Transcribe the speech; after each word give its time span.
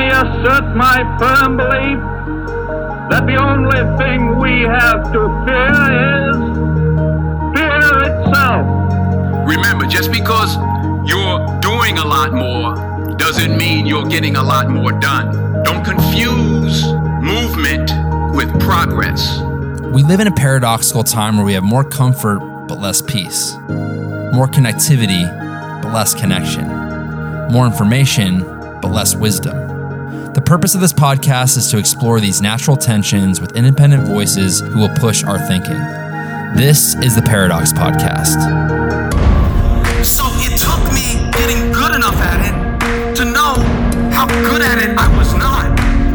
me 0.00 0.08
assert 0.08 0.74
my 0.74 0.98
firm 1.18 1.58
belief 1.58 2.00
that 3.10 3.26
the 3.26 3.36
only 3.36 3.82
thing 3.98 4.38
we 4.38 4.62
have 4.62 5.12
to 5.12 5.22
fear 5.44 5.80
is 6.24 6.40
fear 7.52 7.92
itself. 8.08 8.64
Remember, 9.46 9.84
just 9.84 10.10
because 10.10 10.56
you're 11.06 11.40
doing 11.60 11.98
a 11.98 12.06
lot 12.06 12.32
more 12.32 12.74
doesn't 13.16 13.58
mean 13.58 13.84
you're 13.84 14.06
getting 14.06 14.36
a 14.36 14.42
lot 14.42 14.70
more 14.70 14.92
done. 14.92 15.62
Don't 15.64 15.84
confuse 15.84 16.90
movement 17.20 17.90
with 18.34 18.48
progress. 18.58 19.38
We 19.92 20.02
live 20.02 20.20
in 20.20 20.28
a 20.28 20.32
paradoxical 20.32 21.04
time 21.04 21.36
where 21.36 21.44
we 21.44 21.52
have 21.52 21.64
more 21.64 21.84
comfort 21.84 22.38
but 22.68 22.78
less 22.78 23.02
peace, 23.02 23.52
more 23.68 24.46
connectivity 24.46 25.24
but 25.82 25.92
less 25.92 26.14
connection, 26.14 26.66
more 27.52 27.66
information 27.66 28.40
but 28.80 28.88
less 28.88 29.14
wisdom. 29.14 29.69
The 30.32 30.40
purpose 30.40 30.76
of 30.76 30.80
this 30.80 30.92
podcast 30.92 31.56
is 31.56 31.68
to 31.72 31.78
explore 31.78 32.20
these 32.20 32.40
natural 32.40 32.76
tensions 32.76 33.40
with 33.40 33.56
independent 33.56 34.06
voices 34.06 34.60
who 34.60 34.78
will 34.78 34.94
push 34.94 35.24
our 35.24 35.40
thinking. 35.40 35.78
This 36.54 36.94
is 37.02 37.16
the 37.16 37.22
Paradox 37.22 37.72
Podcast. 37.72 38.38
So 40.06 40.22
it 40.38 40.56
took 40.56 40.78
me 40.94 41.28
getting 41.32 41.72
good 41.72 41.96
enough 41.96 42.14
at 42.14 42.46
it 42.46 43.16
to 43.16 43.24
know 43.24 43.54
how 44.12 44.28
good 44.48 44.62
at 44.62 44.78
it 44.78 44.96
I 44.96 45.08
was 45.18 45.34
not. 45.34 45.66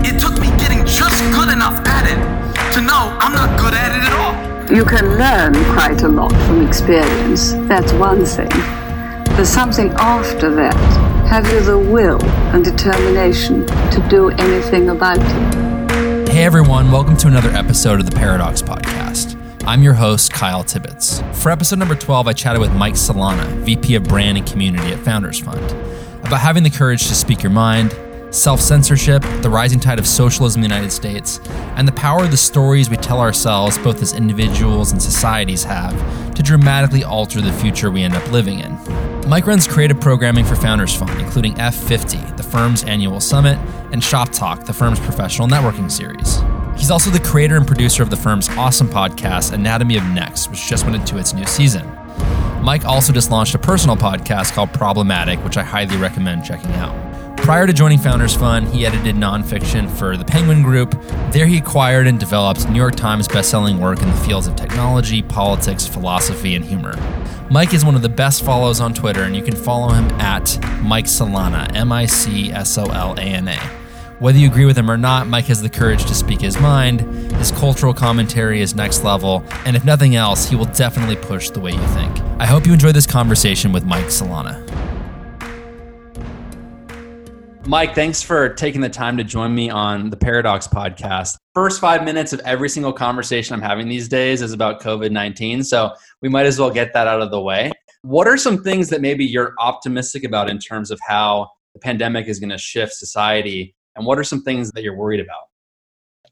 It 0.06 0.18
took 0.18 0.40
me 0.40 0.48
getting 0.64 0.86
just 0.86 1.22
good 1.36 1.52
enough 1.52 1.86
at 1.86 2.08
it 2.08 2.74
to 2.74 2.80
know 2.80 3.18
I'm 3.20 3.34
not 3.34 3.60
good 3.60 3.74
at 3.74 3.92
it 3.92 4.04
at 4.08 4.14
all. 4.14 4.74
You 4.74 4.86
can 4.86 5.18
learn 5.18 5.54
quite 5.74 6.04
a 6.04 6.08
lot 6.08 6.32
from 6.48 6.66
experience. 6.66 7.52
That's 7.68 7.92
one 7.92 8.24
thing. 8.24 8.50
There's 9.36 9.50
something 9.50 9.92
after 9.98 10.56
that 10.56 11.05
have 11.28 11.52
you 11.52 11.60
the 11.60 11.78
will 11.78 12.24
and 12.54 12.64
determination 12.64 13.66
to 13.66 14.08
do 14.10 14.30
anything 14.30 14.90
about 14.90 15.18
it? 15.20 16.30
Hey 16.30 16.44
everyone, 16.44 16.92
welcome 16.92 17.18
to 17.18 17.28
another 17.28 17.50
episode 17.50 18.00
of 18.00 18.10
the 18.10 18.16
Paradox 18.16 18.62
Podcast. 18.62 19.36
I'm 19.66 19.82
your 19.82 19.96
host, 19.96 20.32
Kyle 20.32 20.64
Tibbetts. 20.64 21.22
For 21.42 21.50
episode 21.50 21.80
number 21.80 21.96
12, 21.96 22.28
I 22.28 22.34
chatted 22.34 22.62
with 22.62 22.74
Mike 22.76 22.94
Solana, 22.94 23.46
VP 23.64 23.96
of 23.96 24.04
Brand 24.04 24.38
and 24.38 24.46
Community 24.46 24.94
at 24.94 25.00
Founders 25.00 25.40
Fund, 25.40 25.64
about 26.24 26.42
having 26.42 26.62
the 26.62 26.70
courage 26.70 27.08
to 27.08 27.16
speak 27.16 27.42
your 27.42 27.52
mind, 27.52 27.92
self 28.36 28.60
censorship, 28.60 29.24
the 29.42 29.50
rising 29.50 29.80
tide 29.80 29.98
of 29.98 30.06
socialism 30.06 30.62
in 30.62 30.70
the 30.70 30.76
United 30.76 30.92
States, 30.92 31.40
and 31.76 31.88
the 31.88 31.94
power 31.94 32.28
the 32.28 32.38
stories 32.38 32.90
we 32.90 32.98
tell 32.98 33.20
ourselves, 33.20 33.78
both 33.78 34.02
as 34.02 34.14
individuals 34.14 34.92
and 34.92 35.02
societies, 35.02 35.64
have 35.64 35.96
to 36.36 36.44
dramatically 36.44 37.04
alter 37.04 37.42
the 37.42 37.54
future 37.54 37.90
we 37.90 38.04
end 38.04 38.14
up 38.14 38.32
living 38.32 38.60
in. 38.60 38.78
Mike 39.28 39.48
runs 39.48 39.68
creative 39.68 40.00
programming 40.00 40.46
for 40.46 40.56
Founders 40.56 40.96
Fund, 40.96 41.20
including 41.20 41.54
F50, 41.56 42.38
the 42.38 42.44
firm's 42.44 42.84
annual 42.84 43.20
summit, 43.20 43.58
and 43.92 44.04
Shop 44.04 44.30
Talk, 44.32 44.66
the 44.66 44.74
firm's 44.74 45.00
professional 45.00 45.48
networking 45.48 45.90
series. 45.90 46.42
He's 46.78 46.92
also 46.92 47.10
the 47.10 47.20
creator 47.20 47.56
and 47.56 47.66
producer 47.66 48.04
of 48.04 48.10
the 48.10 48.18
firm's 48.18 48.50
awesome 48.50 48.88
podcast, 48.88 49.54
Anatomy 49.54 49.98
of 49.98 50.04
Next, 50.04 50.50
which 50.50 50.68
just 50.68 50.84
went 50.84 50.96
into 50.96 51.18
its 51.18 51.34
new 51.34 51.46
season. 51.46 51.90
Mike 52.62 52.86
also 52.86 53.14
just 53.14 53.32
launched 53.32 53.56
a 53.56 53.60
personal 53.60 53.96
podcast 53.96 54.54
called 54.54 54.74
Problematic, 54.74 55.42
which 55.44 55.58
I 55.58 55.64
highly 55.64 55.98
recommend 55.98 56.44
checking 56.44 56.72
out. 56.74 57.05
Prior 57.46 57.68
to 57.68 57.74
joining 57.74 58.00
Founders 58.00 58.36
Fund, 58.36 58.70
he 58.70 58.88
edited 58.88 59.16
nonfiction 59.16 59.88
for 59.88 60.18
the 60.18 60.26
Penguin 60.26 60.64
Group. 60.64 61.00
There, 61.30 61.46
he 61.46 61.60
acquired 61.60 62.08
and 62.08 62.20
developed 62.20 62.68
New 62.68 62.80
York 62.80 62.96
Times 62.96 63.28
bestselling 63.28 63.78
work 63.78 64.02
in 64.02 64.10
the 64.10 64.18
fields 64.18 64.48
of 64.48 64.56
technology, 64.56 65.22
politics, 65.22 65.86
philosophy, 65.86 66.56
and 66.56 66.66
humor. 66.66 66.96
Mike 67.52 67.76
is 67.76 67.86
one 67.86 67.94
of 67.94 68.02
the 68.02 68.10
best 68.10 68.44
follows 68.44 68.80
on 68.80 68.96
Twitter, 68.96 69.22
and 69.22 69.36
you 69.36 69.44
can 69.44 69.56
follow 69.56 69.94
him 69.94 70.06
at 70.20 70.58
Mike 70.82 71.06
Solana, 71.06 71.72
M 71.76 71.92
I 71.92 72.08
C 72.08 72.52
S 72.52 72.80
O 72.80 72.86
L 72.86 73.14
A 73.14 73.22
N 73.22 73.48
A. 73.48 73.58
Whether 74.18 74.40
you 74.40 74.50
agree 74.50 74.66
with 74.66 74.76
him 74.76 74.90
or 74.90 74.98
not, 74.98 75.28
Mike 75.28 75.46
has 75.46 75.62
the 75.62 75.70
courage 75.70 76.04
to 76.06 76.16
speak 76.16 76.42
his 76.42 76.60
mind. 76.60 77.02
His 77.34 77.52
cultural 77.52 77.94
commentary 77.94 78.62
is 78.62 78.74
next 78.74 79.04
level, 79.04 79.44
and 79.68 79.76
if 79.76 79.86
nothing 79.86 80.16
else, 80.16 80.50
he 80.50 80.56
will 80.56 80.66
definitely 80.66 81.18
push 81.18 81.52
the 81.52 81.60
way 81.60 81.74
you 81.74 81.88
think. 81.90 82.20
I 82.40 82.48
hope 82.48 82.66
you 82.66 82.74
enjoy 82.74 82.92
this 82.92 83.06
conversation 83.06 83.72
with 83.72 83.86
Mike 83.86 84.06
Solana. 84.06 84.65
Mike, 87.68 87.96
thanks 87.96 88.22
for 88.22 88.50
taking 88.50 88.82
the 88.82 88.90
time 88.90 89.18
to 89.18 89.24
join 89.24 89.56
me 89.56 89.72
on 89.72 90.12
the 90.12 90.18
Paradox 90.18 90.68
podcast. 90.68 91.36
First 91.56 91.82
five 91.82 92.04
minutes 92.04 92.32
of 92.32 92.40
every 92.42 92.70
single 92.70 92.94
conversation 92.94 93.56
I'm 93.56 93.62
having 93.62 93.90
these 93.90 94.08
days 94.08 94.44
is 94.44 94.54
about 94.54 94.82
COVID 94.82 95.10
19. 95.10 95.64
So 95.64 95.92
we 96.22 96.30
might 96.30 96.46
as 96.46 96.60
well 96.60 96.70
get 96.70 96.94
that 96.94 97.08
out 97.08 97.22
of 97.22 97.32
the 97.32 97.42
way. 97.42 97.72
What 98.04 98.28
are 98.28 98.38
some 98.38 98.62
things 98.62 98.90
that 98.90 99.02
maybe 99.02 99.26
you're 99.26 99.56
optimistic 99.60 100.24
about 100.24 100.48
in 100.48 100.60
terms 100.60 100.92
of 100.92 101.00
how 101.08 101.50
the 101.74 101.80
pandemic 101.80 102.28
is 102.28 102.40
going 102.40 102.52
to 102.52 102.58
shift 102.60 102.94
society? 102.94 103.74
And 103.96 104.06
what 104.06 104.20
are 104.20 104.24
some 104.24 104.44
things 104.44 104.72
that 104.74 104.84
you're 104.84 104.96
worried 104.96 105.20
about? 105.20 105.46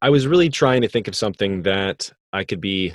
I 0.03 0.11
was 0.11 0.27
really 0.27 0.49
trying 0.49 0.83
to 0.83 0.87
think 0.87 1.07
of 1.07 1.15
something 1.15 1.63
that 1.63 2.11
I 2.31 2.43
could 2.43 2.61
be 2.61 2.93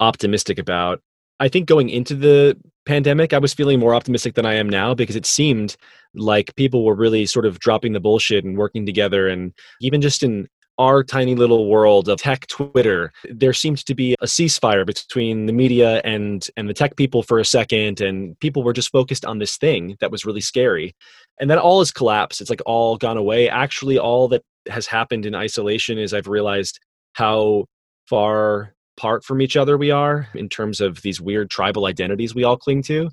optimistic 0.00 0.58
about. 0.58 1.02
I 1.38 1.48
think 1.48 1.68
going 1.68 1.90
into 1.90 2.14
the 2.14 2.56
pandemic, 2.86 3.32
I 3.32 3.38
was 3.38 3.54
feeling 3.54 3.80
more 3.80 3.94
optimistic 3.94 4.34
than 4.34 4.46
I 4.46 4.54
am 4.54 4.68
now 4.68 4.94
because 4.94 5.16
it 5.16 5.26
seemed 5.26 5.76
like 6.14 6.54
people 6.56 6.84
were 6.84 6.94
really 6.94 7.26
sort 7.26 7.46
of 7.46 7.58
dropping 7.58 7.92
the 7.92 8.00
bullshit 8.00 8.44
and 8.44 8.56
working 8.56 8.86
together. 8.86 9.28
And 9.28 9.52
even 9.80 10.00
just 10.00 10.22
in 10.22 10.48
our 10.78 11.04
tiny 11.04 11.34
little 11.34 11.68
world 11.68 12.08
of 12.08 12.20
tech 12.20 12.46
Twitter, 12.48 13.12
there 13.30 13.52
seemed 13.52 13.84
to 13.86 13.94
be 13.94 14.14
a 14.20 14.26
ceasefire 14.26 14.84
between 14.84 15.46
the 15.46 15.52
media 15.52 16.00
and 16.04 16.48
and 16.56 16.68
the 16.68 16.74
tech 16.74 16.96
people 16.96 17.22
for 17.22 17.38
a 17.38 17.44
second, 17.44 18.00
and 18.00 18.38
people 18.40 18.62
were 18.62 18.72
just 18.72 18.90
focused 18.90 19.24
on 19.24 19.38
this 19.38 19.56
thing 19.56 19.96
that 20.00 20.10
was 20.10 20.24
really 20.24 20.40
scary. 20.40 20.94
And 21.40 21.50
that 21.50 21.58
all 21.58 21.80
has 21.80 21.92
collapsed. 21.92 22.40
It's 22.40 22.50
like 22.50 22.62
all 22.66 22.96
gone 22.96 23.16
away. 23.16 23.48
Actually, 23.48 23.98
all 23.98 24.28
that 24.28 24.42
has 24.68 24.86
happened 24.86 25.26
in 25.26 25.34
isolation 25.34 25.98
is 25.98 26.12
I've 26.12 26.28
realized 26.28 26.80
how 27.14 27.66
far 28.08 28.74
apart 28.96 29.24
from 29.24 29.40
each 29.40 29.56
other 29.56 29.76
we 29.76 29.90
are 29.90 30.28
in 30.34 30.48
terms 30.48 30.80
of 30.80 31.02
these 31.02 31.20
weird 31.20 31.50
tribal 31.50 31.86
identities 31.86 32.34
we 32.34 32.44
all 32.44 32.56
cling 32.56 32.82
to. 32.82 33.10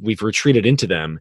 We've 0.00 0.22
retreated 0.22 0.66
into 0.66 0.86
them 0.86 1.20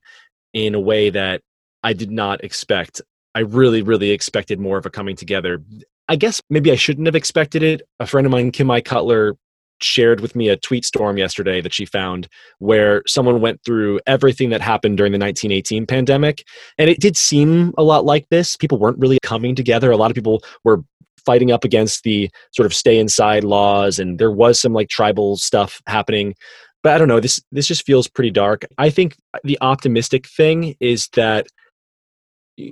in 0.53 0.75
a 0.75 0.79
way 0.79 1.09
that 1.09 1.41
I 1.83 1.93
did 1.93 2.11
not 2.11 2.43
expect. 2.43 3.01
I 3.35 3.39
really, 3.39 3.81
really 3.81 4.11
expected 4.11 4.59
more 4.59 4.77
of 4.77 4.85
a 4.85 4.89
coming 4.89 5.15
together. 5.15 5.61
I 6.09 6.15
guess 6.15 6.41
maybe 6.49 6.71
I 6.71 6.75
shouldn't 6.75 7.07
have 7.07 7.15
expected 7.15 7.63
it. 7.63 7.81
A 7.99 8.05
friend 8.05 8.25
of 8.25 8.31
mine, 8.31 8.51
Kim-Mai 8.51 8.81
Cutler, 8.81 9.35
shared 9.83 10.19
with 10.19 10.35
me 10.35 10.49
a 10.49 10.57
tweet 10.57 10.85
storm 10.85 11.17
yesterday 11.17 11.61
that 11.61 11.73
she 11.73 11.85
found 11.85 12.27
where 12.59 13.01
someone 13.07 13.41
went 13.41 13.63
through 13.63 13.99
everything 14.05 14.49
that 14.51 14.61
happened 14.61 14.97
during 14.97 15.11
the 15.11 15.17
1918 15.17 15.87
pandemic. 15.87 16.45
And 16.77 16.89
it 16.89 16.99
did 16.99 17.17
seem 17.17 17.73
a 17.77 17.83
lot 17.83 18.05
like 18.05 18.27
this. 18.29 18.55
People 18.55 18.77
weren't 18.77 18.99
really 18.99 19.17
coming 19.23 19.55
together. 19.55 19.91
A 19.91 19.97
lot 19.97 20.11
of 20.11 20.15
people 20.15 20.43
were 20.63 20.83
fighting 21.25 21.51
up 21.51 21.63
against 21.63 22.03
the 22.03 22.29
sort 22.51 22.65
of 22.65 22.73
stay 22.73 22.99
inside 22.99 23.43
laws 23.43 23.99
and 23.99 24.19
there 24.19 24.31
was 24.31 24.59
some 24.59 24.73
like 24.73 24.89
tribal 24.89 25.37
stuff 25.37 25.81
happening. 25.87 26.35
But 26.83 26.93
i 26.93 26.97
don't 26.97 27.07
know 27.07 27.19
this 27.19 27.39
this 27.51 27.67
just 27.67 27.85
feels 27.85 28.07
pretty 28.07 28.31
dark. 28.31 28.65
I 28.77 28.89
think 28.89 29.15
the 29.43 29.57
optimistic 29.61 30.27
thing 30.27 30.75
is 30.79 31.07
that 31.13 31.47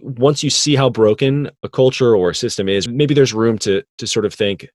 once 0.04 0.44
you 0.44 0.50
see 0.50 0.76
how 0.76 0.90
broken 0.90 1.50
a 1.64 1.70
culture 1.70 2.16
or 2.16 2.32
a 2.32 2.36
system 2.36 2.68
is 2.68 2.88
maybe 2.88 3.14
there's 3.14 3.34
room 3.34 3.58
to 3.60 3.84
to 3.98 4.08
sort 4.08 4.26
of 4.26 4.34
think 4.34 4.68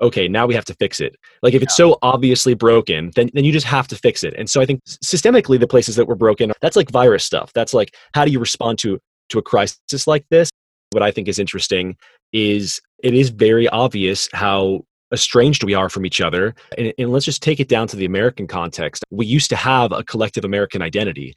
okay 0.00 0.28
now 0.28 0.46
we 0.46 0.54
have 0.54 0.64
to 0.64 0.74
fix 0.74 1.00
it. 1.00 1.16
Like 1.42 1.54
if 1.54 1.62
it's 1.62 1.76
so 1.76 1.98
obviously 2.02 2.54
broken 2.54 3.10
then, 3.14 3.30
then 3.34 3.44
you 3.44 3.52
just 3.52 3.66
have 3.66 3.88
to 3.88 3.96
fix 3.96 4.24
it. 4.24 4.34
And 4.36 4.48
so 4.48 4.60
i 4.60 4.66
think 4.66 4.82
systemically 4.84 5.58
the 5.58 5.66
places 5.66 5.96
that 5.96 6.06
were 6.06 6.16
broken 6.16 6.52
that's 6.60 6.76
like 6.76 6.90
virus 6.90 7.24
stuff. 7.24 7.52
That's 7.54 7.74
like 7.74 7.94
how 8.14 8.24
do 8.24 8.30
you 8.30 8.38
respond 8.38 8.78
to 8.80 8.98
to 9.30 9.38
a 9.38 9.42
crisis 9.42 10.06
like 10.06 10.24
this? 10.30 10.50
What 10.90 11.02
i 11.02 11.10
think 11.10 11.28
is 11.28 11.38
interesting 11.38 11.96
is 12.32 12.80
it 13.06 13.14
is 13.14 13.28
very 13.30 13.68
obvious 13.68 14.28
how 14.32 14.84
estranged 15.14 15.62
we 15.62 15.74
are 15.74 15.88
from 15.88 16.04
each 16.04 16.20
other. 16.20 16.56
And, 16.76 16.92
and, 16.98 17.12
let's 17.12 17.24
just 17.24 17.40
take 17.40 17.60
it 17.60 17.68
down 17.68 17.86
to 17.88 17.96
the 17.96 18.04
American 18.04 18.48
context. 18.48 19.04
We 19.12 19.26
used 19.26 19.48
to 19.50 19.56
have 19.56 19.92
a 19.92 20.02
collective 20.02 20.44
American 20.44 20.82
identity. 20.82 21.34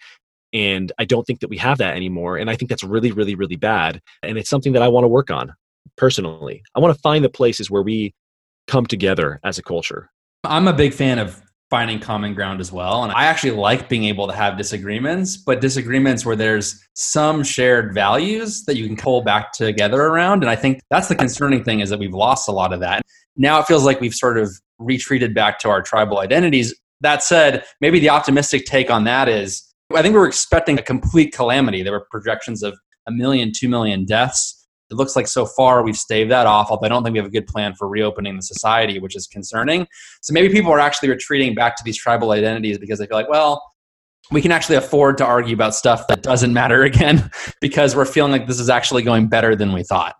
And 0.51 0.91
I 0.97 1.05
don't 1.05 1.25
think 1.27 1.41
that 1.41 1.49
we 1.49 1.57
have 1.57 1.77
that 1.77 1.95
anymore. 1.95 2.37
And 2.37 2.49
I 2.49 2.55
think 2.55 2.69
that's 2.69 2.83
really, 2.83 3.11
really, 3.11 3.35
really 3.35 3.55
bad. 3.55 4.01
And 4.23 4.39
it's 4.39 4.49
something 4.49 4.73
that 4.73 4.81
I 4.81 4.87
want 4.87 5.03
to 5.03 5.07
work 5.07 5.29
on 5.29 5.53
personally. 5.95 6.63
I 6.73 6.79
want 6.79 6.95
to 6.95 7.01
find 7.01 7.23
the 7.23 7.29
places 7.29 7.69
where 7.69 7.83
we 7.83 8.15
come 8.65 8.87
together 8.87 9.39
as 9.43 9.59
a 9.59 9.61
culture. 9.61 10.09
I'm 10.43 10.67
a 10.67 10.73
big 10.73 10.95
fan 10.95 11.19
of 11.19 11.39
finding 11.69 11.99
common 11.99 12.33
ground 12.33 12.59
as 12.59 12.71
well. 12.71 13.03
And 13.03 13.11
I 13.11 13.25
actually 13.25 13.51
like 13.51 13.89
being 13.89 14.05
able 14.05 14.27
to 14.27 14.33
have 14.33 14.57
disagreements, 14.57 15.37
but 15.37 15.61
disagreements 15.61 16.25
where 16.25 16.35
there's 16.35 16.83
some 16.95 17.43
shared 17.43 17.93
values 17.93 18.63
that 18.65 18.75
you 18.75 18.87
can 18.87 18.97
pull 18.97 19.21
back 19.21 19.53
together 19.53 20.01
around. 20.01 20.43
And 20.43 20.49
I 20.49 20.55
think 20.55 20.81
that's 20.89 21.07
the 21.07 21.15
concerning 21.15 21.63
thing 21.63 21.81
is 21.81 21.89
that 21.89 21.99
we've 21.99 22.13
lost 22.13 22.49
a 22.49 22.51
lot 22.51 22.73
of 22.73 22.79
that. 22.79 23.03
Now 23.37 23.59
it 23.59 23.67
feels 23.67 23.85
like 23.85 24.01
we've 24.01 24.15
sort 24.15 24.37
of 24.37 24.49
retreated 24.79 25.33
back 25.35 25.59
to 25.59 25.69
our 25.69 25.81
tribal 25.81 26.19
identities. 26.19 26.73
That 27.01 27.23
said, 27.23 27.63
maybe 27.81 27.99
the 27.99 28.09
optimistic 28.09 28.65
take 28.65 28.89
on 28.89 29.03
that 29.03 29.29
is 29.29 29.63
I 29.95 30.01
think 30.01 30.13
we 30.13 30.19
were 30.19 30.27
expecting 30.27 30.77
a 30.79 30.83
complete 30.83 31.33
calamity. 31.33 31.83
There 31.83 31.93
were 31.93 32.05
projections 32.11 32.63
of 32.63 32.77
a 33.07 33.11
million, 33.11 33.51
two 33.55 33.69
million 33.69 34.05
deaths 34.05 34.58
it 34.91 34.95
looks 34.95 35.15
like 35.15 35.27
so 35.27 35.45
far 35.45 35.83
we've 35.83 35.97
staved 35.97 36.31
that 36.31 36.47
off, 36.47 36.69
although 36.69 36.85
I 36.85 36.89
don't 36.89 37.03
think 37.03 37.13
we 37.13 37.19
have 37.19 37.27
a 37.27 37.31
good 37.31 37.47
plan 37.47 37.73
for 37.75 37.87
reopening 37.87 38.35
the 38.35 38.41
society, 38.41 38.99
which 38.99 39.15
is 39.15 39.27
concerning. 39.27 39.87
So 40.21 40.33
maybe 40.33 40.53
people 40.53 40.71
are 40.71 40.79
actually 40.79 41.09
retreating 41.09 41.55
back 41.55 41.75
to 41.77 41.83
these 41.83 41.97
tribal 41.97 42.31
identities 42.31 42.77
because 42.77 42.99
they 42.99 43.05
feel 43.05 43.17
like, 43.17 43.29
well, 43.29 43.63
we 44.31 44.41
can 44.41 44.51
actually 44.51 44.75
afford 44.75 45.17
to 45.19 45.25
argue 45.25 45.53
about 45.53 45.75
stuff 45.75 46.07
that 46.07 46.23
doesn't 46.23 46.53
matter 46.53 46.83
again 46.83 47.29
because 47.61 47.95
we're 47.95 48.05
feeling 48.05 48.31
like 48.31 48.47
this 48.47 48.59
is 48.59 48.69
actually 48.69 49.03
going 49.03 49.27
better 49.27 49.55
than 49.55 49.73
we 49.73 49.83
thought. 49.83 50.15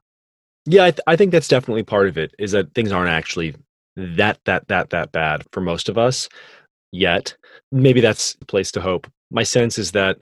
Yeah, 0.66 0.86
I, 0.86 0.92
th- 0.92 1.02
I 1.08 1.16
think 1.16 1.32
that's 1.32 1.48
definitely 1.48 1.84
part 1.84 2.08
of 2.08 2.18
it. 2.18 2.34
Is 2.38 2.52
that 2.52 2.74
things 2.76 2.92
aren't 2.92 3.10
actually 3.10 3.56
that 3.96 4.40
that 4.46 4.68
that 4.68 4.92
that 4.92 5.12
bad 5.12 5.44
for 5.52 5.62
most 5.62 5.90
of 5.90 5.98
us 5.98 6.30
yet. 6.92 7.36
Maybe 7.72 8.02
that's 8.02 8.36
a 8.42 8.46
place 8.46 8.72
to 8.74 8.82
hope. 8.82 9.08
My 9.32 9.44
sense 9.44 9.78
is 9.78 9.92
that 9.92 10.22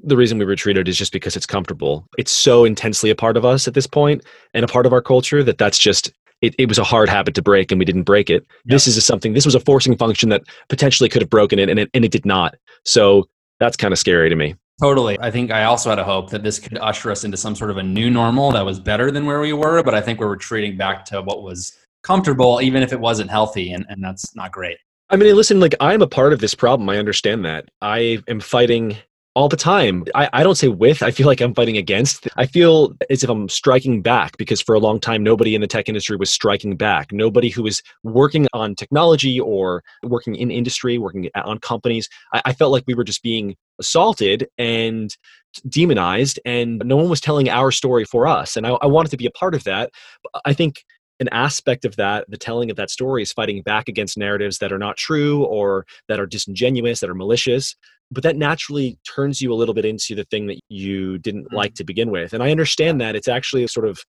the 0.00 0.16
reason 0.16 0.38
we 0.38 0.44
retreated 0.44 0.88
is 0.88 0.96
just 0.96 1.12
because 1.12 1.36
it's 1.36 1.46
comfortable. 1.46 2.06
It's 2.18 2.30
so 2.30 2.64
intensely 2.64 3.10
a 3.10 3.14
part 3.14 3.36
of 3.36 3.44
us 3.44 3.66
at 3.66 3.74
this 3.74 3.86
point 3.86 4.24
and 4.54 4.64
a 4.64 4.68
part 4.68 4.86
of 4.86 4.92
our 4.92 5.02
culture 5.02 5.42
that 5.42 5.58
that's 5.58 5.78
just 5.78 6.12
it, 6.40 6.54
it 6.56 6.68
was 6.68 6.78
a 6.78 6.84
hard 6.84 7.08
habit 7.08 7.34
to 7.34 7.42
break 7.42 7.72
and 7.72 7.78
we 7.78 7.84
didn't 7.84 8.04
break 8.04 8.30
it. 8.30 8.46
Yep. 8.64 8.74
This 8.74 8.86
is 8.86 8.96
a 8.96 9.00
something 9.00 9.32
this 9.32 9.44
was 9.44 9.54
a 9.54 9.60
forcing 9.60 9.96
function 9.96 10.28
that 10.28 10.42
potentially 10.68 11.08
could 11.08 11.22
have 11.22 11.30
broken 11.30 11.58
it 11.58 11.68
and 11.68 11.80
it 11.80 11.90
and 11.94 12.04
it 12.04 12.12
did 12.12 12.24
not. 12.24 12.54
So 12.84 13.28
that's 13.58 13.76
kind 13.76 13.92
of 13.92 13.98
scary 13.98 14.28
to 14.28 14.36
me. 14.36 14.54
Totally. 14.80 15.18
I 15.18 15.32
think 15.32 15.50
I 15.50 15.64
also 15.64 15.90
had 15.90 15.98
a 15.98 16.04
hope 16.04 16.30
that 16.30 16.44
this 16.44 16.60
could 16.60 16.78
usher 16.78 17.10
us 17.10 17.24
into 17.24 17.36
some 17.36 17.56
sort 17.56 17.70
of 17.70 17.78
a 17.78 17.82
new 17.82 18.10
normal 18.10 18.52
that 18.52 18.64
was 18.64 18.78
better 18.78 19.10
than 19.10 19.26
where 19.26 19.40
we 19.40 19.52
were, 19.52 19.82
but 19.82 19.92
I 19.92 20.00
think 20.00 20.20
we're 20.20 20.28
retreating 20.28 20.76
back 20.76 21.04
to 21.06 21.20
what 21.20 21.42
was 21.42 21.76
comfortable, 22.04 22.60
even 22.62 22.84
if 22.84 22.92
it 22.92 23.00
wasn't 23.00 23.28
healthy, 23.28 23.72
and, 23.72 23.84
and 23.88 24.02
that's 24.02 24.36
not 24.36 24.52
great. 24.52 24.78
I 25.10 25.16
mean, 25.16 25.34
listen, 25.34 25.58
like 25.58 25.74
I'm 25.80 26.00
a 26.00 26.06
part 26.06 26.32
of 26.32 26.38
this 26.38 26.54
problem. 26.54 26.88
I 26.88 26.98
understand 26.98 27.44
that. 27.44 27.68
I 27.82 28.22
am 28.28 28.38
fighting 28.38 28.96
all 29.38 29.48
the 29.48 29.56
time. 29.56 30.04
I, 30.16 30.28
I 30.32 30.42
don't 30.42 30.56
say 30.56 30.66
with, 30.66 31.00
I 31.00 31.12
feel 31.12 31.28
like 31.28 31.40
I'm 31.40 31.54
fighting 31.54 31.76
against. 31.76 32.26
I 32.36 32.44
feel 32.44 32.96
as 33.08 33.22
if 33.22 33.30
I'm 33.30 33.48
striking 33.48 34.02
back 34.02 34.36
because 34.36 34.60
for 34.60 34.74
a 34.74 34.80
long 34.80 34.98
time, 34.98 35.22
nobody 35.22 35.54
in 35.54 35.60
the 35.60 35.68
tech 35.68 35.88
industry 35.88 36.16
was 36.16 36.28
striking 36.28 36.76
back. 36.76 37.12
Nobody 37.12 37.48
who 37.48 37.62
was 37.62 37.80
working 38.02 38.48
on 38.52 38.74
technology 38.74 39.38
or 39.38 39.84
working 40.02 40.34
in 40.34 40.50
industry, 40.50 40.98
working 40.98 41.30
on 41.36 41.60
companies. 41.60 42.08
I, 42.32 42.42
I 42.46 42.52
felt 42.52 42.72
like 42.72 42.82
we 42.88 42.94
were 42.94 43.04
just 43.04 43.22
being 43.22 43.54
assaulted 43.78 44.48
and 44.58 45.16
demonized, 45.68 46.40
and 46.44 46.82
no 46.84 46.96
one 46.96 47.08
was 47.08 47.20
telling 47.20 47.48
our 47.48 47.70
story 47.70 48.04
for 48.04 48.26
us. 48.26 48.56
And 48.56 48.66
I, 48.66 48.70
I 48.70 48.86
wanted 48.86 49.10
to 49.10 49.16
be 49.16 49.26
a 49.26 49.30
part 49.30 49.54
of 49.54 49.62
that. 49.62 49.92
I 50.46 50.52
think 50.52 50.82
an 51.20 51.28
aspect 51.30 51.84
of 51.84 51.94
that, 51.94 52.24
the 52.28 52.36
telling 52.36 52.72
of 52.72 52.76
that 52.76 52.90
story, 52.90 53.22
is 53.22 53.32
fighting 53.32 53.62
back 53.62 53.88
against 53.88 54.18
narratives 54.18 54.58
that 54.58 54.72
are 54.72 54.78
not 54.78 54.96
true 54.96 55.44
or 55.44 55.86
that 56.08 56.18
are 56.18 56.26
disingenuous, 56.26 56.98
that 57.00 57.10
are 57.10 57.14
malicious. 57.14 57.76
But 58.10 58.22
that 58.22 58.36
naturally 58.36 58.98
turns 59.06 59.40
you 59.40 59.52
a 59.52 59.56
little 59.56 59.74
bit 59.74 59.84
into 59.84 60.14
the 60.14 60.24
thing 60.24 60.46
that 60.46 60.58
you 60.68 61.18
didn't 61.18 61.44
mm-hmm. 61.44 61.56
like 61.56 61.74
to 61.74 61.84
begin 61.84 62.10
with. 62.10 62.32
And 62.32 62.42
I 62.42 62.50
understand 62.50 63.00
that 63.00 63.14
it's 63.14 63.28
actually 63.28 63.66
sort 63.66 63.86
of 63.86 64.00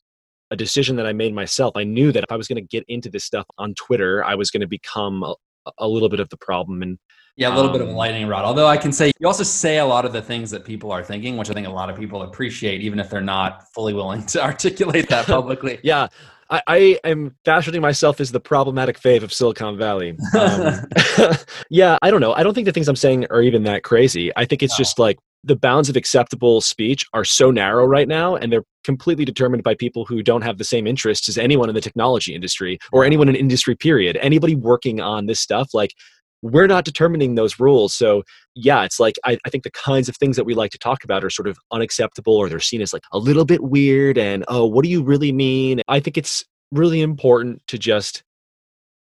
a 0.52 0.56
decision 0.56 0.96
that 0.96 1.06
I 1.06 1.14
made 1.14 1.34
myself. 1.34 1.76
I 1.76 1.84
knew 1.84 2.12
that 2.12 2.24
if 2.24 2.32
I 2.32 2.36
was 2.36 2.48
going 2.48 2.64
to 2.64 2.68
get 2.68 2.84
into 2.88 3.10
this 3.10 3.24
stuff 3.24 3.46
on 3.58 3.74
Twitter, 3.76 4.24
I 4.24 4.36
was 4.36 4.52
going 4.52 4.62
to 4.62 4.68
become 4.68 5.24
a, 5.24 5.36
a, 5.78 5.88
little 5.88 6.10
bit 6.10 6.20
of 6.20 6.30
the 6.30 6.38
problem. 6.38 6.82
And 6.82 6.98
yeah, 7.36 7.50
a 7.50 7.56
little 7.56 7.68
um, 7.68 7.74
bit 7.74 7.82
of 7.82 7.88
a 7.88 7.92
um, 7.92 7.98
lightning 7.98 8.28
rod. 8.28 8.46
Although 8.46 8.68
I 8.68 8.78
can 8.78 8.92
say 8.92 9.12
you 9.20 9.28
also 9.28 9.44
say 9.44 9.78
a 9.78 9.86
lot 9.86 10.06
of 10.06 10.14
the 10.14 10.22
things 10.22 10.50
that 10.52 10.66
people 10.66 10.92
are 10.92 11.04
thinking, 11.04 11.38
which 11.38 11.50
I 11.50 11.54
think 11.54 11.68
a 11.68 11.72
lot 11.72 11.90
of 11.90 11.98
people 11.98 12.24
appreciate, 12.24 12.82
even 12.82 13.00
if 13.00 13.10
they're 13.10 13.22
not 13.22 13.72
fully 13.74 13.94
willing 13.94 14.26
to 14.28 14.44
articulate 14.44 15.08
that 15.10 15.26
publicly. 15.28 15.80
yeah. 15.84 16.08
I, 16.50 16.62
I 16.68 17.00
am 17.04 17.36
fashioning 17.46 17.82
myself 17.82 18.20
as 18.20 18.32
the 18.32 18.40
problematic 18.40 19.00
fave 19.00 19.24
of 19.24 19.32
Silicon 19.32 19.78
Valley. 19.78 20.18
Um, 20.38 20.86
yeah, 21.70 21.98
I 22.02 22.10
don't 22.10 22.22
know. 22.22 22.34
I 22.34 22.44
don't 22.44 22.54
think 22.54 22.66
the 22.66 22.72
things 22.72 22.88
I'm 22.88 22.96
saying 22.96 23.28
are 23.30 23.42
even 23.42 23.64
that 23.64 23.84
crazy. 23.84 24.32
I 24.36 24.46
think 24.46 24.64
it's 24.64 24.74
no. 24.74 24.84
just 24.84 24.98
like 24.98 25.20
the 25.44 25.56
bounds 25.56 25.90
of 25.90 25.96
acceptable 25.96 26.60
speech 26.60 27.06
are 27.14 27.24
so 27.24 27.52
narrow 27.52 27.86
right 27.86 28.08
now, 28.08 28.36
and 28.36 28.52
they're 28.52 28.66
completely 28.84 29.26
determined 29.26 29.64
by 29.64 29.76
people 29.76 30.06
who 30.06 30.22
don't 30.22 30.42
have 30.42 30.58
the 30.58 30.64
same 30.64 30.88
interests 30.88 31.30
as 31.30 31.38
anyone 31.38 31.70
in 31.70 31.76
the 31.76 31.82
technology 31.82 32.34
industry 32.34 32.78
or 32.92 33.06
anyone 33.06 33.30
in 33.30 33.36
industry, 33.36 33.76
period. 33.76 34.18
Anybody 34.18 34.56
working 34.56 35.00
on 35.00 35.28
this 35.28 35.40
stuff, 35.40 35.74
like, 35.74 35.94
we're 36.42 36.68
not 36.68 36.86
determining 36.86 37.36
those 37.36 37.60
rules. 37.60 37.94
So, 37.94 38.24
yeah, 38.56 38.84
it's 38.84 39.00
like 39.00 39.16
I, 39.26 39.38
I, 39.46 39.50
think 39.50 39.64
the 39.64 39.72
kinds 39.72 40.08
of 40.10 40.16
things 40.16 40.36
that 40.36 40.46
we 40.46 40.54
like 40.54 40.72
to 40.72 40.78
talk 40.78 41.04
about 41.04 41.24
are 41.24 41.30
sort 41.30 41.48
of 41.48 41.58
unacceptable 41.72 42.36
or 42.36 42.48
they're 42.50 42.60
seen 42.60 42.82
as 42.82 42.94
like 42.94 43.04
a 43.12 43.18
little 43.18 43.46
bit 43.46 43.62
weird. 43.62 44.18
And, 44.18 44.46
oh, 44.48 44.66
what 44.66 44.84
do 44.84 44.90
you 44.90 45.04
really 45.04 45.32
mean? 45.32 45.82
I 45.88 46.00
think 46.00 46.18
it's 46.18 46.46
really 46.72 47.02
important 47.02 47.62
to 47.68 47.78
just 47.78 48.24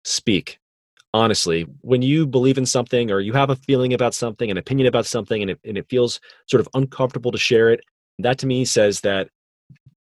speak. 0.03 0.59
Honestly, 1.13 1.65
when 1.79 2.01
you 2.01 2.27
believe 2.27 2.57
in 2.57 2.65
something 2.65 3.09
or 3.09 3.21
you 3.21 3.31
have 3.31 3.49
a 3.49 3.55
feeling 3.55 3.93
about 3.93 4.13
something, 4.13 4.51
an 4.51 4.57
opinion 4.57 4.85
about 4.85 5.05
something, 5.05 5.41
and 5.41 5.51
it, 5.51 5.59
and 5.63 5.77
it 5.77 5.87
feels 5.89 6.19
sort 6.47 6.59
of 6.59 6.67
uncomfortable 6.73 7.31
to 7.31 7.37
share 7.37 7.69
it, 7.69 7.79
that 8.19 8.37
to 8.39 8.47
me 8.47 8.65
says 8.65 8.99
that 9.01 9.29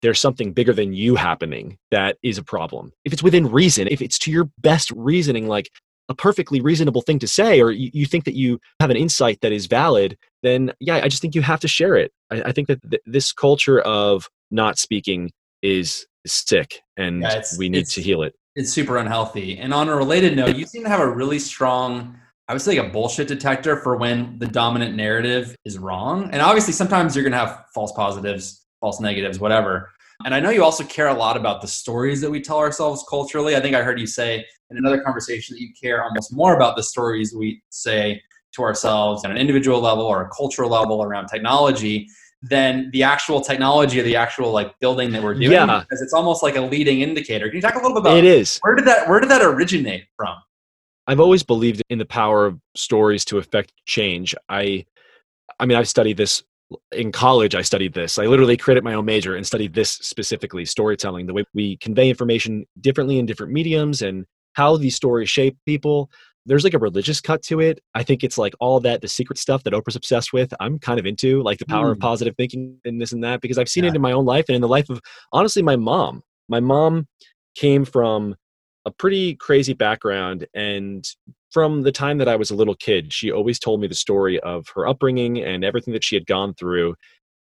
there's 0.03 0.21
something 0.21 0.53
bigger 0.53 0.73
than 0.73 0.93
you 0.93 1.17
happening 1.17 1.79
that 1.91 2.17
is 2.23 2.39
a 2.39 2.45
problem. 2.45 2.93
If 3.05 3.13
it's 3.13 3.23
within 3.23 3.51
reason, 3.51 3.89
if 3.89 4.01
it's 4.01 4.19
to 4.21 4.31
your 4.31 4.49
best 4.59 4.91
reasoning, 4.93 5.49
like 5.49 5.71
a 6.11 6.15
perfectly 6.15 6.61
reasonable 6.61 7.01
thing 7.01 7.19
to 7.21 7.29
say, 7.29 7.63
or 7.63 7.71
you, 7.71 7.91
you 7.95 8.05
think 8.05 8.25
that 8.25 8.35
you 8.35 8.61
have 8.81 8.91
an 8.91 8.97
insight 8.97 9.41
that 9.41 9.53
is 9.53 9.67
valid, 9.67 10.19
then 10.43 10.73
yeah, 10.81 10.97
I 10.97 11.09
just 11.09 11.23
think 11.23 11.35
you 11.35 11.43
have 11.43 11.61
to 11.61 11.69
share 11.69 11.97
it. 11.97 12.13
I, 12.31 12.43
I 12.43 12.53
think 12.53 12.69
that 12.69 12.83
th- 12.91 13.03
this 13.07 13.33
culture 13.33 13.81
of 13.81 14.29
not 14.51 14.79
speaking 14.79 15.31
is 15.63 16.07
sick, 16.27 16.83
and 16.97 17.23
yeah, 17.23 17.43
we 17.57 17.69
need 17.69 17.87
to 17.87 18.03
heal 18.03 18.23
it. 18.23 18.35
It's 18.57 18.73
super 18.73 18.99
unhealthy. 18.99 19.57
And 19.59 19.73
on 19.73 19.89
a 19.89 19.97
related 19.97 20.37
note, 20.37 20.57
you 20.57 20.67
seem 20.67 20.83
to 20.83 20.89
have 20.89 21.01
a 21.01 21.09
really 21.09 21.39
strong 21.39 22.19
I 22.51 22.53
would 22.53 22.63
say 22.63 22.77
like 22.77 22.89
a 22.89 22.93
bullshit 22.93 23.29
detector 23.29 23.77
for 23.77 23.95
when 23.95 24.37
the 24.41 24.47
dominant 24.49 24.97
narrative 24.97 25.55
is 25.65 25.79
wrong. 25.79 26.31
And 26.33 26.43
obviously, 26.43 26.73
sometimes 26.73 27.15
you're 27.15 27.23
going 27.23 27.31
to 27.31 27.39
have 27.39 27.67
false 27.73 27.93
positives, 27.93 28.67
false 28.81 29.01
negatives, 29.01 29.39
whatever. 29.39 29.93
And 30.25 30.35
I 30.35 30.41
know 30.41 30.51
you 30.51 30.63
also 30.63 30.85
care 30.85 31.09
a 31.09 31.15
lot 31.15 31.37
about 31.37 31.61
the 31.61 31.69
stories 31.69 32.21
that 32.21 32.31
we 32.31 32.41
tell 32.41 32.59
ourselves 32.59 33.05
culturally. 33.09 33.57
I 33.57 33.61
think 33.61 33.75
I 33.75 33.83
heard 33.83 33.99
you 33.99 34.07
say 34.07 34.45
in 34.71 34.77
another 34.77 35.01
conversation 35.01 35.55
that 35.55 35.63
you 35.63 35.73
care 35.81 36.05
almost 36.05 36.33
more 36.33 36.55
about 36.55 36.77
the 36.77 36.83
stories 36.83 37.35
we 37.35 37.63
say 37.71 38.21
to 38.53 38.63
ourselves 38.63 39.25
at 39.25 39.31
an 39.31 39.37
individual 39.37 39.81
level 39.81 40.05
or 40.05 40.23
a 40.23 40.29
cultural 40.29 40.71
level 40.71 41.03
around 41.03 41.29
technology 41.29 42.07
than 42.43 42.91
the 42.93 43.03
actual 43.03 43.41
technology 43.41 44.01
or 44.01 44.03
the 44.03 44.17
actual 44.17 44.51
like 44.51 44.79
building 44.81 45.11
that 45.13 45.23
we're 45.23 45.35
doing 45.35 45.53
yeah. 45.53 45.81
because 45.81 46.01
it's 46.01 46.15
almost 46.15 46.43
like 46.43 46.57
a 46.57 46.61
leading 46.61 47.03
indicator. 47.03 47.47
Can 47.49 47.57
you 47.57 47.63
talk 47.63 47.75
a 47.75 47.79
little 47.79 47.93
bit 47.93 48.01
about 48.01 48.17
it 48.17 48.25
is 48.25 48.59
where 48.63 48.75
did 48.75 48.87
that 48.87 49.09
where 49.09 49.21
did 49.21 49.31
that 49.31 49.43
originate 49.43 50.07
from? 50.17 50.37
I've 51.07 51.21
always 51.21 51.43
believed 51.43 51.83
in 51.91 51.99
the 51.99 52.07
power 52.07 52.47
of 52.47 52.59
stories 52.75 53.25
to 53.27 53.39
affect 53.39 53.73
change. 53.85 54.35
I 54.49 54.87
I 55.59 55.67
mean 55.67 55.77
I've 55.77 55.89
studied 55.89 56.17
this 56.17 56.43
in 56.93 57.11
college 57.11 57.55
i 57.55 57.63
studied 57.63 57.95
this 57.95 58.19
i 58.19 58.27
literally 58.27 58.57
created 58.57 58.85
my 58.85 58.95
own 58.95 59.05
major 59.05 59.35
and 59.35 59.47
studied 59.47 59.75
this 59.75 59.91
specifically 59.91 60.65
storytelling 60.65 61.27
the 61.27 61.35
way 61.35 61.45
we 61.55 61.77
convey 61.79 62.09
information 62.09 62.65
differently 62.81 63.19
in 63.19 63.27
different 63.27 63.53
mediums 63.53 64.03
and 64.03 64.25
how 64.55 64.77
these 64.77 64.95
stories 64.95 65.29
shape 65.29 65.57
people 65.67 66.11
there's 66.47 66.65
like 66.65 66.75
a 66.75 66.79
religious 66.79 67.21
cut 67.21 67.43
to 67.43 67.61
it 67.61 67.81
i 67.95 68.03
think 68.03 68.23
it's 68.23 68.39
like 68.39 68.55
all 68.61 68.81
that 68.81 69.01
the 69.01 69.09
secret 69.09 69.39
stuff 69.39 69.63
that 69.65 69.73
oprah's 69.73 69.97
obsessed 69.97 70.33
with 70.33 70.53
i'm 70.61 70.79
kind 70.79 71.01
of 71.01 71.07
into 71.07 71.43
like 71.43 71.59
the 71.59 71.67
power 71.67 71.89
mm. 71.89 71.93
of 71.93 71.99
positive 71.99 72.35
thinking 72.37 72.79
and 72.85 73.01
this 73.01 73.13
and 73.13 73.25
that 73.25 73.41
because 73.41 73.59
i've 73.59 73.69
seen 73.69 73.85
yeah. 73.85 73.91
it 73.91 73.97
in 73.97 74.03
my 74.03 74.13
own 74.13 74.25
life 74.25 74.45
and 74.49 74.57
in 74.57 74.63
the 74.63 74.69
life 74.69 74.89
of 74.91 75.01
honestly 75.33 75.63
my 75.63 75.77
mom 75.77 76.23
my 76.49 76.61
mom 76.61 77.07
came 77.57 77.85
from 77.85 78.37
a 78.87 78.91
pretty 78.91 79.35
crazy 79.37 79.75
background 79.75 80.47
and 80.55 81.07
from 81.51 81.83
the 81.83 81.93
time 81.93 82.19
that 82.19 82.29
I 82.29 82.37
was 82.37 82.51
a 82.51 82.55
little 82.55 82.77
kid, 82.77 83.13
she 83.13 83.31
always 83.31 83.59
told 83.59 83.81
me 83.81 83.89
the 83.89 83.95
story 83.95 84.39
of 84.41 84.69
her 84.75 84.87
upbringing 84.87 85.39
and 85.43 85.65
everything 85.65 85.93
that 85.95 86.05
she 86.05 86.15
had 86.15 86.27
gone 86.27 86.55
through. 86.55 86.95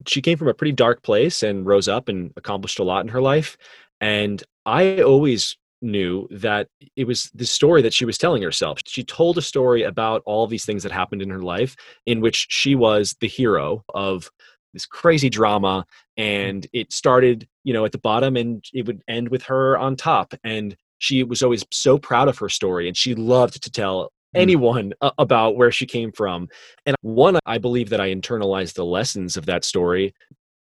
She 0.07 0.23
came 0.23 0.39
from 0.39 0.49
a 0.49 0.55
pretty 0.55 0.73
dark 0.73 1.03
place 1.03 1.43
and 1.43 1.67
rose 1.67 1.89
up 1.89 2.09
and 2.09 2.33
accomplished 2.37 2.79
a 2.79 2.85
lot 2.85 3.05
in 3.05 3.09
her 3.09 3.21
life. 3.21 3.57
And 4.01 4.43
I 4.65 5.03
always 5.03 5.57
knew 5.83 6.27
that 6.31 6.69
it 6.97 7.07
was 7.07 7.31
the 7.35 7.47
story 7.47 7.83
that 7.83 7.93
she 7.95 8.05
was 8.05 8.19
telling 8.19 8.43
herself. 8.43 8.81
She 8.87 9.05
told 9.05 9.39
a 9.39 9.43
story 9.43 9.83
about 9.83 10.23
all 10.25 10.47
these 10.47 10.65
things 10.65 10.83
that 10.83 10.93
happened 10.93 11.23
in 11.23 11.31
her 11.31 11.43
life 11.43 11.77
in 12.07 12.21
which 12.21 12.47
she 12.51 12.75
was 12.75 13.15
the 13.21 13.29
hero 13.29 13.85
of 13.95 14.31
this 14.73 14.87
crazy 14.87 15.29
drama 15.29 15.85
and 16.17 16.67
it 16.73 16.93
started, 16.93 17.47
you 17.65 17.73
know, 17.73 17.85
at 17.85 17.93
the 17.93 17.99
bottom 17.99 18.37
and 18.37 18.65
it 18.73 18.87
would 18.87 19.03
end 19.09 19.29
with 19.29 19.43
her 19.45 19.79
on 19.79 19.97
top 19.97 20.35
and 20.45 20.77
she 20.99 21.23
was 21.23 21.43
always 21.43 21.65
so 21.71 21.99
proud 21.99 22.29
of 22.29 22.39
her 22.39 22.49
story 22.49 22.89
and 22.89 22.97
she 22.97 23.15
loved 23.15 23.63
to 23.63 23.71
tell 23.71 24.05
mm. 24.05 24.41
anyone 24.41 24.93
about 25.19 25.57
where 25.57 25.73
she 25.73 25.87
came 25.87 26.13
from. 26.13 26.49
And 26.87 26.97
one, 27.03 27.39
I 27.47 27.59
believe 27.59 27.91
that 27.91 28.01
I 28.01 28.15
internalized 28.15 28.75
the 28.75 28.85
lessons 28.85 29.37
of 29.37 29.47
that 29.47 29.65
story 29.65 30.15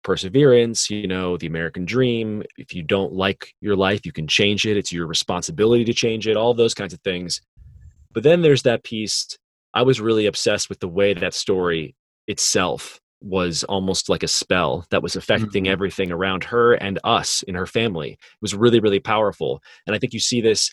perseverance, 0.02 0.90
you 0.90 1.06
know, 1.06 1.36
the 1.36 1.46
American 1.46 1.84
dream. 1.84 2.42
If 2.58 2.74
you 2.74 2.82
don't 2.82 3.12
like 3.12 3.54
your 3.60 3.76
life, 3.76 4.04
you 4.04 4.12
can 4.12 4.26
change 4.26 4.66
it. 4.66 4.76
It's 4.76 4.92
your 4.92 5.06
responsibility 5.06 5.84
to 5.84 5.94
change 5.94 6.26
it, 6.26 6.36
all 6.36 6.54
those 6.54 6.74
kinds 6.74 6.92
of 6.92 7.00
things. 7.02 7.40
But 8.12 8.22
then 8.22 8.42
there's 8.42 8.62
that 8.62 8.84
piece. 8.84 9.36
I 9.74 9.82
was 9.82 10.00
really 10.00 10.26
obsessed 10.26 10.68
with 10.68 10.80
the 10.80 10.88
way 10.88 11.14
that 11.14 11.34
story 11.34 11.94
itself 12.26 13.00
was 13.22 13.64
almost 13.64 14.08
like 14.08 14.22
a 14.22 14.28
spell 14.28 14.86
that 14.90 15.02
was 15.02 15.16
affecting 15.16 15.64
mm-hmm. 15.64 15.72
everything 15.72 16.12
around 16.12 16.44
her 16.44 16.74
and 16.74 16.98
us 17.04 17.42
in 17.42 17.54
her 17.54 17.66
family. 17.66 18.12
It 18.12 18.18
was 18.40 18.54
really, 18.54 18.80
really 18.80 19.00
powerful. 19.00 19.62
And 19.86 19.94
I 19.94 19.98
think 19.98 20.12
you 20.12 20.20
see 20.20 20.40
this 20.40 20.72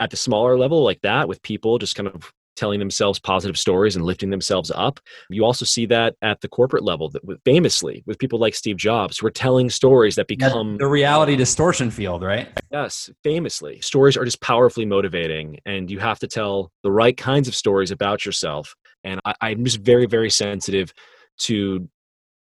at 0.00 0.10
the 0.10 0.16
smaller 0.16 0.58
level 0.58 0.82
like 0.84 1.00
that 1.02 1.28
with 1.28 1.42
people 1.42 1.78
just 1.78 1.96
kind 1.96 2.08
of 2.08 2.32
telling 2.56 2.80
themselves 2.80 3.20
positive 3.20 3.56
stories 3.56 3.94
and 3.94 4.04
lifting 4.04 4.30
themselves 4.30 4.72
up. 4.74 4.98
You 5.30 5.44
also 5.44 5.64
see 5.64 5.86
that 5.86 6.16
at 6.22 6.40
the 6.40 6.48
corporate 6.48 6.82
level, 6.82 7.08
that 7.10 7.22
famously 7.44 8.02
with 8.04 8.18
people 8.18 8.40
like 8.40 8.54
Steve 8.54 8.76
Jobs, 8.76 9.18
who 9.18 9.28
are 9.28 9.30
telling 9.30 9.70
stories 9.70 10.16
that 10.16 10.26
become 10.26 10.76
the 10.76 10.88
reality 10.88 11.36
distortion 11.36 11.88
field, 11.88 12.22
right? 12.22 12.48
Yes, 12.72 13.10
famously. 13.22 13.80
Stories 13.80 14.16
are 14.16 14.24
just 14.24 14.40
powerfully 14.40 14.86
motivating, 14.86 15.60
and 15.66 15.88
you 15.88 16.00
have 16.00 16.18
to 16.18 16.26
tell 16.26 16.72
the 16.82 16.90
right 16.90 17.16
kinds 17.16 17.46
of 17.46 17.54
stories 17.54 17.92
about 17.92 18.26
yourself 18.26 18.74
and 19.04 19.20
I, 19.24 19.34
i'm 19.40 19.64
just 19.64 19.80
very 19.80 20.06
very 20.06 20.30
sensitive 20.30 20.92
to 21.38 21.88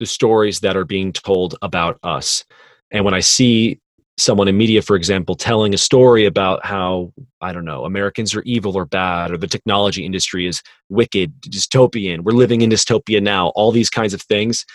the 0.01 0.07
stories 0.07 0.61
that 0.61 0.77
are 0.77 0.85
being 0.85 1.13
told 1.13 1.57
about 1.63 1.99
us. 2.03 2.45
And 2.91 3.05
when 3.05 3.15
i 3.15 3.21
see 3.21 3.81
someone 4.19 4.47
in 4.47 4.57
media 4.57 4.83
for 4.83 4.95
example 4.95 5.35
telling 5.35 5.73
a 5.73 5.79
story 5.79 6.27
about 6.27 6.65
how 6.67 7.11
i 7.41 7.51
don't 7.51 7.65
know 7.65 7.87
americans 7.87 8.35
are 8.35 8.43
evil 8.43 8.77
or 8.77 8.85
bad 8.85 9.31
or 9.31 9.39
the 9.39 9.47
technology 9.47 10.05
industry 10.05 10.47
is 10.47 10.63
wicked 10.91 11.33
dystopian 11.41 12.21
we're 12.21 12.33
living 12.33 12.61
in 12.61 12.69
dystopia 12.69 13.23
now 13.23 13.49
all 13.55 13.73
these 13.73 13.89
kinds 13.89 14.13
of 14.13 14.21
things 14.21 14.67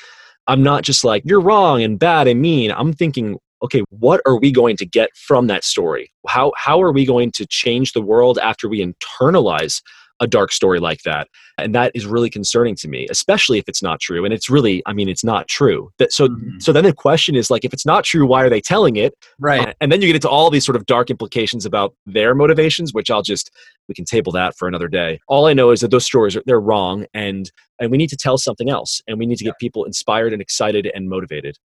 i'm 0.47 0.63
not 0.63 0.81
just 0.81 1.03
like 1.03 1.21
you're 1.23 1.39
wrong 1.39 1.83
and 1.83 1.99
bad 1.99 2.27
and 2.27 2.41
mean. 2.41 2.71
I'm 2.71 2.93
thinking 2.93 3.37
okay 3.63 3.83
what 3.89 4.21
are 4.25 4.37
we 4.37 4.51
going 4.51 4.77
to 4.77 4.85
get 4.85 5.15
from 5.15 5.47
that 5.47 5.63
story? 5.63 6.11
How 6.27 6.51
how 6.55 6.81
are 6.81 6.91
we 6.91 7.05
going 7.05 7.31
to 7.33 7.45
change 7.45 7.93
the 7.93 8.01
world 8.01 8.39
after 8.39 8.69
we 8.69 8.85
internalize 8.85 9.81
a 10.19 10.27
dark 10.27 10.51
story 10.51 10.79
like 10.79 11.01
that. 11.03 11.27
And 11.57 11.73
that 11.75 11.91
is 11.95 12.05
really 12.05 12.29
concerning 12.29 12.75
to 12.75 12.87
me 12.87 13.07
especially 13.09 13.57
if 13.57 13.67
it's 13.67 13.81
not 13.81 13.99
true. 13.99 14.25
And 14.25 14.33
it's 14.33 14.49
really 14.49 14.81
i 14.85 14.93
mean 14.93 15.09
it's 15.09 15.23
not 15.23 15.47
true. 15.47 15.91
That 15.97 16.11
so 16.11 16.27
mm-hmm. 16.27 16.59
so 16.59 16.71
then 16.71 16.83
the 16.83 16.93
question 16.93 17.35
is 17.35 17.49
like 17.49 17.65
if 17.65 17.73
it's 17.73 17.85
not 17.85 18.03
true 18.03 18.25
why 18.25 18.43
are 18.43 18.49
they 18.49 18.61
telling 18.61 18.95
it? 18.95 19.13
Right. 19.39 19.75
And 19.81 19.91
then 19.91 20.01
you 20.01 20.07
get 20.07 20.15
into 20.15 20.29
all 20.29 20.49
these 20.49 20.65
sort 20.65 20.75
of 20.75 20.85
dark 20.85 21.09
implications 21.09 21.65
about 21.65 21.93
their 22.05 22.35
motivations 22.35 22.93
which 22.93 23.09
i'll 23.11 23.21
just 23.21 23.51
we 23.87 23.95
can 23.95 24.05
table 24.05 24.31
that 24.33 24.57
for 24.57 24.67
another 24.67 24.87
day. 24.87 25.19
All 25.27 25.45
i 25.45 25.53
know 25.53 25.71
is 25.71 25.81
that 25.81 25.91
those 25.91 26.05
stories 26.05 26.35
are 26.35 26.43
they're 26.45 26.59
wrong 26.59 27.05
and 27.13 27.51
and 27.79 27.91
we 27.91 27.97
need 27.97 28.09
to 28.09 28.17
tell 28.17 28.37
something 28.37 28.69
else 28.69 29.01
and 29.07 29.19
we 29.19 29.25
need 29.25 29.37
to 29.37 29.43
get 29.43 29.57
people 29.59 29.85
inspired 29.85 30.33
and 30.33 30.41
excited 30.41 30.89
and 30.93 31.09
motivated. 31.09 31.57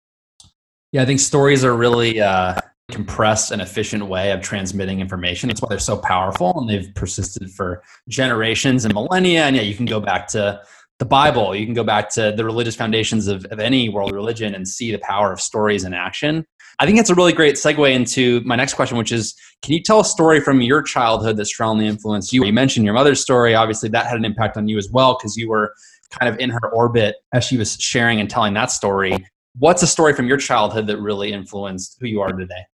Yeah, 0.92 1.02
I 1.02 1.06
think 1.06 1.20
stories 1.20 1.64
are 1.64 1.76
really 1.76 2.20
uh, 2.20 2.60
compressed 2.90 3.50
and 3.50 3.62
efficient 3.62 4.06
way 4.06 4.32
of 4.32 4.40
transmitting 4.40 5.00
information. 5.00 5.48
That's 5.48 5.62
why 5.62 5.68
they're 5.68 5.78
so 5.78 5.96
powerful 5.96 6.58
and 6.58 6.68
they've 6.68 6.92
persisted 6.94 7.50
for 7.50 7.82
generations 8.08 8.84
and 8.84 8.94
millennia. 8.94 9.44
And 9.44 9.56
yeah, 9.56 9.62
you 9.62 9.74
can 9.74 9.86
go 9.86 10.00
back 10.00 10.28
to 10.28 10.60
the 10.98 11.04
Bible, 11.06 11.56
you 11.56 11.64
can 11.64 11.74
go 11.74 11.84
back 11.84 12.10
to 12.10 12.32
the 12.36 12.44
religious 12.44 12.76
foundations 12.76 13.26
of, 13.26 13.46
of 13.46 13.58
any 13.58 13.88
world 13.88 14.12
religion 14.12 14.54
and 14.54 14.68
see 14.68 14.92
the 14.92 14.98
power 14.98 15.32
of 15.32 15.40
stories 15.40 15.84
in 15.84 15.94
action. 15.94 16.44
I 16.78 16.84
think 16.84 16.98
that's 16.98 17.08
a 17.08 17.14
really 17.14 17.32
great 17.32 17.54
segue 17.54 17.90
into 17.90 18.42
my 18.44 18.54
next 18.56 18.74
question, 18.74 18.98
which 18.98 19.12
is 19.12 19.34
can 19.62 19.72
you 19.72 19.82
tell 19.82 20.00
a 20.00 20.04
story 20.04 20.40
from 20.40 20.60
your 20.60 20.82
childhood 20.82 21.36
that 21.38 21.46
strongly 21.46 21.86
influenced 21.86 22.32
you? 22.32 22.44
You 22.44 22.52
mentioned 22.52 22.84
your 22.84 22.94
mother's 22.94 23.20
story. 23.20 23.54
Obviously, 23.54 23.88
that 23.90 24.06
had 24.06 24.18
an 24.18 24.24
impact 24.24 24.56
on 24.56 24.68
you 24.68 24.76
as 24.76 24.90
well 24.90 25.16
because 25.18 25.36
you 25.36 25.48
were 25.48 25.72
kind 26.10 26.32
of 26.32 26.38
in 26.38 26.50
her 26.50 26.68
orbit 26.70 27.16
as 27.32 27.44
she 27.44 27.56
was 27.56 27.76
sharing 27.80 28.20
and 28.20 28.28
telling 28.28 28.52
that 28.54 28.70
story 28.70 29.24
what's 29.58 29.82
a 29.82 29.86
story 29.86 30.14
from 30.14 30.26
your 30.26 30.36
childhood 30.36 30.86
that 30.86 30.98
really 30.98 31.32
influenced 31.32 31.96
who 32.00 32.06
you 32.06 32.20
are 32.20 32.32
today? 32.32 32.66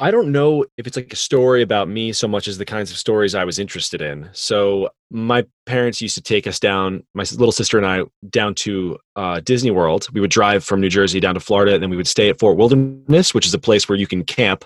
I 0.00 0.12
don't 0.12 0.30
know 0.30 0.64
if 0.76 0.86
it's 0.86 0.96
like 0.96 1.12
a 1.12 1.16
story 1.16 1.60
about 1.60 1.88
me 1.88 2.12
so 2.12 2.28
much 2.28 2.46
as 2.46 2.56
the 2.56 2.64
kinds 2.64 2.92
of 2.92 2.96
stories 2.96 3.34
I 3.34 3.44
was 3.44 3.58
interested 3.58 4.00
in. 4.00 4.28
So 4.32 4.90
my 5.10 5.44
parents 5.66 6.00
used 6.00 6.14
to 6.14 6.22
take 6.22 6.46
us 6.46 6.60
down, 6.60 7.02
my 7.14 7.24
little 7.32 7.50
sister 7.50 7.78
and 7.78 7.86
I, 7.86 8.04
down 8.30 8.54
to 8.56 8.96
uh, 9.16 9.40
Disney 9.40 9.72
World. 9.72 10.08
We 10.12 10.20
would 10.20 10.30
drive 10.30 10.62
from 10.62 10.80
New 10.80 10.88
Jersey 10.88 11.18
down 11.18 11.34
to 11.34 11.40
Florida, 11.40 11.74
and 11.74 11.82
then 11.82 11.90
we 11.90 11.96
would 11.96 12.06
stay 12.06 12.28
at 12.28 12.38
Fort 12.38 12.56
Wilderness, 12.56 13.34
which 13.34 13.44
is 13.44 13.54
a 13.54 13.58
place 13.58 13.88
where 13.88 13.98
you 13.98 14.06
can 14.06 14.22
camp. 14.22 14.64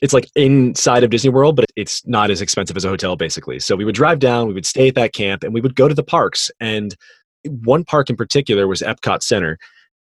It's 0.00 0.14
like 0.14 0.30
inside 0.36 1.04
of 1.04 1.10
Disney 1.10 1.30
World, 1.30 1.54
but 1.54 1.66
it's 1.76 2.06
not 2.06 2.30
as 2.30 2.40
expensive 2.40 2.76
as 2.76 2.86
a 2.86 2.88
hotel, 2.88 3.14
basically. 3.14 3.58
So 3.60 3.76
we 3.76 3.84
would 3.84 3.94
drive 3.94 4.20
down, 4.20 4.48
we 4.48 4.54
would 4.54 4.66
stay 4.66 4.88
at 4.88 4.94
that 4.94 5.12
camp, 5.12 5.44
and 5.44 5.52
we 5.52 5.60
would 5.60 5.76
go 5.76 5.86
to 5.86 5.94
the 5.94 6.02
parks. 6.02 6.50
And 6.60 6.96
one 7.44 7.84
park 7.84 8.08
in 8.08 8.16
particular 8.16 8.66
was 8.66 8.80
Epcot 8.80 9.22
Center. 9.22 9.58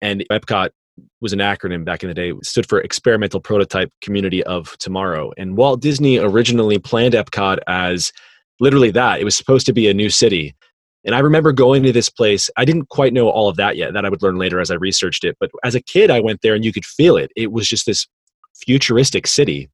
And 0.01 0.25
Epcot 0.31 0.69
was 1.22 1.34
an 1.34 1.40
acronym 1.40 1.84
back 1.84 2.04
in 2.04 2.10
the 2.10 2.14
day. 2.14 2.30
It 2.32 2.46
stood 2.46 2.68
for 2.68 2.80
Experimental 2.80 3.40
Prototype 3.40 3.92
Community 4.02 4.44
of 4.44 4.78
Tomorrow. 4.78 5.32
And 5.38 5.58
Walt 5.58 5.82
Disney 5.82 6.18
originally 6.18 6.80
planned 6.80 7.14
Epcot 7.14 7.60
as 7.68 8.12
literally 8.60 8.92
that. 8.92 9.20
It 9.20 9.24
was 9.24 9.36
supposed 9.36 9.66
to 9.66 9.74
be 9.74 9.90
a 9.90 9.94
new 9.94 10.10
city. 10.10 10.56
And 11.04 11.14
I 11.14 11.20
remember 11.20 11.52
going 11.52 11.84
to 11.84 11.92
this 11.92 12.10
place. 12.10 12.50
I 12.58 12.66
didn't 12.66 12.90
quite 12.90 13.14
know 13.14 13.30
all 13.30 13.48
of 13.48 13.58
that 13.58 13.78
yet. 13.78 13.94
That 13.94 14.06
I 14.06 14.10
would 14.10 14.24
learn 14.24 14.38
later 14.38 14.60
as 14.60 14.72
I 14.72 14.75
researched 14.75 15.24
it. 15.24 15.38
But 15.40 15.52
as 15.64 15.75
a 15.75 15.82
kid, 15.82 16.10
I 16.10 16.20
went 16.20 16.42
there 16.42 16.56
and 16.56 16.66
you 16.66 16.74
could 16.74 16.86
feel 16.86 17.18
it. 17.18 17.32
It 17.36 17.52
was 17.52 17.68
just 17.68 17.86
this 17.86 18.08
futuristic 18.56 19.28
city. 19.28 19.70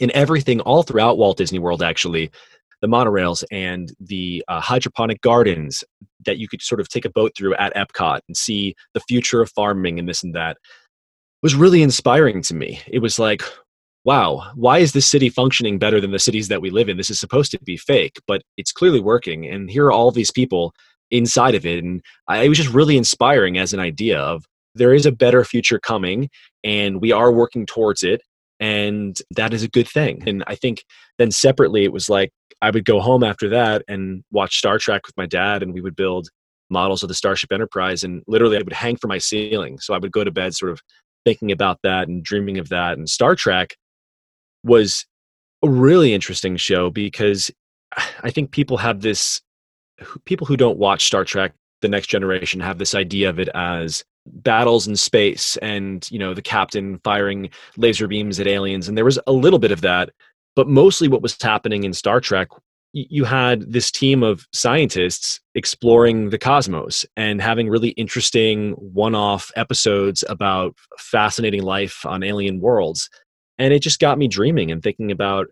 And 0.00 0.10
everything 0.12 0.60
all 0.60 0.84
throughout 0.84 1.18
Walt 1.18 1.36
Disney 1.36 1.58
World, 1.58 1.82
actually, 1.82 2.30
the 2.80 2.86
monorails 2.86 3.44
and 3.50 3.92
the 4.00 4.44
uh, 4.48 4.60
hydroponic 4.60 5.20
gardens 5.20 5.82
that 6.24 6.38
you 6.38 6.48
could 6.48 6.62
sort 6.62 6.80
of 6.80 6.88
take 6.88 7.04
a 7.04 7.10
boat 7.10 7.32
through 7.36 7.54
at 7.54 7.74
Epcot 7.74 8.20
and 8.26 8.36
see 8.36 8.74
the 8.94 9.00
future 9.00 9.40
of 9.40 9.50
farming 9.50 9.98
and 9.98 10.08
this 10.08 10.22
and 10.22 10.34
that 10.34 10.56
was 11.42 11.54
really 11.54 11.82
inspiring 11.82 12.42
to 12.42 12.54
me. 12.54 12.80
It 12.88 12.98
was 12.98 13.18
like, 13.18 13.42
wow, 14.04 14.50
why 14.54 14.78
is 14.78 14.92
this 14.92 15.06
city 15.06 15.28
functioning 15.28 15.78
better 15.78 16.00
than 16.00 16.10
the 16.10 16.18
cities 16.18 16.48
that 16.48 16.62
we 16.62 16.70
live 16.70 16.88
in? 16.88 16.96
This 16.96 17.10
is 17.10 17.20
supposed 17.20 17.50
to 17.52 17.58
be 17.60 17.76
fake, 17.76 18.18
but 18.26 18.42
it's 18.56 18.72
clearly 18.72 19.00
working. 19.00 19.46
And 19.46 19.70
here 19.70 19.86
are 19.86 19.92
all 19.92 20.10
these 20.10 20.30
people 20.30 20.72
inside 21.10 21.54
of 21.54 21.64
it. 21.66 21.82
And 21.84 22.02
I, 22.26 22.42
it 22.42 22.48
was 22.48 22.58
just 22.58 22.72
really 22.72 22.96
inspiring 22.96 23.58
as 23.58 23.72
an 23.72 23.80
idea 23.80 24.18
of 24.18 24.44
there 24.74 24.94
is 24.94 25.06
a 25.06 25.12
better 25.12 25.44
future 25.44 25.78
coming 25.78 26.30
and 26.64 27.00
we 27.00 27.12
are 27.12 27.32
working 27.32 27.66
towards 27.66 28.02
it. 28.02 28.22
And 28.60 29.16
that 29.32 29.54
is 29.54 29.62
a 29.62 29.68
good 29.68 29.88
thing. 29.88 30.22
And 30.26 30.42
I 30.46 30.54
think 30.54 30.84
then 31.18 31.30
separately, 31.30 31.84
it 31.84 31.92
was 31.92 32.08
like, 32.08 32.32
I 32.60 32.70
would 32.70 32.84
go 32.84 33.00
home 33.00 33.22
after 33.22 33.48
that 33.50 33.82
and 33.86 34.24
watch 34.32 34.58
Star 34.58 34.78
Trek 34.78 35.06
with 35.06 35.16
my 35.16 35.26
dad, 35.26 35.62
and 35.62 35.72
we 35.72 35.80
would 35.80 35.94
build 35.94 36.28
models 36.70 37.02
of 37.02 37.08
the 37.08 37.14
Starship 37.14 37.52
Enterprise. 37.52 38.02
And 38.02 38.22
literally, 38.26 38.56
I 38.56 38.62
would 38.62 38.72
hang 38.72 38.96
from 38.96 39.08
my 39.08 39.18
ceiling. 39.18 39.78
So 39.78 39.94
I 39.94 39.98
would 39.98 40.12
go 40.12 40.24
to 40.24 40.30
bed 40.30 40.54
sort 40.54 40.72
of 40.72 40.80
thinking 41.24 41.52
about 41.52 41.78
that 41.82 42.08
and 42.08 42.22
dreaming 42.22 42.58
of 42.58 42.68
that. 42.70 42.98
And 42.98 43.08
Star 43.08 43.36
Trek 43.36 43.76
was 44.64 45.06
a 45.64 45.68
really 45.68 46.12
interesting 46.12 46.56
show 46.56 46.90
because 46.90 47.50
I 48.22 48.30
think 48.30 48.50
people 48.50 48.76
have 48.78 49.00
this, 49.00 49.40
people 50.24 50.46
who 50.46 50.56
don't 50.56 50.78
watch 50.78 51.06
Star 51.06 51.24
Trek, 51.24 51.52
the 51.80 51.88
next 51.88 52.08
generation, 52.08 52.60
have 52.60 52.78
this 52.78 52.94
idea 52.94 53.30
of 53.30 53.38
it 53.38 53.48
as 53.54 54.04
battles 54.26 54.86
in 54.86 54.94
space 54.94 55.56
and 55.58 56.10
you 56.10 56.18
know 56.18 56.34
the 56.34 56.42
captain 56.42 57.00
firing 57.02 57.48
laser 57.76 58.06
beams 58.06 58.38
at 58.38 58.46
aliens 58.46 58.88
and 58.88 58.96
there 58.96 59.04
was 59.04 59.18
a 59.26 59.32
little 59.32 59.58
bit 59.58 59.72
of 59.72 59.80
that 59.80 60.10
but 60.58 60.66
mostly 60.66 61.06
what 61.06 61.22
was 61.22 61.40
happening 61.40 61.84
in 61.84 61.92
Star 61.92 62.20
Trek, 62.20 62.48
you 62.92 63.22
had 63.22 63.72
this 63.72 63.92
team 63.92 64.24
of 64.24 64.44
scientists 64.52 65.38
exploring 65.54 66.30
the 66.30 66.38
cosmos 66.38 67.06
and 67.16 67.40
having 67.40 67.68
really 67.68 67.90
interesting 67.90 68.72
one 68.72 69.14
off 69.14 69.52
episodes 69.54 70.24
about 70.28 70.74
fascinating 70.98 71.62
life 71.62 72.04
on 72.04 72.24
alien 72.24 72.58
worlds. 72.58 73.08
And 73.56 73.72
it 73.72 73.82
just 73.82 74.00
got 74.00 74.18
me 74.18 74.26
dreaming 74.26 74.72
and 74.72 74.82
thinking 74.82 75.12
about 75.12 75.46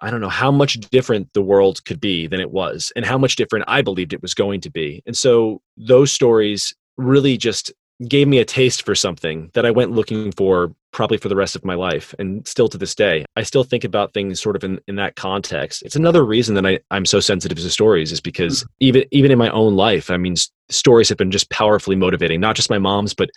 I 0.00 0.10
don't 0.10 0.22
know 0.22 0.30
how 0.30 0.50
much 0.50 0.80
different 0.80 1.28
the 1.34 1.42
world 1.42 1.84
could 1.84 2.00
be 2.00 2.26
than 2.26 2.40
it 2.40 2.50
was, 2.50 2.92
and 2.96 3.04
how 3.04 3.18
much 3.18 3.36
different 3.36 3.66
I 3.68 3.82
believed 3.82 4.14
it 4.14 4.22
was 4.22 4.32
going 4.32 4.62
to 4.62 4.70
be. 4.70 5.02
And 5.06 5.16
so 5.16 5.60
those 5.76 6.10
stories 6.10 6.74
really 6.96 7.36
just 7.36 7.72
gave 8.08 8.28
me 8.28 8.38
a 8.38 8.44
taste 8.44 8.84
for 8.84 8.94
something 8.94 9.50
that 9.54 9.66
I 9.66 9.70
went 9.70 9.92
looking 9.92 10.32
for 10.32 10.72
probably 10.92 11.16
for 11.16 11.28
the 11.28 11.36
rest 11.36 11.56
of 11.56 11.64
my 11.64 11.74
life 11.74 12.14
and 12.18 12.46
still 12.46 12.68
to 12.68 12.78
this 12.78 12.94
day 12.94 13.24
i 13.36 13.42
still 13.42 13.64
think 13.64 13.82
about 13.82 14.12
things 14.12 14.40
sort 14.40 14.54
of 14.54 14.62
in, 14.62 14.78
in 14.86 14.96
that 14.96 15.16
context 15.16 15.82
it's 15.82 15.96
another 15.96 16.24
reason 16.24 16.54
that 16.54 16.66
I, 16.66 16.78
i'm 16.90 17.06
so 17.06 17.18
sensitive 17.18 17.58
to 17.58 17.70
stories 17.70 18.12
is 18.12 18.20
because 18.20 18.62
mm. 18.62 18.66
even 18.80 19.04
even 19.10 19.30
in 19.30 19.38
my 19.38 19.50
own 19.50 19.74
life 19.74 20.10
i 20.10 20.16
mean 20.16 20.34
stories 20.68 21.08
have 21.08 21.18
been 21.18 21.30
just 21.30 21.50
powerfully 21.50 21.96
motivating 21.96 22.40
not 22.40 22.56
just 22.56 22.70
my 22.70 22.78
mom's 22.78 23.14
but 23.14 23.30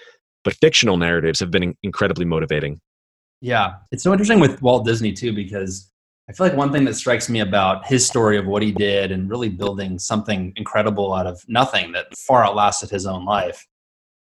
but 0.43 0.53
fictional 0.55 0.97
narratives 0.97 1.39
have 1.39 1.50
been 1.50 1.75
incredibly 1.81 2.25
motivating 2.25 2.79
yeah 3.41 3.75
it's 3.91 4.03
so 4.03 4.12
interesting 4.12 4.39
with 4.39 4.62
walt 4.62 4.85
disney 4.85 5.13
too 5.13 5.33
because 5.33 5.89
i 6.29 6.34
feel 6.34 6.48
like 6.48 6.58
one 6.58 6.72
thing 6.72 6.86
that 6.86 6.96
strikes 6.96 7.29
me 7.29 7.39
about 7.39 7.86
his 7.86 8.05
story 8.05 8.38
of 8.38 8.46
what 8.46 8.62
he 8.62 8.72
did 8.72 9.12
and 9.12 9.29
really 9.29 9.50
building 9.50 10.00
something 10.00 10.53
incredible 10.55 11.13
out 11.13 11.27
of 11.27 11.44
nothing 11.48 11.91
that 11.91 12.15
far 12.17 12.44
outlasted 12.46 12.89
his 12.89 13.05
own 13.05 13.25
life 13.25 13.65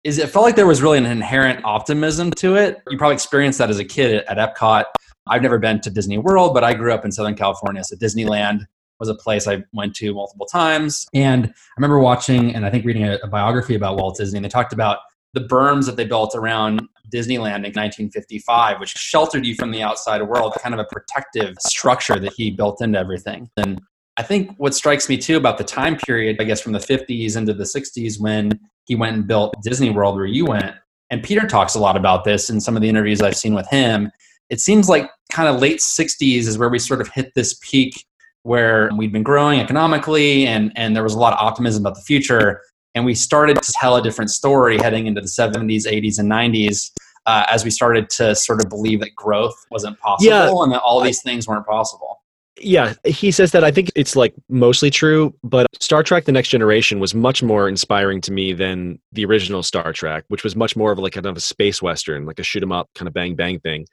is 0.05 0.19
it 0.19 0.29
felt 0.29 0.45
like 0.45 0.55
there 0.55 0.67
was 0.67 0.83
really 0.83 0.99
an 0.99 1.05
inherent 1.05 1.65
optimism 1.65 2.29
to 2.29 2.55
it. 2.55 2.77
You 2.87 2.97
probably 2.97 3.15
experienced 3.15 3.57
that 3.57 3.71
as 3.71 3.79
a 3.79 3.83
kid 3.83 4.23
at 4.27 4.37
Epcot. 4.37 4.85
I've 5.27 5.41
never 5.41 5.57
been 5.57 5.81
to 5.81 5.89
Disney 5.89 6.19
World, 6.19 6.53
but 6.53 6.63
I 6.63 6.75
grew 6.75 6.93
up 6.93 7.03
in 7.03 7.11
Southern 7.11 7.33
California, 7.33 7.83
so 7.83 7.95
Disneyland 7.95 8.67
was 8.99 9.09
a 9.09 9.15
place 9.15 9.47
I 9.47 9.63
went 9.73 9.95
to 9.95 10.13
multiple 10.13 10.45
times. 10.45 11.07
And 11.15 11.47
I 11.47 11.73
remember 11.77 11.99
watching 11.99 12.53
and 12.53 12.65
I 12.65 12.69
think 12.69 12.85
reading 12.85 13.03
a, 13.03 13.17
a 13.23 13.27
biography 13.27 13.73
about 13.73 13.97
Walt 13.97 14.17
Disney, 14.17 14.37
and 14.37 14.45
they 14.45 14.49
talked 14.49 14.73
about 14.73 14.99
the 15.35 15.41
berms 15.41 15.85
that 15.85 15.97
they 15.97 16.05
built 16.05 16.33
around 16.33 16.81
Disneyland 17.13 17.65
in 17.65 17.73
1955, 17.73 18.79
which 18.79 18.89
sheltered 18.91 19.45
you 19.45 19.53
from 19.53 19.71
the 19.71 19.83
outside 19.83 20.23
world, 20.23 20.55
kind 20.61 20.73
of 20.73 20.79
a 20.79 20.85
protective 20.85 21.55
structure 21.59 22.17
that 22.17 22.33
he 22.33 22.49
built 22.49 22.81
into 22.81 22.97
everything. 22.97 23.49
And 23.57 23.81
I 24.17 24.23
think 24.23 24.55
what 24.57 24.73
strikes 24.73 25.09
me 25.09 25.17
too 25.17 25.35
about 25.35 25.57
the 25.57 25.63
time 25.65 25.97
period, 25.97 26.37
I 26.39 26.45
guess 26.45 26.61
from 26.61 26.71
the 26.71 26.79
50s 26.79 27.35
into 27.35 27.53
the 27.53 27.65
60s 27.65 28.19
when 28.19 28.59
he 28.85 28.95
went 28.95 29.17
and 29.17 29.27
built 29.27 29.53
Disney 29.61 29.89
World 29.89 30.15
where 30.15 30.25
you 30.25 30.45
went, 30.45 30.73
and 31.11 31.21
Peter 31.21 31.45
talks 31.45 31.75
a 31.75 31.79
lot 31.79 31.97
about 31.97 32.23
this 32.23 32.49
in 32.49 32.61
some 32.61 32.75
of 32.75 32.81
the 32.81 32.89
interviews 32.89 33.21
I've 33.21 33.35
seen 33.35 33.53
with 33.53 33.67
him. 33.69 34.09
It 34.49 34.61
seems 34.61 34.87
like 34.87 35.09
kind 35.31 35.49
of 35.49 35.61
late 35.61 35.79
60s 35.79 36.47
is 36.47 36.57
where 36.57 36.69
we 36.69 36.79
sort 36.79 37.01
of 37.01 37.09
hit 37.09 37.33
this 37.35 37.59
peak 37.61 38.05
where 38.43 38.89
we'd 38.95 39.11
been 39.11 39.23
growing 39.23 39.59
economically 39.59 40.47
and, 40.47 40.71
and 40.75 40.95
there 40.95 41.03
was 41.03 41.13
a 41.13 41.19
lot 41.19 41.33
of 41.33 41.39
optimism 41.39 41.83
about 41.83 41.95
the 41.95 42.01
future. 42.01 42.61
And 42.95 43.05
we 43.05 43.13
started 43.13 43.61
to 43.61 43.71
tell 43.73 43.97
a 43.97 44.01
different 44.01 44.31
story 44.31 44.77
heading 44.77 45.05
into 45.05 45.21
the 45.21 45.27
70s, 45.27 45.85
80s, 45.85 46.17
and 46.17 46.31
90s 46.31 46.91
uh, 47.25 47.45
as 47.49 47.63
we 47.63 47.71
started 47.71 48.09
to 48.11 48.35
sort 48.35 48.63
of 48.63 48.69
believe 48.69 48.99
that 49.01 49.15
growth 49.15 49.65
wasn't 49.71 49.99
possible 49.99 50.31
yeah, 50.31 50.63
and 50.63 50.71
that 50.71 50.81
all 50.81 51.01
these 51.01 51.21
things 51.21 51.47
weren't 51.47 51.65
possible 51.65 52.21
Yeah, 52.59 52.93
he 53.03 53.31
says 53.31 53.51
that. 53.51 53.63
I 53.63 53.71
think 53.71 53.91
it's 53.95 54.15
like 54.15 54.33
mostly 54.47 54.89
true, 54.89 55.33
but 55.43 55.67
Star 55.79 56.03
Trek 56.03 56.25
The 56.25 56.31
Next 56.31 56.49
Generation 56.49 56.99
was 56.99 57.13
much 57.13 57.43
more 57.43 57.67
inspiring 57.67 58.21
to 58.21 58.31
me 58.31 58.53
than 58.53 58.99
the 59.11 59.25
original 59.25 59.63
Star 59.63 59.91
Trek, 59.91 60.23
which 60.29 60.43
was 60.43 60.55
much 60.55 60.75
more 60.75 60.91
of 60.91 60.99
like 60.99 61.13
kind 61.13 61.25
of 61.25 61.35
a 61.35 61.41
space 61.41 61.81
western, 61.81 62.25
like 62.25 62.39
a 62.39 62.43
shoot 62.43 62.63
'em 62.63 62.71
up 62.71 62.89
kind 62.95 63.07
of 63.07 63.13
bang 63.13 63.35
bang 63.35 63.59
thing. 63.59 63.85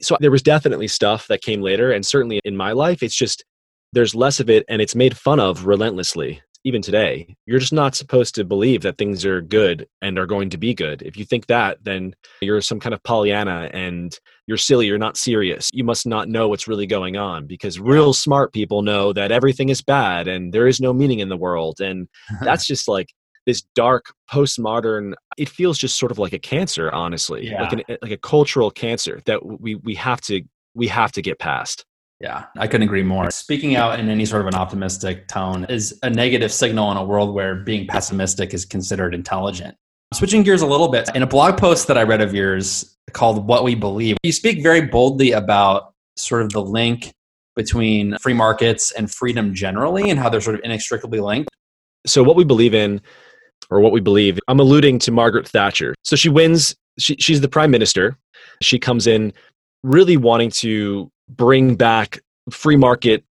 So 0.00 0.16
there 0.20 0.30
was 0.30 0.42
definitely 0.42 0.88
stuff 0.88 1.26
that 1.26 1.42
came 1.42 1.60
later, 1.60 1.90
and 1.90 2.06
certainly 2.06 2.40
in 2.44 2.56
my 2.56 2.72
life, 2.72 3.02
it's 3.02 3.16
just 3.16 3.44
there's 3.92 4.14
less 4.14 4.38
of 4.38 4.50
it 4.50 4.64
and 4.68 4.82
it's 4.82 4.94
made 4.94 5.16
fun 5.16 5.40
of 5.40 5.66
relentlessly 5.66 6.42
even 6.64 6.82
today 6.82 7.34
you're 7.46 7.58
just 7.60 7.72
not 7.72 7.94
supposed 7.94 8.34
to 8.34 8.44
believe 8.44 8.82
that 8.82 8.98
things 8.98 9.24
are 9.24 9.40
good 9.40 9.86
and 10.02 10.18
are 10.18 10.26
going 10.26 10.50
to 10.50 10.58
be 10.58 10.74
good. 10.74 11.02
If 11.02 11.16
you 11.16 11.24
think 11.24 11.46
that 11.46 11.78
then 11.84 12.14
you're 12.40 12.60
some 12.60 12.80
kind 12.80 12.94
of 12.94 13.02
pollyanna 13.04 13.70
and 13.72 14.16
you're 14.46 14.56
silly 14.58 14.86
you're 14.86 14.98
not 14.98 15.16
serious. 15.16 15.70
You 15.72 15.84
must 15.84 16.06
not 16.06 16.28
know 16.28 16.48
what's 16.48 16.66
really 16.68 16.86
going 16.86 17.16
on 17.16 17.46
because 17.46 17.78
real 17.78 18.12
smart 18.12 18.52
people 18.52 18.82
know 18.82 19.12
that 19.12 19.30
everything 19.32 19.68
is 19.68 19.82
bad 19.82 20.26
and 20.28 20.52
there 20.52 20.66
is 20.66 20.80
no 20.80 20.92
meaning 20.92 21.20
in 21.20 21.28
the 21.28 21.36
world. 21.36 21.80
And 21.80 22.08
that's 22.42 22.66
just 22.66 22.88
like 22.88 23.08
this 23.46 23.62
dark 23.74 24.12
postmodern 24.30 25.14
it 25.38 25.48
feels 25.48 25.78
just 25.78 25.98
sort 25.98 26.12
of 26.12 26.18
like 26.18 26.32
a 26.34 26.38
cancer 26.38 26.90
honestly 26.92 27.46
Yeah. 27.46 27.62
like 27.62 27.72
an 27.72 27.82
like 28.02 28.10
a 28.12 28.18
cultural 28.18 28.70
cancer 28.70 29.20
that 29.26 29.44
we 29.60 29.76
we 29.76 29.94
have 29.94 30.20
to 30.22 30.42
we 30.74 30.86
have 30.88 31.12
to 31.12 31.22
get 31.22 31.38
past 31.38 31.84
Yeah, 32.20 32.46
I 32.56 32.66
couldn't 32.66 32.86
agree 32.86 33.04
more. 33.04 33.30
Speaking 33.30 33.76
out 33.76 34.00
in 34.00 34.08
any 34.08 34.24
sort 34.24 34.42
of 34.42 34.48
an 34.48 34.54
optimistic 34.54 35.28
tone 35.28 35.66
is 35.68 35.98
a 36.02 36.10
negative 36.10 36.52
signal 36.52 36.90
in 36.90 36.96
a 36.96 37.04
world 37.04 37.32
where 37.32 37.54
being 37.54 37.86
pessimistic 37.86 38.52
is 38.52 38.64
considered 38.64 39.14
intelligent. 39.14 39.76
Switching 40.14 40.42
gears 40.42 40.62
a 40.62 40.66
little 40.66 40.88
bit, 40.88 41.08
in 41.14 41.22
a 41.22 41.26
blog 41.26 41.58
post 41.58 41.86
that 41.86 41.98
I 41.98 42.02
read 42.02 42.20
of 42.20 42.34
yours 42.34 42.96
called 43.12 43.46
What 43.46 43.62
We 43.62 43.74
Believe, 43.74 44.16
you 44.22 44.32
speak 44.32 44.62
very 44.62 44.80
boldly 44.80 45.32
about 45.32 45.92
sort 46.16 46.42
of 46.42 46.50
the 46.50 46.62
link 46.62 47.12
between 47.58 48.16
free 48.18 48.34
markets 48.34 48.92
and 48.92 49.10
freedom 49.10 49.52
generally 49.52 50.10
and 50.10 50.18
how 50.18 50.28
they're 50.28 50.40
sort 50.40 50.54
of 50.54 50.62
inextricably 50.64 51.20
linked. 51.20 51.50
so 52.06 52.22
what 52.22 52.36
we 52.36 52.44
believe 52.44 52.72
in 52.72 53.00
or 53.68 53.80
what 53.80 53.90
we 53.90 54.00
believe 54.00 54.38
i'm 54.46 54.60
alluding 54.60 54.96
to 54.98 55.10
margaret 55.10 55.46
thatcher 55.48 55.92
so 56.04 56.14
she 56.14 56.28
wins 56.28 56.76
she, 57.00 57.16
she's 57.18 57.40
the 57.40 57.48
prime 57.48 57.72
minister 57.72 58.16
she 58.62 58.78
comes 58.78 59.08
in 59.08 59.32
really 59.82 60.16
wanting 60.16 60.50
to 60.50 61.10
bring 61.28 61.74
back 61.74 62.20
free 62.50 62.76
market 62.76 63.24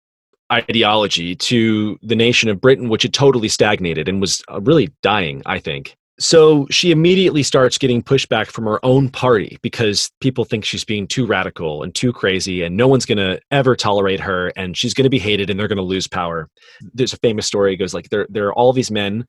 ideology 0.52 1.36
to 1.36 1.98
the 2.04 2.16
nation 2.16 2.50
of 2.50 2.62
britain 2.62 2.88
which 2.88 3.02
had 3.02 3.14
totally 3.14 3.48
stagnated 3.48 4.08
and 4.08 4.22
was 4.22 4.44
uh, 4.52 4.62
really 4.62 4.92
dying 5.02 5.42
i 5.46 5.60
think. 5.60 5.96
So 6.18 6.66
she 6.72 6.92
immediately 6.92 7.44
starts 7.44 7.78
getting 7.78 8.02
pushback 8.02 8.48
from 8.48 8.64
her 8.66 8.84
own 8.86 9.10
party 9.10 9.58
because 9.62 10.10
people 10.22 10.46
think 10.46 10.64
she's 10.64 10.86
being 10.86 11.08
too 11.08 11.26
radical 11.26 11.84
and 11.84 11.94
too 11.94 12.14
crazy 12.14 12.64
and 12.64 12.78
no 12.78 12.88
one's 12.88 13.06
going 13.06 13.18
to 13.18 13.40
ever 13.52 13.76
tolerate 13.76 14.22
her 14.22 14.54
and 14.56 14.78
she's 14.78 14.94
going 14.94 15.04
to 15.04 15.10
be 15.10 15.20
hated 15.20 15.50
and 15.50 15.60
they're 15.60 15.68
going 15.68 15.76
to 15.76 15.84
lose 15.84 16.08
power. 16.08 16.50
There's 16.94 17.12
a 17.12 17.18
famous 17.18 17.48
story 17.48 17.74
it 17.74 17.78
goes 17.78 17.94
like 17.94 18.10
there 18.10 18.28
there 18.30 18.48
are 18.48 18.54
all 18.54 18.72
these 18.72 18.92
men 18.92 19.26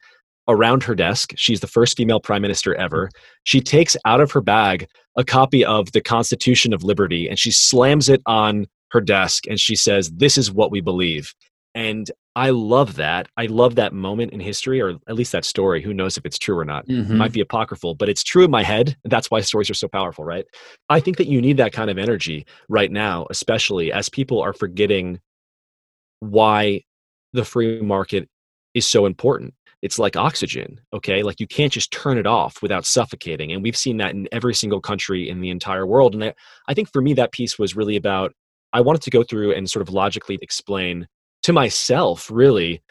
around 0.49 0.83
her 0.85 0.95
desk. 0.95 1.33
She's 1.37 1.61
the 1.61 1.67
first 1.67 1.97
female 1.97 2.21
prime 2.21 2.43
minister 2.43 2.75
ever. 2.75 3.11
She 3.45 3.61
takes 3.61 3.97
out 4.05 4.21
of 4.21 4.31
her 4.33 4.41
bag 4.41 4.89
a 5.17 5.25
copy 5.25 5.65
of 5.65 5.93
the 5.93 6.01
constitution 6.01 6.73
of 6.73 6.85
liberty 6.85 7.29
and 7.29 7.39
she 7.39 7.51
slams 7.51 8.09
it 8.09 8.23
on 8.27 8.67
her 8.91 9.01
desk 9.01 9.47
and 9.49 9.59
she 9.59 9.75
says 9.75 10.11
this 10.13 10.39
is 10.39 10.53
what 10.53 10.71
we 10.71 10.81
believe. 10.81 11.35
And 11.75 12.11
i 12.37 12.51
love 12.51 12.97
that. 12.97 13.29
I 13.37 13.47
love 13.47 13.75
that 13.77 13.93
moment 13.93 14.33
in 14.33 14.41
history 14.41 14.81
or 14.81 14.97
at 15.09 15.15
least 15.15 15.33
that 15.33 15.45
story. 15.45 15.83
Who 15.83 15.95
knows 15.95 16.17
if 16.17 16.25
it's 16.25 16.39
true 16.39 16.59
or 16.59 16.65
not. 16.65 16.85
It 16.89 17.17
might 17.17 17.33
be 17.33 17.41
apocryphal 17.41 17.95
but 17.95 18.09
it's 18.09 18.23
true 18.23 18.45
in 18.45 18.51
my 18.51 18.63
head. 18.63 18.97
That's 19.05 19.31
why 19.31 19.41
stories 19.41 19.71
are 19.71 19.75
so 19.75 19.89
powerful 19.89 20.25
right? 20.25 20.47
I 20.89 21.01
think 21.01 21.17
that 21.17 21.29
you 21.29 21.41
need 21.41 21.57
that 21.57 21.73
kind 21.73 21.91
of 21.91 21.99
energy 21.99 22.47
right 22.69 22.93
now 22.93 23.27
especially 23.31 23.93
as 23.93 24.09
people 24.09 24.41
are 24.41 24.53
forgetting 24.53 25.21
why 26.21 26.83
the 27.33 27.45
free 27.45 27.81
market 27.83 28.29
is 28.75 28.87
so 28.87 29.07
important 29.07 29.55
it's 29.83 29.99
like 29.99 30.17
oxygen 30.17 30.81
okay? 30.93 31.23
Like 31.23 31.41
you 31.41 31.47
can't 31.47 31.73
just 31.73 31.93
turn 31.93 32.19
it 32.19 32.27
off 32.27 32.63
without 32.63 32.87
suffocating 32.87 33.53
and 33.53 33.63
we've 33.63 33.77
seen 33.77 33.99
that 33.99 34.15
in 34.15 34.29
every 34.33 34.55
single 34.55 34.81
country 34.81 35.29
in 35.29 35.41
the 35.41 35.51
entire 35.51 35.87
world 35.87 36.15
and 36.15 36.25
I, 36.25 36.35
I 36.69 36.75
think 36.75 36.93
for 36.93 37.03
me 37.03 37.15
that 37.15 37.33
piece 37.33 37.59
was 37.59 37.77
really 37.77 37.97
about 37.97 38.33
i 38.73 38.81
wanted 38.81 39.03
to 39.03 39.11
go 39.11 39.23
through 39.23 39.53
and 39.53 39.71
sort 39.71 39.87
of 39.87 39.95
logically 39.95 40.39
explain 40.43 41.07
to 41.45 41.53
myself 41.53 42.31
really 42.31 42.83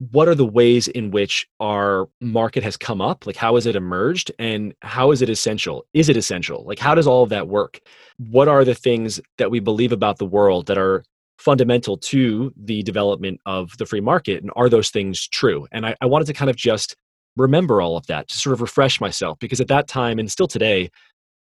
what 0.00 0.28
are 0.28 0.34
the 0.34 0.46
ways 0.46 0.88
in 0.88 1.10
which 1.10 1.46
our 1.60 2.08
market 2.22 2.62
has 2.62 2.76
come 2.76 3.02
up? 3.02 3.26
Like 3.26 3.36
how 3.36 3.56
has 3.56 3.66
it 3.66 3.76
emerged 3.76 4.32
and 4.38 4.74
how 4.80 5.10
is 5.10 5.20
it 5.20 5.28
essential? 5.28 5.84
Is 5.92 6.08
it 6.08 6.16
essential? 6.16 6.64
Like 6.64 6.78
how 6.78 6.94
does 6.94 7.06
all 7.06 7.22
of 7.22 7.28
that 7.28 7.48
work? 7.48 7.80
What 8.16 8.48
are 8.48 8.64
the 8.64 8.74
things 8.74 9.20
that 9.36 9.50
we 9.50 9.60
believe 9.60 9.92
about 9.92 10.16
the 10.16 10.24
world 10.24 10.66
that 10.66 10.78
are 10.78 11.04
fundamental 11.40 11.96
to 11.96 12.52
the 12.56 12.82
development 12.82 13.40
of 13.46 13.76
the 13.78 13.86
free 13.86 14.00
market 14.00 14.42
and 14.42 14.50
are 14.56 14.68
those 14.68 14.90
things 14.90 15.26
true 15.28 15.66
and 15.72 15.86
I, 15.86 15.96
I 16.00 16.06
wanted 16.06 16.26
to 16.26 16.34
kind 16.34 16.50
of 16.50 16.56
just 16.56 16.96
remember 17.36 17.80
all 17.80 17.96
of 17.96 18.06
that 18.08 18.28
to 18.28 18.36
sort 18.36 18.52
of 18.52 18.60
refresh 18.60 19.00
myself 19.00 19.38
because 19.38 19.60
at 19.60 19.68
that 19.68 19.88
time 19.88 20.18
and 20.18 20.30
still 20.30 20.46
today 20.46 20.90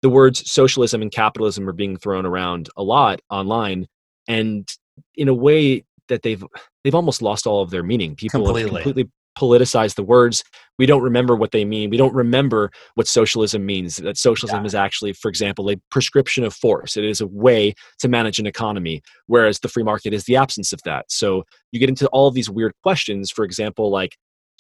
the 0.03 0.09
words 0.11 0.51
socialism 0.51 1.01
and 1.01 1.13
capitalism 1.13 1.69
are 1.69 1.73
being 1.73 1.97
thrown 1.97 2.27
around 2.27 2.69
a 2.77 2.83
lot 2.83 3.21
online 3.31 3.87
and 4.27 4.69
in 5.15 5.29
a 5.29 5.35
way 5.35 5.85
that 6.09 6.23
they've 6.23 6.45
they've 6.83 6.95
almost 6.95 7.23
lost 7.23 7.47
all 7.47 7.63
of 7.63 7.71
their 7.71 7.85
meaning 7.85 8.17
people 8.17 8.45
Completely. 8.45 8.63
have 8.63 8.83
completely 8.83 9.11
politicized 9.39 9.95
the 9.97 10.03
words. 10.03 10.45
We 10.79 10.87
don't 10.87 11.03
remember 11.03 11.37
what 11.37 11.53
they 11.53 11.65
mean. 11.65 11.91
We 11.91 11.97
don't 11.97 12.15
remember 12.15 12.71
what 12.95 13.07
socialism 13.07 13.65
means 13.65 13.97
that 13.97 14.17
socialism 14.17 14.61
Yeah. 14.61 14.67
is 14.67 14.75
actually 14.75 15.13
for 15.13 15.29
example 15.29 15.71
a 15.71 15.77
prescription 15.91 16.45
of 16.45 16.55
force. 16.55 16.97
It 16.97 17.05
is 17.05 17.21
a 17.21 17.27
way 17.27 17.75
to 18.01 18.09
manage 18.09 18.39
an 18.39 18.47
economy 18.47 19.03
whereas 19.27 19.61
the 19.61 19.69
free 19.69 19.83
market 19.85 20.13
is 20.13 20.25
the 20.25 20.37
absence 20.37 20.73
of 20.73 20.81
that. 20.85 21.07
So 21.09 21.45
you 21.73 21.81
get 21.81 21.89
into 21.89 22.09
all 22.09 22.27
of 22.29 22.35
these 22.35 22.51
weird 22.51 22.73
questions 22.83 23.31
for 23.31 23.45
example 23.45 23.91
like 23.91 24.17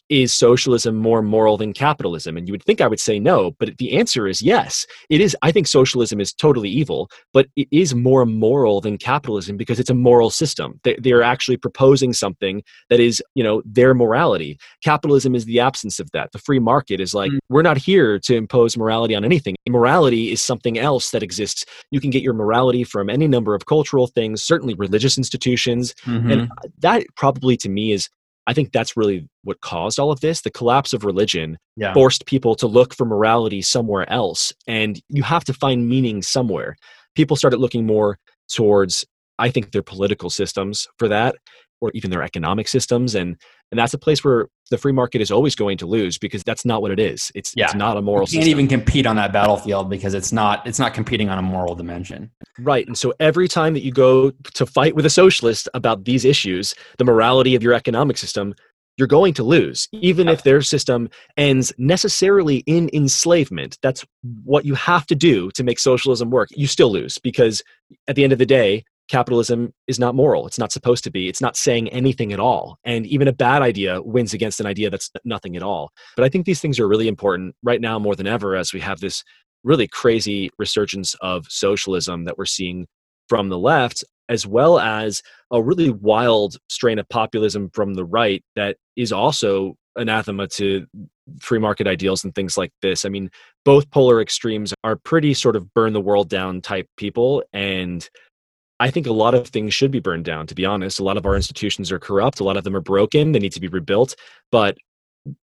is 0.08 0.32
socialism 0.32 0.96
more 0.96 1.22
moral 1.22 1.56
than 1.56 1.72
capitalism? 1.72 2.36
And 2.36 2.46
you 2.46 2.52
would 2.52 2.62
think 2.64 2.80
i 2.80 2.86
would 2.86 3.00
say 3.00 3.18
no 3.18 3.52
but 3.58 3.76
the 3.78 3.92
answer 3.96 4.26
is 4.26 4.42
yes. 4.42 4.86
It 5.08 5.20
is 5.20 5.36
i 5.42 5.50
think 5.50 5.66
socialism 5.66 6.20
is 6.20 6.32
totally 6.32 6.68
evil 6.68 7.08
but 7.32 7.46
it 7.56 7.68
is 7.70 7.94
more 7.94 8.24
moral 8.26 8.80
than 8.80 8.98
capitalism 8.98 9.56
because 9.56 9.80
it's 9.80 9.90
a 9.90 9.94
moral 9.94 10.30
system. 10.30 10.78
They, 10.84 10.96
they're 11.00 11.22
actually 11.22 11.56
proposing 11.56 12.12
something 12.12 12.62
that 12.90 13.00
is 13.00 13.22
you 13.34 13.42
know 13.44 13.62
their 13.64 13.94
morality. 13.94 14.58
Capitalism 14.82 15.34
is 15.34 15.44
the 15.46 15.60
absence 15.60 15.98
of 16.00 16.10
that. 16.12 16.32
The 16.32 16.38
free 16.38 16.58
market 16.58 17.00
is 17.00 17.14
like 17.14 17.30
Mm. 17.32 17.38
we're 17.48 17.62
not 17.62 17.78
here 17.78 18.18
to 18.18 18.36
impose 18.36 18.76
morality 18.76 19.14
on 19.14 19.24
anything. 19.24 19.54
Morality 19.68 20.30
is 20.32 20.42
something 20.42 20.78
else 20.78 21.10
that 21.10 21.22
exists. 21.22 21.64
You 21.90 22.00
can 22.00 22.10
get 22.10 22.22
your 22.22 22.34
morality 22.34 22.84
from 22.84 23.08
any 23.08 23.26
number 23.26 23.54
of 23.54 23.66
cultural 23.66 24.06
things 24.08 24.42
certainly 24.42 24.74
religious 24.74 25.16
institutions 25.16 25.94
Mhm. 26.04 26.32
and 26.32 26.50
that 26.80 27.04
probably 27.16 27.56
to 27.58 27.68
me 27.68 27.92
is 27.92 28.08
i 28.46 28.52
think 28.52 28.72
that's 28.72 28.96
really 28.96 29.28
what 29.42 29.60
caused 29.60 29.98
all 29.98 30.10
of 30.10 30.20
this 30.20 30.42
the 30.42 30.50
collapse 30.50 30.92
of 30.92 31.04
religion 31.04 31.58
yeah. 31.76 31.92
forced 31.92 32.26
people 32.26 32.54
to 32.54 32.66
look 32.66 32.94
for 32.94 33.04
morality 33.04 33.62
somewhere 33.62 34.10
else 34.10 34.52
and 34.66 35.00
you 35.08 35.22
have 35.22 35.44
to 35.44 35.52
find 35.54 35.88
meaning 35.88 36.22
somewhere 36.22 36.76
people 37.14 37.36
started 37.36 37.58
looking 37.58 37.86
more 37.86 38.18
towards 38.48 39.04
i 39.38 39.50
think 39.50 39.72
their 39.72 39.82
political 39.82 40.30
systems 40.30 40.86
for 40.98 41.08
that 41.08 41.36
or 41.84 41.90
even 41.94 42.10
their 42.10 42.22
economic 42.22 42.68
systems 42.68 43.14
and 43.14 43.36
and 43.70 43.78
that's 43.78 43.94
a 43.94 43.98
place 43.98 44.22
where 44.24 44.46
the 44.70 44.78
free 44.78 44.92
market 44.92 45.20
is 45.20 45.30
always 45.30 45.54
going 45.54 45.76
to 45.78 45.86
lose 45.86 46.16
because 46.18 46.42
that's 46.44 46.64
not 46.64 46.80
what 46.82 46.90
it 46.90 47.00
is 47.00 47.30
it's 47.34 47.52
Yeah. 47.56 47.66
it's 47.66 47.74
not 47.74 47.96
a 47.96 48.02
moral 48.02 48.22
you 48.22 48.38
can't 48.38 48.44
system 48.44 48.50
even 48.50 48.68
compete 48.68 49.06
on 49.06 49.16
that 49.16 49.32
battlefield 49.32 49.90
because 49.90 50.14
it's 50.14 50.32
not 50.32 50.66
it's 50.66 50.78
not 50.78 50.94
competing 50.94 51.28
on 51.28 51.38
a 51.38 51.42
moral 51.42 51.74
dimension. 51.74 52.30
Right. 52.58 52.86
And 52.86 52.96
so 52.96 53.12
every 53.20 53.48
time 53.48 53.74
that 53.74 53.82
you 53.82 53.92
go 53.92 54.30
to 54.30 54.66
fight 54.66 54.94
with 54.94 55.04
a 55.06 55.10
socialist 55.10 55.68
about 55.74 56.04
these 56.04 56.24
issues, 56.24 56.74
the 56.98 57.04
morality 57.04 57.54
of 57.54 57.62
your 57.62 57.74
economic 57.74 58.16
system, 58.16 58.54
you're 58.96 59.08
going 59.08 59.34
to 59.34 59.42
lose, 59.42 59.88
even 59.92 60.28
if 60.28 60.44
their 60.44 60.62
system 60.62 61.08
ends 61.36 61.72
necessarily 61.78 62.58
in 62.58 62.88
enslavement. 62.92 63.76
That's 63.82 64.04
what 64.44 64.64
you 64.64 64.74
have 64.74 65.04
to 65.06 65.16
do 65.16 65.50
to 65.52 65.64
make 65.64 65.80
socialism 65.80 66.30
work. 66.30 66.48
You 66.52 66.66
still 66.68 66.92
lose 66.92 67.18
because 67.18 67.62
at 68.06 68.14
the 68.14 68.22
end 68.22 68.32
of 68.32 68.38
the 68.38 68.46
day, 68.46 68.84
capitalism 69.08 69.72
is 69.86 69.98
not 69.98 70.14
moral. 70.14 70.46
It's 70.46 70.58
not 70.58 70.72
supposed 70.72 71.04
to 71.04 71.10
be. 71.10 71.28
It's 71.28 71.40
not 71.40 71.56
saying 71.56 71.88
anything 71.88 72.32
at 72.32 72.40
all. 72.40 72.78
And 72.84 73.06
even 73.06 73.28
a 73.28 73.32
bad 73.32 73.62
idea 73.62 74.00
wins 74.02 74.32
against 74.32 74.60
an 74.60 74.66
idea 74.66 74.90
that's 74.90 75.10
nothing 75.24 75.56
at 75.56 75.62
all. 75.62 75.90
But 76.16 76.24
I 76.24 76.28
think 76.28 76.46
these 76.46 76.60
things 76.60 76.80
are 76.80 76.88
really 76.88 77.08
important 77.08 77.54
right 77.62 77.80
now 77.80 77.98
more 77.98 78.16
than 78.16 78.26
ever 78.26 78.56
as 78.56 78.72
we 78.72 78.80
have 78.80 79.00
this 79.00 79.22
really 79.62 79.88
crazy 79.88 80.50
resurgence 80.58 81.14
of 81.20 81.46
socialism 81.48 82.24
that 82.24 82.38
we're 82.38 82.44
seeing 82.46 82.86
from 83.28 83.48
the 83.48 83.58
left, 83.58 84.04
as 84.28 84.46
well 84.46 84.78
as 84.78 85.22
a 85.50 85.62
really 85.62 85.90
wild 85.90 86.56
strain 86.68 86.98
of 86.98 87.08
populism 87.08 87.70
from 87.72 87.94
the 87.94 88.04
right 88.04 88.42
that 88.56 88.76
is 88.96 89.12
also 89.12 89.74
anathema 89.96 90.48
to 90.48 90.86
free 91.40 91.58
market 91.58 91.86
ideals 91.86 92.24
and 92.24 92.34
things 92.34 92.58
like 92.58 92.72
this. 92.82 93.04
I 93.04 93.08
mean, 93.08 93.30
both 93.64 93.90
polar 93.90 94.20
extremes 94.20 94.74
are 94.82 94.96
pretty 94.96 95.34
sort 95.34 95.56
of 95.56 95.72
burn 95.72 95.92
the 95.92 96.00
world 96.00 96.28
down 96.28 96.60
type 96.60 96.88
people. 96.96 97.42
And 97.52 98.06
I 98.80 98.90
think 98.90 99.06
a 99.06 99.12
lot 99.12 99.34
of 99.34 99.48
things 99.48 99.72
should 99.72 99.90
be 99.90 100.00
burned 100.00 100.24
down, 100.24 100.46
to 100.48 100.54
be 100.54 100.64
honest. 100.64 100.98
A 100.98 101.04
lot 101.04 101.16
of 101.16 101.26
our 101.26 101.36
institutions 101.36 101.92
are 101.92 101.98
corrupt, 101.98 102.40
a 102.40 102.44
lot 102.44 102.56
of 102.56 102.64
them 102.64 102.76
are 102.76 102.80
broken, 102.80 103.32
they 103.32 103.38
need 103.38 103.52
to 103.52 103.60
be 103.60 103.68
rebuilt. 103.68 104.16
But 104.50 104.76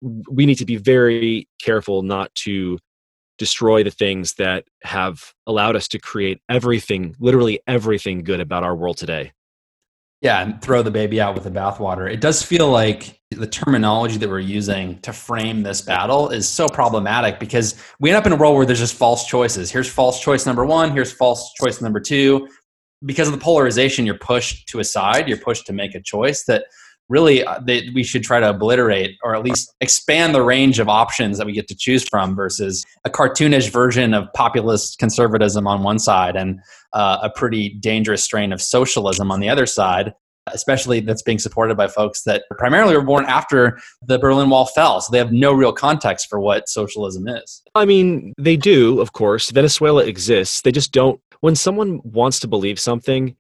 we 0.01 0.47
need 0.47 0.57
to 0.57 0.65
be 0.65 0.77
very 0.77 1.49
careful 1.61 2.03
not 2.03 2.33
to 2.37 2.79
destroy 3.39 3.83
the 3.83 3.91
things 3.91 4.35
that 4.35 4.65
have 4.83 5.33
allowed 5.47 5.77
us 5.77 5.89
to 5.89 5.99
create 5.99 6.41
everything, 6.49 7.15
literally 7.19 7.61
everything 7.67 8.23
good 8.23 8.41
about 8.41 8.65
our 8.65 8.77
world 8.77 8.97
today. 8.97 9.33
Yeah, 10.21 10.43
and 10.43 10.61
throw 10.61 10.83
the 10.83 10.91
baby 10.91 11.21
out 11.21 11.35
with 11.35 11.45
the 11.45 11.51
bathwater. 11.51 12.13
It 12.13 12.21
does 12.21 12.43
feel 12.43 12.69
like 12.69 13.21
the 13.31 13.47
terminology 13.47 14.17
that 14.17 14.29
we're 14.29 14.41
using 14.41 14.99
to 15.01 15.13
frame 15.13 15.63
this 15.63 15.81
battle 15.81 16.31
is 16.31 16.49
so 16.49 16.67
problematic 16.67 17.39
because 17.39 17.81
we 18.01 18.11
end 18.11 18.17
up 18.17 18.27
in 18.27 18.33
a 18.33 18.37
world 18.37 18.57
where 18.57 18.67
there's 18.67 18.81
just 18.81 18.95
false 18.95 19.27
choices. 19.27 19.71
Here's 19.71 19.89
false 19.89 20.21
choice 20.21 20.45
number 20.45 20.65
one, 20.65 20.91
here's 20.91 21.13
false 21.13 21.53
choice 21.55 21.81
number 21.81 22.01
two. 22.01 22.49
Because 23.05 23.29
of 23.29 23.33
the 23.33 23.41
polarization, 23.41 24.07
you're 24.07 24.19
pushed 24.19 24.69
to 24.69 24.81
a 24.81 24.85
side, 24.85 25.29
you're 25.29 25.39
pushed 25.39 25.67
to 25.67 25.73
make 25.73 25.95
a 25.95 26.01
choice 26.01 26.45
that 26.45 26.65
really 27.09 27.45
uh, 27.45 27.59
that 27.61 27.85
we 27.95 28.03
should 28.03 28.23
try 28.23 28.39
to 28.41 28.51
obliterate 28.51 29.17
or 29.23 29.35
at 29.35 29.43
least 29.43 29.75
expand 29.81 30.35
the 30.35 30.43
range 30.43 30.79
of 30.79 30.89
options 30.89 31.39
that 31.39 31.47
we 31.47 31.53
get 31.53 31.69
to 31.69 31.75
choose 31.75 32.07
from 32.09 32.37
versus 32.37 32.85
a 33.05 33.11
cartoonish 33.11 33.71
version 33.71 34.15
of 34.15 34.31
populist 34.35 34.99
conservatism 34.99 35.67
on 35.67 35.83
one 35.83 35.99
side 35.99 36.37
and 36.37 36.61
uh, 36.93 37.19
a 37.23 37.31
pretty 37.31 37.71
dangerous 37.81 38.23
strain 38.23 38.53
of 38.53 38.61
socialism 38.61 39.31
on 39.31 39.41
the 39.41 39.49
other 39.49 39.67
side 39.67 40.13
especially 40.53 41.01
that's 41.01 41.23
being 41.23 41.39
supported 41.39 41.77
by 41.77 41.89
folks 41.89 42.23
that 42.23 42.45
primarily 42.57 42.97
were 42.97 43.03
born 43.03 43.25
after 43.27 43.79
the 44.03 44.19
Berlin 44.19 44.51
Wall 44.51 44.67
fell. 44.67 45.01
So 45.01 45.11
they 45.11 45.19
have 45.19 45.33
no 45.33 45.53
real 45.53 45.73
context 45.73 46.29
for 46.29 46.41
what 46.41 46.69
socialism 46.69 47.29
is. 47.29 47.63
I 47.75 47.85
mean, 47.85 48.33
they 48.39 48.57
do, 48.57 49.01
of 49.01 49.13
course. 49.13 49.51
Venezuela 49.51 50.05
exists. 50.05 50.63
They 50.63 50.73
just 50.73 50.93
don't. 50.93 51.21
When 51.41 51.55
someone 51.55 52.01
wants 52.05 52.41
to 52.41 52.49
believe 52.49 52.81
something, 52.81 53.37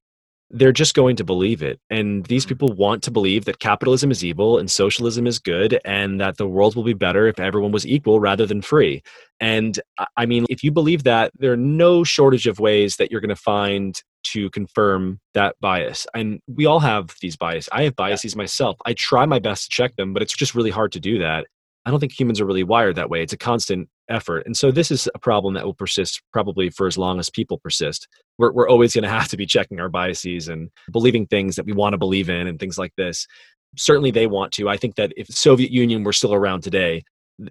they're 0.50 0.72
just 0.72 0.94
going 0.94 1.16
to 1.16 1.24
believe 1.24 1.62
it. 1.62 1.78
And 1.90 2.24
these 2.26 2.46
mm. 2.46 2.48
people 2.48 2.72
want 2.72 3.02
to 3.02 3.10
believe 3.10 3.44
that 3.44 3.58
capitalism 3.58 4.10
is 4.10 4.24
evil 4.24 4.58
and 4.58 4.70
socialism 4.70 5.26
is 5.26 5.38
good 5.38 5.78
and 5.84 6.20
that 6.20 6.38
the 6.38 6.48
world 6.48 6.74
will 6.74 6.84
be 6.84 6.94
better 6.94 7.26
if 7.26 7.38
everyone 7.38 7.72
was 7.72 7.86
equal 7.86 8.18
rather 8.18 8.46
than 8.46 8.62
free. 8.62 9.02
And 9.40 9.78
I 10.16 10.26
mean, 10.26 10.46
if 10.48 10.64
you 10.64 10.72
believe 10.72 11.04
that, 11.04 11.32
there 11.38 11.52
are 11.52 11.56
no 11.56 12.02
shortage 12.02 12.46
of 12.46 12.60
ways 12.60 12.96
that 12.96 13.10
you're 13.10 13.20
going 13.20 13.28
to 13.28 13.36
find 13.36 14.00
to 14.24 14.50
confirm 14.50 15.20
that 15.34 15.56
bias. 15.60 16.06
And 16.14 16.40
we 16.46 16.66
all 16.66 16.80
have 16.80 17.14
these 17.20 17.36
biases. 17.36 17.68
I 17.70 17.84
have 17.84 17.96
biases 17.96 18.34
myself. 18.34 18.76
I 18.86 18.94
try 18.94 19.26
my 19.26 19.38
best 19.38 19.64
to 19.64 19.70
check 19.70 19.96
them, 19.96 20.12
but 20.12 20.22
it's 20.22 20.34
just 20.34 20.54
really 20.54 20.70
hard 20.70 20.92
to 20.92 21.00
do 21.00 21.18
that. 21.18 21.46
I 21.84 21.90
don't 21.90 22.00
think 22.00 22.18
humans 22.18 22.40
are 22.40 22.46
really 22.46 22.64
wired 22.64 22.96
that 22.96 23.10
way. 23.10 23.22
It's 23.22 23.32
a 23.32 23.38
constant 23.38 23.88
effort. 24.08 24.44
And 24.46 24.56
so 24.56 24.70
this 24.70 24.90
is 24.90 25.08
a 25.14 25.18
problem 25.18 25.54
that 25.54 25.64
will 25.64 25.74
persist 25.74 26.22
probably 26.32 26.70
for 26.70 26.86
as 26.86 26.98
long 26.98 27.18
as 27.18 27.30
people 27.30 27.58
persist. 27.58 28.08
We're, 28.38 28.52
we're 28.52 28.68
always 28.68 28.94
going 28.94 29.04
to 29.04 29.10
have 29.10 29.28
to 29.28 29.36
be 29.36 29.46
checking 29.46 29.80
our 29.80 29.88
biases 29.88 30.48
and 30.48 30.70
believing 30.92 31.26
things 31.26 31.56
that 31.56 31.66
we 31.66 31.72
want 31.72 31.94
to 31.94 31.98
believe 31.98 32.28
in 32.28 32.46
and 32.46 32.58
things 32.58 32.78
like 32.78 32.92
this. 32.96 33.26
Certainly 33.76 34.12
they 34.12 34.26
want 34.26 34.52
to. 34.52 34.68
I 34.68 34.76
think 34.76 34.96
that 34.96 35.12
if 35.16 35.26
Soviet 35.28 35.70
Union 35.70 36.04
were 36.04 36.12
still 36.12 36.34
around 36.34 36.62
today, 36.62 37.02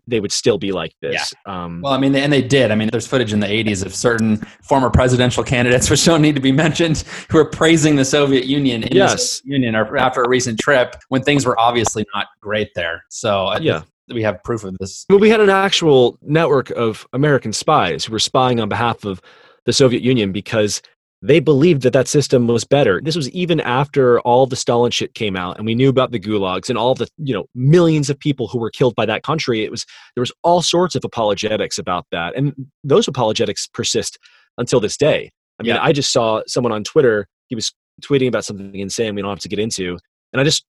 they 0.05 0.19
would 0.19 0.33
still 0.33 0.57
be 0.57 0.71
like 0.73 0.93
this. 1.01 1.33
Yeah. 1.45 1.63
Um, 1.63 1.81
well, 1.81 1.93
I 1.93 1.97
mean, 1.97 2.13
and 2.15 2.33
they 2.33 2.41
did. 2.41 2.71
I 2.71 2.75
mean, 2.75 2.89
there's 2.91 3.07
footage 3.07 3.31
in 3.31 3.39
the 3.39 3.47
80s 3.47 3.85
of 3.85 3.95
certain 3.95 4.37
former 4.61 4.89
presidential 4.89 5.43
candidates, 5.43 5.89
which 5.91 6.03
don't 6.03 6.21
need 6.21 6.35
to 6.35 6.41
be 6.41 6.51
mentioned, 6.51 7.03
who 7.29 7.37
are 7.37 7.45
praising 7.45 7.95
the 7.95 8.03
Soviet 8.03 8.45
Union 8.45 8.83
in 8.83 8.97
yes. 8.97 9.11
the 9.13 9.17
Soviet 9.17 9.53
Union 9.53 9.75
or 9.75 9.97
after 9.97 10.23
a 10.23 10.27
recent 10.27 10.59
trip 10.59 10.95
when 11.09 11.23
things 11.23 11.45
were 11.45 11.57
obviously 11.59 12.05
not 12.13 12.27
great 12.41 12.69
there. 12.75 13.03
So 13.09 13.57
yeah 13.59 13.83
we 14.13 14.23
have 14.23 14.43
proof 14.43 14.63
of 14.63 14.77
this. 14.79 15.05
Well, 15.09 15.19
we 15.19 15.29
had 15.29 15.41
an 15.41 15.49
actual 15.49 16.17
network 16.21 16.69
of 16.71 17.07
American 17.13 17.53
spies 17.53 18.05
who 18.05 18.11
were 18.11 18.19
spying 18.19 18.59
on 18.59 18.69
behalf 18.69 19.03
of 19.03 19.21
the 19.65 19.73
Soviet 19.73 20.01
Union 20.01 20.31
because 20.31 20.81
they 21.21 21.39
believed 21.39 21.81
that 21.81 21.93
that 21.93 22.07
system 22.07 22.47
was 22.47 22.63
better. 22.63 23.01
This 23.03 23.15
was 23.15 23.29
even 23.31 23.59
after 23.61 24.19
all 24.21 24.45
the 24.45 24.55
Stalin 24.55 24.91
shit 24.91 25.15
came 25.15 25.35
out 25.35 25.57
and 25.57 25.65
we 25.65 25.73
knew 25.73 25.89
about 25.89 26.11
the 26.11 26.19
gulags 26.19 26.69
and 26.69 26.77
all 26.77 26.93
the, 26.93 27.07
you 27.17 27.33
know, 27.33 27.45
millions 27.55 28.09
of 28.09 28.19
people 28.19 28.47
who 28.47 28.59
were 28.59 28.69
killed 28.69 28.95
by 28.95 29.05
that 29.07 29.23
country. 29.23 29.63
It 29.63 29.71
was 29.71 29.85
there 30.15 30.21
was 30.21 30.31
all 30.43 30.61
sorts 30.61 30.95
of 30.95 31.03
apologetics 31.03 31.79
about 31.79 32.05
that. 32.11 32.35
And 32.35 32.53
those 32.83 33.07
apologetics 33.07 33.67
persist 33.67 34.19
until 34.57 34.79
this 34.79 34.95
day. 34.95 35.31
I 35.59 35.63
mean, 35.63 35.73
yeah. 35.73 35.83
I 35.83 35.91
just 35.91 36.11
saw 36.11 36.43
someone 36.45 36.71
on 36.71 36.83
Twitter, 36.83 37.27
he 37.47 37.55
was 37.55 37.73
tweeting 38.03 38.27
about 38.27 38.45
something 38.45 38.75
insane 38.75 39.15
we 39.15 39.23
don't 39.23 39.31
have 39.31 39.39
to 39.39 39.49
get 39.49 39.59
into. 39.59 39.97
And 40.33 40.39
I 40.39 40.43
just 40.43 40.65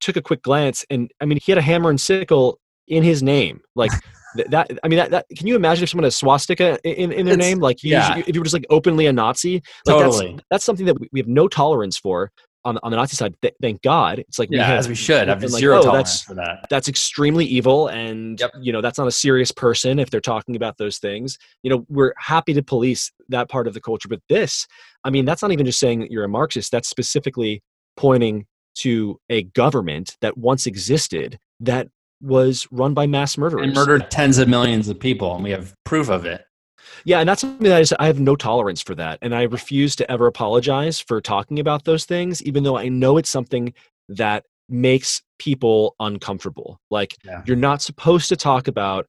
took 0.00 0.16
a 0.16 0.22
quick 0.22 0.42
glance, 0.42 0.84
and 0.90 1.10
I 1.20 1.24
mean, 1.24 1.38
he 1.42 1.52
had 1.52 1.58
a 1.58 1.62
hammer 1.62 1.90
and 1.90 2.00
sickle 2.00 2.58
in 2.88 3.02
his 3.02 3.22
name. 3.22 3.60
Like 3.74 3.90
that. 4.48 4.70
I 4.82 4.88
mean, 4.88 4.98
that, 4.98 5.10
that. 5.10 5.26
Can 5.36 5.46
you 5.46 5.56
imagine 5.56 5.84
if 5.84 5.90
someone 5.90 6.04
had 6.04 6.08
a 6.08 6.12
swastika 6.12 6.78
in, 6.84 7.12
in 7.12 7.26
their 7.26 7.34
it's, 7.34 7.44
name? 7.44 7.58
Like, 7.58 7.82
yeah. 7.82 8.18
if 8.18 8.34
you 8.34 8.40
were 8.40 8.44
just 8.44 8.54
like 8.54 8.66
openly 8.70 9.06
a 9.06 9.12
Nazi, 9.12 9.62
like 9.86 9.96
totally. 9.96 10.32
That's, 10.32 10.44
that's 10.50 10.64
something 10.64 10.86
that 10.86 10.96
we 11.12 11.20
have 11.20 11.28
no 11.28 11.48
tolerance 11.48 11.96
for 11.96 12.30
on, 12.66 12.78
on 12.82 12.90
the 12.90 12.96
Nazi 12.96 13.16
side, 13.16 13.34
th- 13.40 13.54
thank 13.62 13.80
God. 13.80 14.18
It's 14.18 14.40
like 14.40 14.50
yeah, 14.50 14.58
we 14.58 14.64
have, 14.64 14.78
as 14.80 14.88
we 14.88 14.96
should 14.96 15.28
have 15.28 15.40
like, 15.40 15.52
zero 15.52 15.78
oh, 15.78 15.82
tolerance 15.82 16.10
that's, 16.10 16.22
for 16.22 16.34
that. 16.34 16.66
That's 16.68 16.88
extremely 16.88 17.44
evil, 17.46 17.86
and 17.88 18.38
yep. 18.40 18.50
you 18.60 18.72
know 18.72 18.80
that's 18.80 18.98
not 18.98 19.06
a 19.06 19.12
serious 19.12 19.52
person 19.52 20.00
if 20.00 20.10
they're 20.10 20.20
talking 20.20 20.56
about 20.56 20.76
those 20.76 20.98
things. 20.98 21.38
You 21.62 21.70
know, 21.70 21.86
we're 21.88 22.12
happy 22.18 22.52
to 22.54 22.62
police 22.62 23.12
that 23.28 23.48
part 23.48 23.68
of 23.68 23.74
the 23.74 23.80
culture, 23.80 24.08
but 24.08 24.20
this, 24.28 24.66
I 25.04 25.10
mean, 25.10 25.24
that's 25.24 25.42
not 25.42 25.52
even 25.52 25.64
just 25.64 25.78
saying 25.78 26.00
that 26.00 26.10
you're 26.10 26.24
a 26.24 26.28
Marxist. 26.28 26.72
That's 26.72 26.88
specifically 26.88 27.62
pointing 27.96 28.46
to 28.76 29.20
a 29.28 29.42
government 29.42 30.16
that 30.20 30.36
once 30.38 30.66
existed 30.66 31.38
that 31.60 31.88
was 32.20 32.66
run 32.70 32.94
by 32.94 33.06
mass 33.06 33.36
murderers 33.36 33.64
and 33.64 33.74
murdered 33.74 34.10
tens 34.10 34.38
of 34.38 34.48
millions 34.48 34.88
of 34.88 34.98
people, 34.98 35.34
and 35.34 35.44
we 35.44 35.50
have 35.50 35.74
proof 35.84 36.08
of 36.08 36.24
it. 36.24 36.44
Yeah, 37.04 37.20
and 37.20 37.28
that's 37.28 37.40
something 37.40 37.64
that 37.64 37.76
I, 37.76 37.80
just, 37.80 37.92
I 37.98 38.06
have 38.06 38.20
no 38.20 38.36
tolerance 38.36 38.80
for 38.80 38.94
that, 38.94 39.18
and 39.22 39.34
I 39.34 39.42
refuse 39.42 39.96
to 39.96 40.10
ever 40.10 40.26
apologize 40.26 41.00
for 41.00 41.20
talking 41.20 41.58
about 41.58 41.84
those 41.84 42.04
things, 42.04 42.42
even 42.42 42.62
though 42.62 42.76
I 42.76 42.88
know 42.88 43.16
it's 43.16 43.30
something 43.30 43.74
that 44.08 44.44
makes 44.68 45.22
people 45.38 45.94
uncomfortable. 46.00 46.80
Like 46.90 47.16
yeah. 47.24 47.42
you're 47.46 47.56
not 47.56 47.82
supposed 47.82 48.28
to 48.30 48.36
talk 48.36 48.68
about 48.68 49.06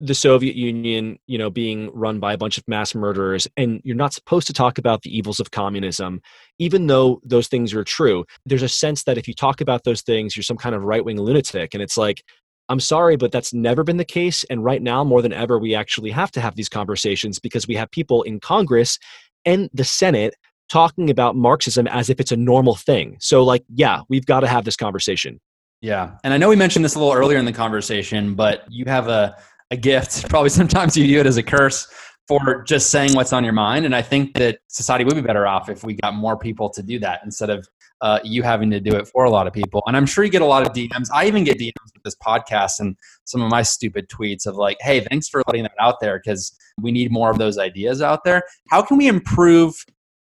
the 0.00 0.14
Soviet 0.14 0.56
Union, 0.56 1.18
you 1.26 1.38
know, 1.38 1.48
being 1.48 1.90
run 1.94 2.20
by 2.20 2.34
a 2.34 2.38
bunch 2.38 2.58
of 2.58 2.68
mass 2.68 2.94
murderers, 2.94 3.48
and 3.56 3.80
you're 3.82 3.96
not 3.96 4.12
supposed 4.12 4.46
to 4.46 4.52
talk 4.52 4.78
about 4.78 5.02
the 5.02 5.16
evils 5.16 5.40
of 5.40 5.50
communism, 5.50 6.20
even 6.58 6.86
though 6.86 7.20
those 7.24 7.48
things 7.48 7.72
are 7.72 7.84
true. 7.84 8.24
There's 8.44 8.62
a 8.62 8.68
sense 8.68 9.04
that 9.04 9.16
if 9.16 9.26
you 9.26 9.34
talk 9.34 9.60
about 9.60 9.84
those 9.84 10.02
things, 10.02 10.36
you're 10.36 10.42
some 10.44 10.58
kind 10.58 10.74
of 10.74 10.82
right 10.82 11.04
wing 11.04 11.20
lunatic. 11.20 11.72
And 11.72 11.82
it's 11.82 11.96
like, 11.96 12.22
I'm 12.68 12.80
sorry, 12.80 13.16
but 13.16 13.32
that's 13.32 13.54
never 13.54 13.84
been 13.84 13.96
the 13.96 14.04
case. 14.04 14.44
And 14.44 14.62
right 14.62 14.82
now, 14.82 15.02
more 15.04 15.22
than 15.22 15.32
ever, 15.32 15.58
we 15.58 15.74
actually 15.74 16.10
have 16.10 16.30
to 16.32 16.40
have 16.40 16.56
these 16.56 16.68
conversations 16.68 17.38
because 17.38 17.66
we 17.66 17.76
have 17.76 17.90
people 17.90 18.22
in 18.22 18.40
Congress 18.40 18.98
and 19.44 19.70
the 19.72 19.84
Senate 19.84 20.34
talking 20.68 21.08
about 21.08 21.36
Marxism 21.36 21.86
as 21.86 22.10
if 22.10 22.20
it's 22.20 22.32
a 22.32 22.36
normal 22.36 22.74
thing. 22.74 23.16
So, 23.20 23.44
like, 23.44 23.64
yeah, 23.68 24.00
we've 24.08 24.26
got 24.26 24.40
to 24.40 24.48
have 24.48 24.64
this 24.64 24.76
conversation. 24.76 25.40
Yeah. 25.80 26.16
And 26.24 26.34
I 26.34 26.38
know 26.38 26.48
we 26.48 26.56
mentioned 26.56 26.84
this 26.84 26.96
a 26.96 26.98
little 26.98 27.14
earlier 27.14 27.38
in 27.38 27.44
the 27.44 27.52
conversation, 27.52 28.34
but 28.34 28.64
you 28.68 28.84
have 28.86 29.08
a, 29.08 29.36
a 29.70 29.76
gift. 29.76 30.28
Probably 30.30 30.50
sometimes 30.50 30.96
you 30.96 31.04
view 31.04 31.20
it 31.20 31.26
as 31.26 31.36
a 31.36 31.42
curse 31.42 31.88
for 32.28 32.64
just 32.64 32.90
saying 32.90 33.14
what's 33.14 33.32
on 33.32 33.44
your 33.44 33.52
mind. 33.52 33.84
And 33.84 33.94
I 33.94 34.02
think 34.02 34.34
that 34.34 34.58
society 34.68 35.04
would 35.04 35.14
be 35.14 35.20
better 35.20 35.46
off 35.46 35.68
if 35.68 35.84
we 35.84 35.94
got 35.94 36.14
more 36.14 36.36
people 36.36 36.68
to 36.70 36.82
do 36.82 36.98
that 36.98 37.20
instead 37.24 37.50
of 37.50 37.66
uh, 38.00 38.18
you 38.24 38.42
having 38.42 38.70
to 38.70 38.80
do 38.80 38.94
it 38.96 39.06
for 39.08 39.24
a 39.24 39.30
lot 39.30 39.46
of 39.46 39.52
people. 39.52 39.82
And 39.86 39.96
I'm 39.96 40.06
sure 40.06 40.24
you 40.24 40.30
get 40.30 40.42
a 40.42 40.46
lot 40.46 40.66
of 40.66 40.72
DMs. 40.72 41.08
I 41.14 41.26
even 41.26 41.44
get 41.44 41.58
DMs 41.58 41.92
with 41.94 42.02
this 42.04 42.16
podcast 42.16 42.80
and 42.80 42.96
some 43.24 43.42
of 43.42 43.50
my 43.50 43.62
stupid 43.62 44.08
tweets 44.08 44.46
of 44.46 44.56
like, 44.56 44.76
hey, 44.80 45.00
thanks 45.00 45.28
for 45.28 45.42
letting 45.46 45.62
that 45.62 45.72
out 45.80 46.00
there 46.00 46.20
because 46.22 46.54
we 46.80 46.92
need 46.92 47.10
more 47.10 47.30
of 47.30 47.38
those 47.38 47.58
ideas 47.58 48.02
out 48.02 48.24
there. 48.24 48.42
How 48.70 48.82
can 48.82 48.98
we 48.98 49.08
improve 49.08 49.74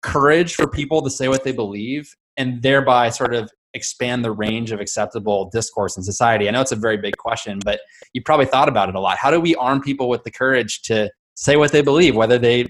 courage 0.02 0.54
for 0.54 0.68
people 0.68 1.02
to 1.02 1.10
say 1.10 1.28
what 1.28 1.44
they 1.44 1.52
believe 1.52 2.14
and 2.36 2.62
thereby 2.62 3.10
sort 3.10 3.34
of 3.34 3.50
expand 3.78 4.24
the 4.24 4.32
range 4.32 4.72
of 4.72 4.80
acceptable 4.80 5.48
discourse 5.50 5.96
in 5.96 6.02
society? 6.02 6.48
I 6.48 6.50
know 6.50 6.60
it's 6.60 6.72
a 6.72 6.76
very 6.76 6.96
big 6.96 7.16
question, 7.16 7.60
but 7.64 7.80
you 8.12 8.22
probably 8.22 8.46
thought 8.46 8.68
about 8.68 8.88
it 8.88 8.94
a 8.94 9.00
lot. 9.00 9.16
How 9.16 9.30
do 9.30 9.40
we 9.40 9.54
arm 9.54 9.80
people 9.80 10.08
with 10.08 10.24
the 10.24 10.30
courage 10.30 10.82
to 10.82 11.10
say 11.34 11.56
what 11.56 11.72
they 11.72 11.82
believe, 11.82 12.16
whether 12.16 12.38
they 12.38 12.66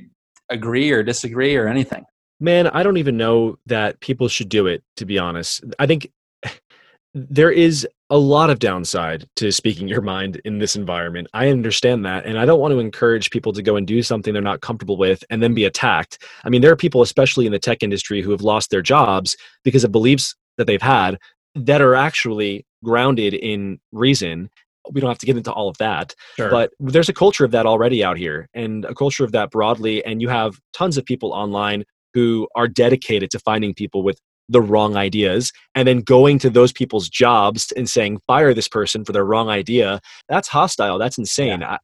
agree 0.51 0.91
or 0.91 1.03
disagree 1.03 1.57
or 1.57 1.67
anything? 1.67 2.05
Man, 2.41 2.69
I 2.69 2.83
don't 2.83 2.99
even 2.99 3.17
know 3.17 3.59
that 3.67 3.99
people 4.01 4.29
should 4.29 4.49
do 4.49 4.67
it, 4.67 4.85
to 4.97 5.05
be 5.05 5.19
honest. 5.19 5.65
I 5.79 5.87
think 5.87 6.13
there 7.15 7.51
is 7.51 7.87
a 8.11 8.19
lot 8.19 8.49
of 8.49 8.59
downside 8.59 9.29
to 9.37 9.53
speaking 9.53 9.89
your 9.89 10.01
mind 10.01 10.41
in 10.45 10.59
this 10.59 10.77
environment. 10.77 11.29
I 11.35 11.49
understand 11.49 12.07
that. 12.07 12.25
And 12.25 12.39
I 12.39 12.47
don't 12.47 12.61
want 12.61 12.73
to 12.73 12.79
encourage 12.79 13.31
people 13.31 13.53
to 13.53 13.63
go 13.63 13.77
and 13.77 13.87
do 13.87 14.03
something 14.03 14.33
they're 14.33 14.43
not 14.43 14.63
comfortable 14.63 14.97
with 14.97 15.23
and 15.29 15.43
then 15.43 15.53
be 15.53 15.65
attacked. 15.65 16.23
I 16.45 16.49
mean, 16.49 16.63
there 16.63 16.73
are 16.73 16.77
people, 16.77 17.03
especially 17.03 17.45
in 17.45 17.53
the 17.53 17.59
tech 17.59 17.83
industry, 17.83 18.23
who 18.23 18.31
have 18.31 18.41
lost 18.41 18.71
their 18.71 18.83
jobs 18.83 19.37
because 19.63 19.85
of 19.85 19.93
beliefs 19.93 20.35
that 20.59 20.67
they've 20.67 20.83
had 20.83 21.19
that 21.55 21.81
are 21.81 21.95
actually 21.95 22.67
grounded 22.85 23.35
in 23.35 23.81
reason. 23.93 24.51
We 24.91 25.01
don't 25.01 25.11
have 25.11 25.19
to 25.19 25.27
get 25.27 25.37
into 25.37 25.53
all 25.53 25.69
of 25.69 25.79
that. 25.79 26.15
Sure. 26.37 26.51
But 26.51 26.71
there's 26.79 27.09
a 27.09 27.15
culture 27.15 27.45
of 27.45 27.51
that 27.51 27.67
already 27.67 28.05
out 28.05 28.17
here 28.17 28.49
and 28.55 28.85
a 28.85 28.95
culture 28.95 29.25
of 29.25 29.33
that 29.33 29.51
broadly. 29.51 30.05
And 30.05 30.23
you 30.23 30.29
have 30.29 30.59
tons 30.73 30.97
of 30.97 31.05
people 31.05 31.33
online 31.33 31.85
who 32.15 32.49
are 32.55 32.69
dedicated 32.69 33.31
to 33.31 33.39
finding 33.39 33.75
people 33.75 34.03
with 34.03 34.19
the 34.49 34.61
wrong 34.61 34.97
ideas 34.97 35.53
and 35.75 35.87
then 35.87 36.01
going 36.01 36.39
to 36.39 36.51
those 36.51 36.73
people's 36.73 37.09
jobs 37.09 37.73
and 37.77 37.89
saying 37.89 38.19
fire 38.27 38.55
this 38.55 38.69
person 38.69 39.05
for 39.05 39.13
their 39.13 39.25
wrong 39.25 39.49
idea 39.49 40.01
that's 40.29 40.49
hostile 40.49 40.99
that's 40.99 41.19
insane 41.19 41.61
yeah. 41.61 41.77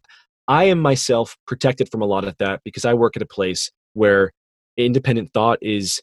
I, 0.48 0.62
I 0.62 0.64
am 0.64 0.80
myself 0.80 1.36
protected 1.46 1.90
from 1.90 2.00
a 2.00 2.06
lot 2.06 2.24
of 2.24 2.36
that 2.38 2.60
because 2.64 2.86
i 2.86 2.94
work 2.94 3.16
at 3.16 3.22
a 3.22 3.26
place 3.26 3.70
where 3.92 4.32
independent 4.76 5.30
thought 5.32 5.58
is 5.60 6.00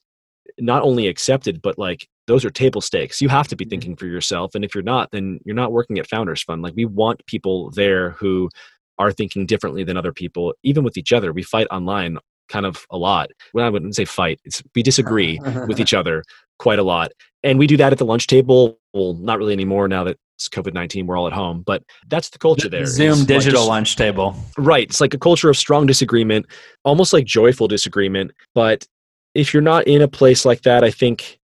not 0.60 0.84
only 0.84 1.08
accepted 1.08 1.62
but 1.62 1.80
like 1.80 2.08
those 2.32 2.46
are 2.46 2.50
table 2.50 2.82
stakes 2.82 3.22
you 3.22 3.30
have 3.30 3.48
to 3.48 3.56
be 3.56 3.66
mm-hmm. 3.66 3.70
thinking 3.70 3.96
for 3.96 4.06
yourself 4.06 4.56
and 4.56 4.64
if 4.64 4.74
you're 4.74 4.84
not 4.84 5.12
then 5.12 5.40
you're 5.46 5.56
not 5.56 5.72
working 5.72 6.00
at 6.00 6.08
founders 6.08 6.42
fund 6.42 6.62
like 6.62 6.74
we 6.76 6.86
want 6.86 7.26
people 7.26 7.70
there 7.72 8.12
who 8.12 8.50
are 8.98 9.12
thinking 9.12 9.46
differently 9.46 9.84
than 9.84 9.98
other 9.98 10.14
people 10.14 10.54
even 10.64 10.84
with 10.84 10.98
each 10.98 11.14
other 11.14 11.34
we 11.34 11.44
fight 11.44 11.68
online 11.72 12.18
kind 12.52 12.66
of 12.66 12.86
a 12.92 12.98
lot. 12.98 13.32
Well, 13.54 13.66
I 13.66 13.70
wouldn't 13.70 13.96
say 13.96 14.06
fight. 14.06 14.40
It's 14.44 14.62
we 14.76 14.84
disagree 14.84 15.40
with 15.68 15.80
each 15.84 15.94
other 15.94 16.24
quite 16.60 16.78
a 16.78 16.84
lot. 16.84 17.12
And 17.44 17.58
we 17.58 17.66
do 17.66 17.78
that 17.78 17.92
at 17.92 17.98
the 17.98 18.06
lunch 18.06 18.28
table. 18.28 18.78
Well, 18.94 19.14
not 19.14 19.40
really 19.40 19.54
anymore 19.54 19.88
now 19.88 20.04
that 20.04 20.18
it's 20.36 20.50
COVID 20.50 20.74
19, 20.74 21.08
we're 21.08 21.18
all 21.18 21.28
at 21.28 21.34
home, 21.34 21.64
but 21.66 21.84
that's 22.08 22.30
the 22.30 22.38
culture 22.38 22.68
there. 22.68 22.86
Zoom 22.86 23.14
It's 23.14 23.26
digital 23.26 23.62
like 23.62 23.62
just- 23.62 23.70
lunch 23.70 23.96
table. 23.96 24.36
Right. 24.58 24.90
It's 24.90 25.02
like 25.02 25.14
a 25.14 25.20
culture 25.20 25.50
of 25.50 25.58
strong 25.58 25.86
disagreement, 25.86 26.46
almost 26.84 27.14
like 27.14 27.26
joyful 27.26 27.68
disagreement. 27.68 28.32
But 28.54 28.86
if 29.34 29.54
you're 29.54 29.62
not 29.62 29.88
in 29.88 30.02
a 30.02 30.08
place 30.08 30.46
like 30.46 30.62
that, 30.64 30.84
I 30.84 30.92
think 30.92 31.40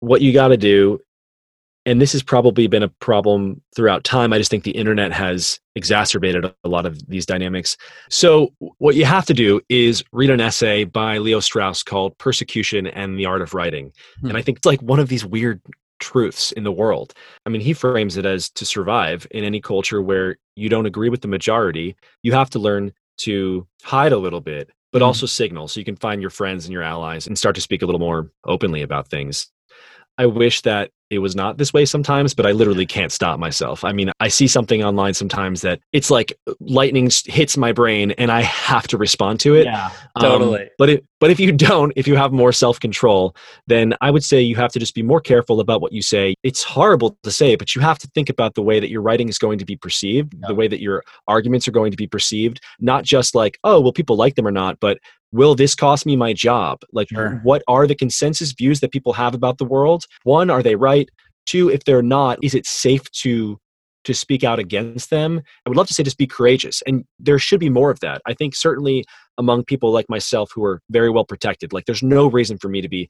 what 0.00 0.20
you 0.20 0.32
got 0.32 0.48
to 0.48 0.56
do, 0.56 1.00
and 1.84 2.00
this 2.00 2.12
has 2.12 2.22
probably 2.22 2.66
been 2.66 2.82
a 2.82 2.88
problem 2.88 3.62
throughout 3.74 4.02
time, 4.02 4.32
I 4.32 4.38
just 4.38 4.50
think 4.50 4.64
the 4.64 4.72
internet 4.72 5.12
has 5.12 5.60
exacerbated 5.76 6.44
a 6.64 6.68
lot 6.68 6.84
of 6.84 7.06
these 7.08 7.24
dynamics. 7.26 7.76
So, 8.10 8.52
what 8.78 8.96
you 8.96 9.04
have 9.04 9.24
to 9.26 9.34
do 9.34 9.60
is 9.68 10.02
read 10.12 10.30
an 10.30 10.40
essay 10.40 10.84
by 10.84 11.18
Leo 11.18 11.38
Strauss 11.40 11.82
called 11.82 12.18
Persecution 12.18 12.88
and 12.88 13.18
the 13.18 13.26
Art 13.26 13.40
of 13.40 13.54
Writing. 13.54 13.92
Hmm. 14.20 14.28
And 14.30 14.38
I 14.38 14.42
think 14.42 14.58
it's 14.58 14.66
like 14.66 14.82
one 14.82 14.98
of 14.98 15.08
these 15.08 15.24
weird 15.24 15.60
truths 16.00 16.52
in 16.52 16.64
the 16.64 16.72
world. 16.72 17.14
I 17.46 17.50
mean, 17.50 17.60
he 17.60 17.72
frames 17.72 18.16
it 18.16 18.26
as 18.26 18.50
to 18.50 18.66
survive 18.66 19.26
in 19.30 19.44
any 19.44 19.60
culture 19.60 20.02
where 20.02 20.36
you 20.56 20.68
don't 20.68 20.86
agree 20.86 21.08
with 21.08 21.22
the 21.22 21.28
majority, 21.28 21.96
you 22.22 22.32
have 22.32 22.50
to 22.50 22.58
learn 22.58 22.92
to 23.18 23.66
hide 23.82 24.12
a 24.12 24.18
little 24.18 24.42
bit, 24.42 24.70
but 24.92 25.00
Mhm. 25.00 25.06
also 25.06 25.24
signal 25.26 25.68
so 25.68 25.80
you 25.80 25.84
can 25.84 25.96
find 25.96 26.20
your 26.20 26.30
friends 26.30 26.66
and 26.66 26.72
your 26.72 26.82
allies 26.82 27.26
and 27.26 27.38
start 27.38 27.54
to 27.54 27.60
speak 27.62 27.80
a 27.80 27.86
little 27.86 27.98
more 27.98 28.30
openly 28.44 28.82
about 28.82 29.08
things. 29.08 29.50
I 30.18 30.26
wish 30.26 30.62
that 30.62 30.90
it 31.10 31.18
was 31.20 31.36
not 31.36 31.58
this 31.58 31.72
way 31.72 31.84
sometimes, 31.84 32.34
but 32.34 32.46
I 32.46 32.52
literally 32.52 32.86
can't 32.86 33.12
stop 33.12 33.38
myself. 33.38 33.84
I 33.84 33.92
mean, 33.92 34.10
I 34.20 34.28
see 34.28 34.46
something 34.48 34.82
online 34.82 35.14
sometimes 35.14 35.60
that 35.62 35.80
it's 35.92 36.10
like 36.10 36.36
lightning 36.60 37.10
hits 37.26 37.56
my 37.56 37.72
brain 37.72 38.10
and 38.12 38.32
I 38.32 38.42
have 38.42 38.88
to 38.88 38.98
respond 38.98 39.38
to 39.40 39.54
it. 39.54 39.66
Yeah, 39.66 39.90
Um, 40.16 40.22
totally. 40.22 40.68
but 40.78 40.88
if, 40.90 41.00
but 41.20 41.30
if 41.30 41.38
you 41.38 41.52
don't, 41.52 41.92
if 41.96 42.06
you 42.08 42.16
have 42.16 42.32
more 42.32 42.52
self 42.52 42.80
control, 42.80 43.36
then 43.68 43.94
I 44.00 44.10
would 44.10 44.24
say 44.24 44.40
you 44.40 44.56
have 44.56 44.72
to 44.72 44.78
just 44.80 44.94
be 44.94 45.02
more 45.02 45.20
careful 45.20 45.60
about 45.60 45.80
what 45.80 45.92
you 45.92 46.02
say. 46.02 46.34
It's 46.42 46.62
horrible 46.62 47.16
to 47.22 47.30
say, 47.30 47.54
but 47.56 47.74
you 47.74 47.80
have 47.82 47.98
to 48.00 48.08
think 48.14 48.28
about 48.28 48.54
the 48.54 48.62
way 48.62 48.80
that 48.80 48.90
your 48.90 49.00
writing 49.02 49.28
is 49.28 49.38
going 49.38 49.58
to 49.58 49.64
be 49.64 49.76
perceived, 49.76 50.34
Yeah. 50.34 50.48
the 50.48 50.54
way 50.54 50.68
that 50.68 50.80
your 50.80 51.04
arguments 51.28 51.66
are 51.68 51.72
going 51.72 51.90
to 51.92 51.96
be 51.96 52.06
perceived. 52.06 52.60
Not 52.80 53.04
just 53.04 53.34
like, 53.34 53.58
oh, 53.64 53.80
will 53.80 53.92
people 53.92 54.16
like 54.16 54.34
them 54.34 54.46
or 54.46 54.50
not, 54.52 54.78
but 54.80 54.98
will 55.32 55.54
this 55.56 55.74
cost 55.74 56.06
me 56.06 56.16
my 56.16 56.32
job? 56.32 56.78
Like, 56.92 57.08
Sure. 57.08 57.40
what 57.42 57.62
are 57.66 57.86
the 57.86 57.94
consensus 57.96 58.52
views 58.52 58.80
that 58.80 58.92
people 58.92 59.12
have 59.14 59.34
about 59.34 59.58
the 59.58 59.64
world? 59.64 60.04
One, 60.22 60.50
are 60.50 60.62
they 60.62 60.76
right? 60.76 60.95
Two, 61.46 61.70
if 61.70 61.84
they're 61.84 62.02
not, 62.02 62.38
is 62.42 62.54
it 62.54 62.66
safe 62.66 63.08
to 63.22 63.58
to 64.04 64.14
speak 64.14 64.44
out 64.44 64.58
against 64.58 65.10
them? 65.10 65.40
I 65.64 65.68
would 65.68 65.76
love 65.76 65.88
to 65.88 65.94
say 65.94 66.02
just 66.02 66.18
be 66.18 66.26
courageous, 66.26 66.82
and 66.86 67.04
there 67.18 67.38
should 67.38 67.60
be 67.60 67.70
more 67.70 67.90
of 67.90 68.00
that. 68.00 68.22
I 68.26 68.34
think 68.34 68.54
certainly 68.54 69.04
among 69.38 69.64
people 69.64 69.92
like 69.92 70.06
myself 70.08 70.50
who 70.54 70.64
are 70.64 70.80
very 70.90 71.10
well 71.10 71.24
protected, 71.24 71.72
like 71.72 71.84
there's 71.86 72.02
no 72.02 72.28
reason 72.28 72.58
for 72.58 72.68
me 72.68 72.80
to 72.80 72.88
be 72.88 73.08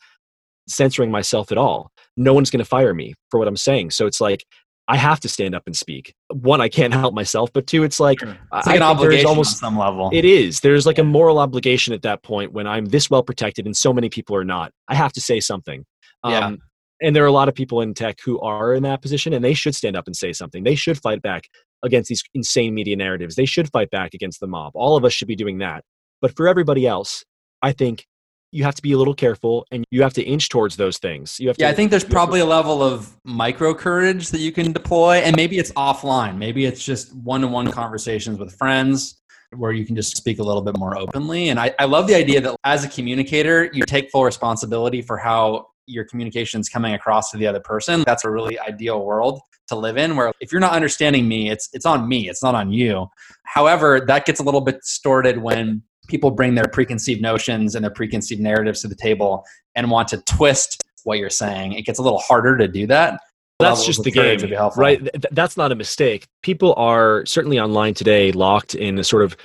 censoring 0.68 1.10
myself 1.10 1.52
at 1.52 1.58
all. 1.58 1.90
No 2.16 2.34
one's 2.34 2.50
going 2.50 2.58
to 2.58 2.64
fire 2.64 2.92
me 2.94 3.14
for 3.30 3.38
what 3.38 3.48
I'm 3.48 3.56
saying. 3.56 3.90
So 3.90 4.06
it's 4.06 4.20
like 4.20 4.44
I 4.88 4.96
have 4.96 5.20
to 5.20 5.28
stand 5.28 5.54
up 5.54 5.64
and 5.66 5.76
speak. 5.76 6.14
One, 6.28 6.60
I 6.60 6.68
can't 6.68 6.92
help 6.94 7.14
myself, 7.14 7.52
but 7.52 7.66
two, 7.66 7.82
it's 7.84 7.98
like 8.00 8.22
It's 8.22 8.66
like 8.66 8.76
an 8.76 8.82
obligation 8.82 9.26
almost 9.26 9.62
on 9.62 9.70
some 9.70 9.78
level. 9.78 10.10
it 10.12 10.24
is. 10.24 10.60
There's 10.60 10.86
like 10.86 10.98
a 10.98 11.04
moral 11.04 11.38
obligation 11.38 11.92
at 11.92 12.02
that 12.02 12.22
point 12.22 12.52
when 12.52 12.66
I'm 12.66 12.86
this 12.86 13.10
well 13.10 13.22
protected 13.22 13.66
and 13.66 13.76
so 13.76 13.92
many 13.92 14.08
people 14.08 14.36
are 14.36 14.44
not. 14.44 14.72
I 14.88 14.94
have 14.94 15.12
to 15.14 15.20
say 15.20 15.40
something. 15.40 15.84
Um, 16.22 16.32
Yeah. 16.32 16.56
And 17.02 17.14
there 17.14 17.22
are 17.24 17.28
a 17.28 17.32
lot 17.32 17.48
of 17.48 17.54
people 17.54 17.80
in 17.82 17.92
tech 17.94 18.18
who 18.24 18.40
are 18.40 18.74
in 18.74 18.82
that 18.84 19.02
position 19.02 19.32
and 19.34 19.44
they 19.44 19.54
should 19.54 19.74
stand 19.74 19.96
up 19.96 20.06
and 20.06 20.16
say 20.16 20.32
something. 20.32 20.64
They 20.64 20.74
should 20.74 20.98
fight 20.98 21.20
back 21.22 21.44
against 21.84 22.08
these 22.08 22.22
insane 22.34 22.74
media 22.74 22.96
narratives. 22.96 23.34
They 23.36 23.44
should 23.46 23.70
fight 23.70 23.90
back 23.90 24.14
against 24.14 24.40
the 24.40 24.46
mob. 24.46 24.72
All 24.74 24.96
of 24.96 25.04
us 25.04 25.12
should 25.12 25.28
be 25.28 25.36
doing 25.36 25.58
that. 25.58 25.84
But 26.22 26.34
for 26.36 26.48
everybody 26.48 26.86
else, 26.86 27.22
I 27.62 27.72
think 27.72 28.06
you 28.52 28.64
have 28.64 28.74
to 28.76 28.82
be 28.82 28.92
a 28.92 28.96
little 28.98 29.12
careful 29.14 29.66
and 29.70 29.84
you 29.90 30.00
have 30.02 30.14
to 30.14 30.22
inch 30.22 30.48
towards 30.48 30.76
those 30.76 30.96
things. 30.98 31.38
You 31.38 31.48
have 31.48 31.56
Yeah, 31.58 31.66
to 31.66 31.72
I 31.72 31.74
think 31.74 31.90
there's 31.90 32.04
have 32.04 32.08
to- 32.10 32.14
probably 32.14 32.40
a 32.40 32.46
level 32.46 32.82
of 32.82 33.14
micro 33.24 33.74
courage 33.74 34.30
that 34.30 34.38
you 34.40 34.50
can 34.52 34.72
deploy, 34.72 35.16
and 35.16 35.36
maybe 35.36 35.58
it's 35.58 35.72
offline. 35.72 36.38
Maybe 36.38 36.64
it's 36.64 36.82
just 36.82 37.14
one 37.16 37.42
to 37.42 37.48
one 37.48 37.70
conversations 37.70 38.38
with 38.38 38.56
friends 38.56 39.20
where 39.54 39.72
you 39.72 39.84
can 39.84 39.94
just 39.94 40.16
speak 40.16 40.38
a 40.38 40.42
little 40.42 40.62
bit 40.62 40.78
more 40.78 40.96
openly. 40.96 41.50
And 41.50 41.60
I, 41.60 41.74
I 41.78 41.84
love 41.84 42.06
the 42.06 42.14
idea 42.14 42.40
that 42.40 42.56
as 42.64 42.84
a 42.84 42.88
communicator, 42.88 43.68
you 43.74 43.82
take 43.84 44.10
full 44.10 44.24
responsibility 44.24 45.02
for 45.02 45.18
how 45.18 45.66
your 45.86 46.04
communications 46.04 46.68
coming 46.68 46.94
across 46.94 47.30
to 47.30 47.36
the 47.36 47.46
other 47.46 47.60
person. 47.60 48.02
That's 48.06 48.24
a 48.24 48.30
really 48.30 48.58
ideal 48.58 49.04
world 49.04 49.40
to 49.68 49.76
live 49.76 49.96
in 49.96 50.16
where 50.16 50.32
if 50.40 50.52
you're 50.52 50.60
not 50.60 50.72
understanding 50.72 51.26
me, 51.26 51.50
it's 51.50 51.68
it's 51.72 51.86
on 51.86 52.08
me, 52.08 52.28
it's 52.28 52.42
not 52.42 52.54
on 52.54 52.72
you. 52.72 53.08
However, 53.44 54.00
that 54.06 54.26
gets 54.26 54.40
a 54.40 54.42
little 54.42 54.60
bit 54.60 54.80
distorted 54.80 55.38
when 55.38 55.82
people 56.08 56.30
bring 56.30 56.54
their 56.54 56.68
preconceived 56.68 57.20
notions 57.20 57.74
and 57.74 57.84
their 57.84 57.90
preconceived 57.90 58.40
narratives 58.40 58.82
to 58.82 58.88
the 58.88 58.94
table 58.94 59.44
and 59.74 59.90
want 59.90 60.08
to 60.08 60.18
twist 60.22 60.82
what 61.04 61.18
you're 61.18 61.30
saying. 61.30 61.72
It 61.72 61.82
gets 61.82 61.98
a 61.98 62.02
little 62.02 62.18
harder 62.18 62.56
to 62.56 62.68
do 62.68 62.86
that. 62.88 63.20
that's 63.58 63.84
just 63.84 64.02
the 64.02 64.10
game, 64.10 64.40
would 64.40 64.50
be 64.50 64.56
helpful. 64.56 64.82
right? 64.82 64.98
Th- 64.98 65.12
th- 65.12 65.24
that's 65.32 65.56
not 65.56 65.72
a 65.72 65.74
mistake. 65.74 66.26
People 66.42 66.74
are 66.74 67.24
certainly 67.26 67.58
online 67.58 67.94
today 67.94 68.32
locked 68.32 68.74
in 68.74 68.98
a 68.98 69.04
sort 69.04 69.22
of 69.22 69.36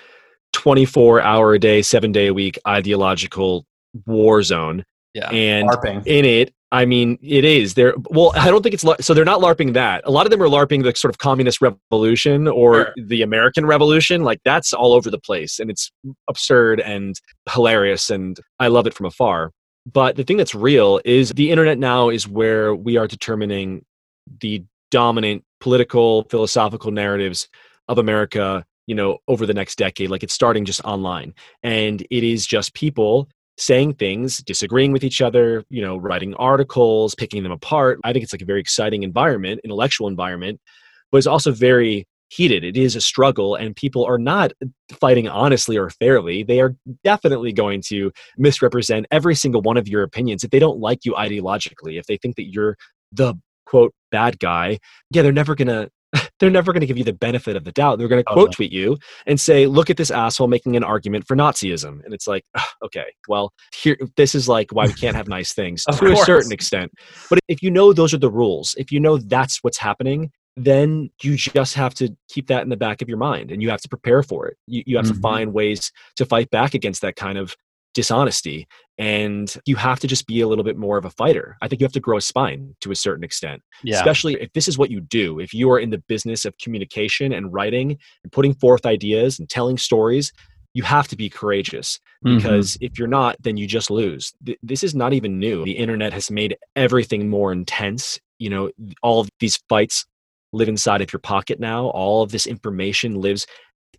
24 0.54 1.22
hour 1.22 1.54
a 1.54 1.60
day, 1.60 1.82
seven 1.82 2.12
day 2.12 2.28
a 2.28 2.34
week 2.34 2.60
ideological 2.68 3.66
war 4.06 4.44
zone. 4.44 4.86
Yeah. 5.14 5.30
And 5.30 5.70
LARPing. 5.70 6.04
in 6.08 6.26
it, 6.26 6.54
I 6.74 6.86
mean, 6.86 7.20
it 7.22 7.44
is 7.44 7.74
there. 7.74 7.94
Well, 8.12 8.32
I 8.36 8.50
don't 8.50 8.64
think 8.64 8.74
it's 8.74 8.86
so. 9.06 9.14
They're 9.14 9.26
not 9.26 9.42
larping 9.42 9.74
that. 9.74 10.04
A 10.06 10.12
lot 10.12 10.26
of 10.26 10.32
them 10.32 10.42
are 10.42 10.48
larping 10.48 10.84
the 10.84 10.96
sort 10.96 11.14
of 11.14 11.18
communist 11.18 11.60
revolution 11.62 12.48
or 12.48 12.74
Sure. 12.76 12.94
the 13.08 13.22
American 13.24 13.66
Revolution. 13.66 14.24
Like 14.24 14.40
that's 14.46 14.72
all 14.72 14.94
over 14.94 15.10
the 15.12 15.20
place, 15.20 15.60
and 15.60 15.70
it's 15.70 15.92
absurd 16.30 16.80
and 16.80 17.20
hilarious, 17.50 18.10
and 18.10 18.40
I 18.60 18.68
love 18.68 18.88
it 18.88 18.94
from 18.94 19.06
afar. 19.06 19.52
But 19.92 20.16
the 20.16 20.24
thing 20.24 20.38
that's 20.38 20.56
real 20.56 21.02
is 21.04 21.32
the 21.32 21.52
internet 21.52 21.78
now 21.78 22.08
is 22.10 22.26
where 22.28 22.74
we 22.74 22.96
are 22.96 23.08
determining 23.08 23.84
the 24.40 24.64
dominant 24.92 25.44
political, 25.60 26.24
philosophical 26.30 26.92
narratives 26.92 27.50
of 27.90 27.98
America. 27.98 28.64
You 28.88 28.96
know, 28.96 29.18
over 29.28 29.46
the 29.46 29.54
next 29.54 29.78
decade, 29.78 30.10
like 30.10 30.24
it's 30.24 30.34
starting 30.34 30.64
just 30.64 30.82
online, 30.86 31.34
and 31.64 32.02
it 32.10 32.24
is 32.24 32.46
just 32.48 32.74
people 32.76 33.28
saying 33.58 33.96
things, 33.96 34.38
disagreeing 34.38 34.92
with 34.92 35.04
each 35.04 35.22
other, 35.22 35.64
you 35.70 35.82
know, 35.82 35.98
writing 35.98 36.34
articles, 36.36 37.16
picking 37.16 37.44
them 37.44 37.52
apart. 37.52 38.00
I 38.04 38.14
think 38.14 38.24
it's 38.24 38.34
like 38.34 38.42
a 38.42 38.46
very 38.46 38.60
exciting 38.60 39.04
environment, 39.04 39.62
intellectual 39.64 40.08
environment, 40.08 40.60
but 41.12 41.20
it's 41.20 41.28
also 41.28 41.52
very 41.52 42.08
heated. 42.30 42.64
It 42.64 42.78
is 42.78 42.96
a 42.96 43.02
struggle, 43.02 43.56
and 43.56 43.76
people 43.76 44.06
are 44.06 44.18
not 44.18 44.54
fighting 44.92 45.28
honestly 45.28 45.78
or 45.78 45.90
fairly. 45.90 46.44
They 46.44 46.62
are 46.62 46.76
definitely 47.04 47.52
going 47.52 47.82
to 47.88 48.12
misrepresent 48.38 49.06
every 49.12 49.36
single 49.36 49.62
one 49.62 49.78
of 49.78 49.88
your 49.88 50.04
opinions 50.04 50.44
if 50.44 50.50
they 50.52 50.60
don't 50.60 50.80
like 50.80 51.04
you 51.04 51.14
ideologically, 51.14 52.00
if 52.00 52.06
they 52.08 52.18
think 52.18 52.38
that 52.38 52.52
you're 52.52 52.78
the 53.12 53.36
quote 53.66 53.94
bad 54.12 54.40
guy. 54.40 54.80
Yeah, 55.12 55.22
they're 55.22 55.32
never 55.32 55.56
gonna. 55.56 55.90
They're 56.40 56.50
never 56.50 56.74
going 56.74 56.82
to 56.82 56.88
give 56.88 56.98
you 56.98 57.04
the 57.04 57.14
benefit 57.14 57.56
of 57.56 57.64
the 57.64 57.72
doubt. 57.72 58.00
They're 58.00 58.08
going 58.08 58.24
to 58.24 58.30
quote 58.34 58.52
tweet 58.52 58.72
you 58.72 58.98
and 59.28 59.40
say, 59.40 59.68
"Look 59.68 59.90
at 59.90 59.98
this 59.98 60.12
asshole 60.12 60.48
making 60.48 60.76
an 60.76 60.84
argument 60.84 61.28
for 61.28 61.36
Nazism," 61.36 62.04
and 62.04 62.14
it's 62.14 62.28
like, 62.28 62.44
okay, 62.84 63.06
well, 63.28 63.54
here, 63.76 63.98
this 64.18 64.36
is 64.36 64.50
like 64.50 64.72
why 64.72 64.88
we 64.88 64.94
can't 64.94 65.16
have 65.16 65.28
nice 65.28 65.54
things 65.54 65.84
to 65.92 66.12
a 66.12 66.16
certain 66.26 66.52
extent. 66.52 66.92
But 67.30 67.40
if 67.48 67.62
you 67.62 67.72
know 67.72 67.94
those 67.94 68.14
are 68.14 68.18
the 68.18 68.32
rules, 68.32 68.76
if 68.78 68.92
you 68.92 69.00
know 69.00 69.18
that's 69.18 69.60
what's 69.64 69.78
happening, 69.78 70.32
then 70.58 71.10
you 71.22 71.38
just 71.38 71.76
have 71.76 71.94
to 71.96 72.10
keep 72.28 72.48
that 72.48 72.64
in 72.64 72.70
the 72.70 72.78
back 72.78 73.02
of 73.02 73.08
your 73.08 73.18
mind, 73.18 73.52
and 73.52 73.62
you 73.62 73.70
have 73.70 73.82
to 73.82 73.90
prepare 73.90 74.24
for 74.24 74.48
it. 74.48 74.58
You, 74.68 74.84
you 74.86 74.98
have 74.98 75.06
Mhm. 75.06 75.14
to 75.16 75.20
find 75.22 75.54
ways 75.54 75.92
to 76.18 76.26
fight 76.26 76.50
back 76.50 76.74
against 76.74 77.02
that 77.04 77.16
kind 77.16 77.38
of 77.38 77.56
dishonesty, 77.94 78.68
and 78.98 79.56
you 79.66 79.76
have 79.76 80.00
to 80.00 80.08
just 80.08 80.28
be 80.28 80.42
a 80.42 80.48
little 80.48 80.64
bit 80.64 80.78
more 80.78 80.98
of 80.98 81.06
a 81.06 81.10
fighter. 81.10 81.58
I 81.62 81.68
think 81.68 81.82
you 81.82 81.86
have 81.86 81.92
to 81.94 82.00
grow 82.00 82.18
a 82.18 82.22
spine 82.22 82.76
to 82.82 82.92
a 82.92 82.96
certain 82.96 83.24
extent 83.24 83.62
Yeah. 83.84 83.96
especially 83.98 84.36
if 84.42 84.52
this 84.54 84.68
is 84.68 84.78
what 84.78 84.92
you 84.92 85.02
do 85.02 85.40
if 85.40 85.54
you 85.54 85.70
are 85.72 85.80
in 85.80 85.90
the 85.90 85.98
business 86.08 86.46
of 86.46 86.58
communication 86.58 87.34
and 87.34 87.52
writing 87.52 87.98
and 88.24 88.32
putting 88.32 88.54
forth 88.54 88.86
ideas 88.86 89.40
and 89.40 89.50
telling 89.50 89.78
stories 89.78 90.32
you 90.74 90.84
have 90.84 91.08
to 91.10 91.18
be 91.18 91.30
courageous 91.30 92.00
Mhm. 92.26 92.38
because 92.38 92.78
if 92.80 92.98
you're 92.98 93.08
not 93.08 93.36
then 93.42 93.58
you 93.58 93.68
just 93.68 93.90
lose 93.92 94.34
Th- 94.46 94.58
this 94.64 94.84
is 94.84 94.94
not 94.96 95.14
even 95.14 95.40
new 95.40 95.66
the 95.66 95.72
internet 95.78 96.14
has 96.14 96.30
made 96.32 96.56
everything 96.76 97.30
more 97.30 97.52
intense 97.52 98.20
you 98.40 98.50
know 98.50 98.72
all 99.02 99.20
of 99.22 99.30
these 99.40 99.58
fights 99.68 100.06
live 100.54 100.70
inside 100.70 101.02
of 101.02 101.12
your 101.12 101.20
pocket 101.20 101.60
now 101.60 101.88
all 101.88 102.22
of 102.24 102.32
this 102.32 102.46
information 102.48 103.16
lives 103.16 103.46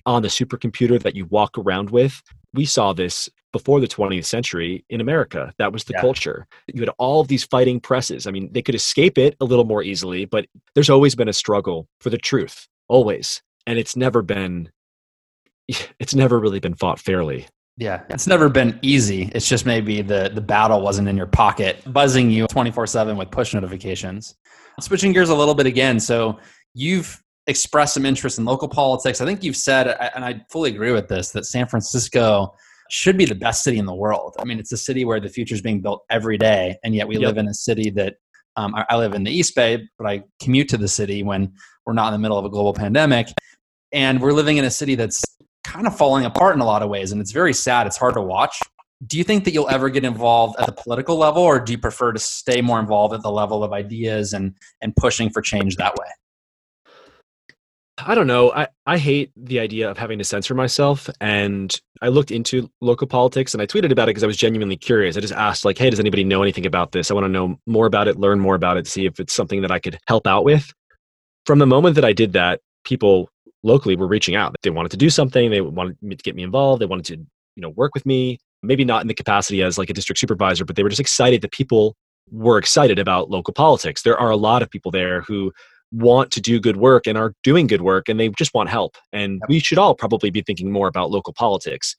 on 0.07 0.23
the 0.23 0.29
supercomputer 0.29 1.01
that 1.03 1.15
you 1.17 1.27
walk 1.27 1.59
around 1.59 1.91
with 1.91 2.23
we 2.55 2.65
saw 2.65 2.93
this 2.93 3.29
before 3.53 3.81
the 3.81 3.87
20th 3.89 4.25
century 4.25 4.85
in 4.91 5.01
america 5.01 5.53
that 5.59 5.73
was 5.73 5.85
the 5.85 5.93
Yeah. 5.95 6.01
culture 6.01 6.47
you 6.73 6.81
had 6.81 6.91
all 6.99 7.21
of 7.21 7.29
these 7.29 7.45
fighting 7.45 7.81
presses 7.81 8.27
i 8.27 8.31
mean 8.31 8.51
they 8.53 8.63
could 8.63 8.75
escape 8.75 9.19
it 9.19 9.37
a 9.41 9.45
little 9.45 9.65
more 9.65 9.83
easily 9.83 10.25
but 10.25 10.47
there's 10.75 10.91
always 10.91 11.15
been 11.15 11.29
a 11.29 11.33
struggle 11.33 11.87
for 12.01 12.11
the 12.11 12.19
truth 12.19 12.67
always 12.89 13.43
and 13.67 13.79
it's 13.79 13.97
never 13.97 14.23
been 14.23 14.71
it's 15.99 16.15
never 16.15 16.39
really 16.41 16.61
been 16.61 16.75
fought 16.75 16.99
fairly 16.99 17.47
Yeah, 17.79 18.03
it's 18.11 18.27
never 18.27 18.49
been 18.51 18.79
easy. 18.83 19.31
It's 19.35 19.49
just 19.49 19.65
maybe 19.65 20.03
the 20.03 20.31
the 20.35 20.43
battle 20.43 20.83
wasn't 20.83 21.09
in 21.09 21.17
your 21.17 21.27
pocket, 21.27 21.81
buzzing 21.87 22.31
you 22.31 22.47
24/7 22.47 23.17
with 23.17 23.31
push 23.31 23.55
notifications. 23.55 24.35
Switching 24.81 25.13
gears 25.15 25.31
a 25.31 25.35
little 25.35 25.55
bit 25.55 25.67
again, 25.67 25.99
so 25.99 26.39
you've 26.75 27.23
expressed 27.47 27.95
some 27.95 28.05
interest 28.05 28.39
in 28.39 28.45
local 28.45 28.69
politics. 28.69 29.21
I 29.23 29.25
think 29.25 29.43
you've 29.43 29.57
said 29.57 29.87
and 30.15 30.23
I 30.23 30.45
fully 30.51 30.71
agree 30.71 30.93
with 30.93 31.09
this 31.09 31.31
that 31.31 31.47
San 31.47 31.67
Francisco 31.67 32.55
should 32.93 33.17
be 33.17 33.25
the 33.25 33.35
best 33.35 33.65
city 33.65 33.79
in 33.79 33.87
the 33.87 33.95
world. 33.95 34.35
I 34.39 34.45
mean, 34.45 34.59
it's 34.59 34.73
a 34.73 34.77
city 34.77 35.05
where 35.05 35.19
the 35.19 35.29
future 35.29 35.55
is 35.55 35.63
being 35.63 35.81
built 35.81 36.05
every 36.11 36.37
day 36.37 36.77
and 36.85 36.95
yet 36.95 37.09
we 37.09 37.17
Yep. 37.17 37.27
live 37.29 37.39
in 37.39 37.49
a 37.49 37.55
city 37.55 37.91
that 37.91 38.17
Um, 38.55 38.75
I, 38.77 38.97
live 38.99 39.15
in 39.15 39.25
the 39.25 39.31
East 39.31 39.55
Bay, 39.55 39.89
but 39.97 40.07
I 40.07 40.25
commute 40.43 40.69
to 40.69 40.77
the 40.77 40.87
city 40.87 41.23
when 41.23 41.55
we're 41.87 41.95
not 41.95 42.09
in 42.09 42.13
the 42.13 42.19
middle 42.19 42.37
of 42.37 42.45
a 42.45 42.51
global 42.51 42.75
pandemic. 42.75 43.29
And 43.93 44.21
we're 44.21 44.35
living 44.35 44.59
in 44.59 44.67
a 44.67 44.71
city 44.71 44.95
that's 44.95 45.23
kind 45.65 45.87
of 45.87 45.97
falling 45.97 46.27
apart 46.27 46.55
in 46.55 46.61
a 46.61 46.67
lot 46.67 46.83
of 46.83 46.91
ways. 46.91 47.13
And 47.13 47.21
it's 47.23 47.33
very 47.33 47.55
sad. 47.55 47.87
It's 47.87 47.97
hard 47.97 48.13
to 48.13 48.21
watch. 48.21 48.61
Do 49.07 49.17
you 49.17 49.25
think 49.25 49.45
that 49.45 49.53
you'll 49.55 49.71
ever 49.71 49.89
get 49.89 50.05
involved 50.05 50.57
at 50.61 50.67
the 50.67 50.73
political 50.73 51.17
level, 51.17 51.43
or 51.43 51.61
do 51.61 51.73
you 51.73 51.79
prefer 51.79 52.13
to 52.13 52.19
stay 52.19 52.61
more 52.61 52.79
involved 52.79 53.15
at 53.15 53.23
the 53.23 53.31
level 53.33 53.65
of 53.65 53.73
ideas 53.73 54.35
and, 54.35 54.55
and 54.83 54.95
pushing 54.97 55.31
for 55.31 55.41
change 55.41 55.77
that 55.77 55.95
way? 55.97 56.11
I 58.07 58.15
don't 58.15 58.27
know. 58.27 58.53
I, 58.53 58.69
I 58.87 58.99
hate 58.99 59.33
the 59.37 59.61
idea 59.61 59.91
of 59.91 59.99
having 59.99 60.19
to 60.19 60.25
censor 60.25 60.55
myself. 60.55 61.09
And 61.21 61.75
I 62.01 62.09
looked 62.09 62.31
into 62.31 62.71
local 62.81 63.07
politics 63.07 63.55
and 63.55 63.63
I 63.63 63.67
tweeted 63.67 63.93
about 63.93 64.05
it 64.05 64.11
because 64.11 64.25
I 64.25 64.27
was 64.27 64.37
genuinely 64.37 64.77
curious. 64.77 65.17
I 65.17 65.21
just 65.21 65.33
asked, 65.33 65.65
like, 65.65 65.79
hey, 65.79 65.91
does 65.91 66.01
anybody 66.01 66.25
know 66.25 66.43
anything 66.43 66.67
about 66.67 66.93
this? 66.93 67.11
I 67.11 67.15
want 67.15 67.25
to 67.25 67.29
know 67.29 67.59
more 67.67 67.87
about 67.87 68.09
it, 68.09 68.19
learn 68.19 68.41
more 68.41 68.55
about 68.55 68.77
it, 68.77 68.87
see 68.87 69.07
if 69.07 69.21
it's 69.21 69.33
something 69.33 69.63
that 69.63 69.71
I 69.71 69.79
could 69.79 69.99
help 70.07 70.27
out 70.27 70.45
with. 70.45 70.73
From 71.47 71.59
the 71.59 71.67
moment 71.67 71.95
that 71.97 72.05
I 72.05 72.13
did 72.13 72.33
that, 72.35 72.61
people 72.85 73.29
locally 73.63 73.97
were 73.97 74.09
reaching 74.09 74.35
out. 74.35 74.55
They 74.63 74.71
wanted 74.71 74.91
to 74.91 74.97
do 74.97 75.11
something, 75.11 75.51
they 75.51 75.61
wanted 75.61 75.97
to 76.01 76.17
get 76.17 76.35
me 76.35 76.43
involved, 76.43 76.81
they 76.81 76.87
wanted 76.87 77.07
to, 77.07 77.17
you 77.17 77.63
know, 77.63 77.71
work 77.71 77.95
with 77.95 78.07
me. 78.07 78.39
Maybe 78.63 78.85
not 78.85 79.03
in 79.03 79.09
the 79.09 79.15
capacity 79.15 79.63
as 79.63 79.77
like 79.77 79.91
a 79.91 79.93
district 79.93 80.21
supervisor, 80.21 80.65
but 80.65 80.77
they 80.77 80.83
were 80.83 80.89
just 80.89 81.01
excited 81.01 81.43
that 81.43 81.51
people 81.51 81.97
were 82.31 82.59
excited 82.59 82.99
about 82.99 83.29
local 83.29 83.53
politics. 83.53 84.03
There 84.03 84.19
are 84.19 84.31
a 84.31 84.37
lot 84.37 84.63
of 84.63 84.71
people 84.71 84.93
there 84.93 85.23
who 85.23 85.53
want 85.93 86.31
to 86.33 86.41
do 86.41 86.59
good 86.59 86.77
work 86.77 87.07
and 87.07 87.17
are 87.19 87.35
doing 87.43 87.67
good 87.67 87.83
work 87.83 88.09
and 88.09 88.19
they 88.19 88.29
just 88.31 88.55
want 88.55 88.69
help. 88.69 88.97
And 89.13 89.43
we 89.49 89.59
should 89.61 89.79
all 89.79 89.95
probably 89.95 90.31
be 90.31 90.43
thinking 90.43 90.73
more 90.73 90.89
about 90.89 91.11
local 91.11 91.33
politics. 91.33 91.95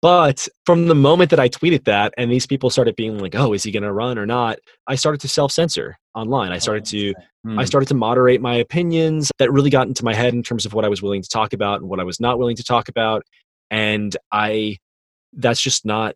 But 0.00 0.48
from 0.66 0.88
the 0.88 0.96
moment 0.96 1.30
that 1.30 1.38
I 1.38 1.48
tweeted 1.48 1.84
that 1.84 2.12
and 2.18 2.30
these 2.30 2.46
people 2.46 2.70
started 2.70 2.96
being 2.96 3.18
like, 3.18 3.36
"Oh, 3.36 3.52
is 3.52 3.62
he 3.62 3.70
going 3.70 3.84
to 3.84 3.92
run 3.92 4.18
or 4.18 4.26
not?" 4.26 4.58
I 4.88 4.96
started 4.96 5.20
to 5.20 5.28
self-censor 5.28 5.96
online. 6.14 6.50
I 6.50 6.58
started 6.58 6.84
to 6.86 7.14
Hmm. 7.44 7.58
I 7.58 7.64
started 7.64 7.88
to 7.88 7.94
moderate 7.94 8.40
my 8.40 8.54
opinions 8.54 9.32
that 9.38 9.50
really 9.50 9.70
got 9.70 9.88
into 9.88 10.04
my 10.04 10.14
head 10.14 10.32
in 10.32 10.42
terms 10.42 10.64
of 10.64 10.74
what 10.74 10.84
I 10.84 10.88
was 10.88 11.02
willing 11.02 11.22
to 11.22 11.28
talk 11.28 11.52
about 11.52 11.80
and 11.80 11.90
what 11.90 11.98
I 11.98 12.04
was 12.04 12.20
not 12.20 12.38
willing 12.38 12.56
to 12.56 12.62
talk 12.62 12.88
about. 12.88 13.24
And 13.70 14.16
I 14.30 14.78
that's 15.32 15.60
just 15.60 15.84
not 15.84 16.14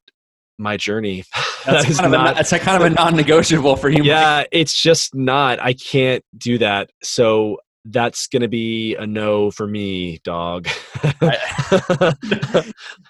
my 0.58 0.76
journey. 0.76 1.24
That's, 1.66 1.86
That 1.88 1.96
kind, 1.96 2.14
of 2.14 2.20
a, 2.20 2.34
that's 2.34 2.50
kind 2.50 2.80
of 2.80 2.82
a 2.82 2.90
non-negotiable 2.90 3.74
for 3.74 3.88
you. 3.88 3.98
Mike. 3.98 4.06
yeah, 4.06 4.44
it's 4.52 4.80
just 4.80 5.16
not. 5.16 5.58
I 5.60 5.72
can't 5.72 6.22
do 6.38 6.58
that. 6.58 6.90
So 7.02 7.58
that's 7.88 8.26
going 8.26 8.42
to 8.42 8.48
be 8.48 8.96
a 8.96 9.06
no 9.06 9.50
for 9.50 9.66
me, 9.66 10.18
dog. 10.24 10.68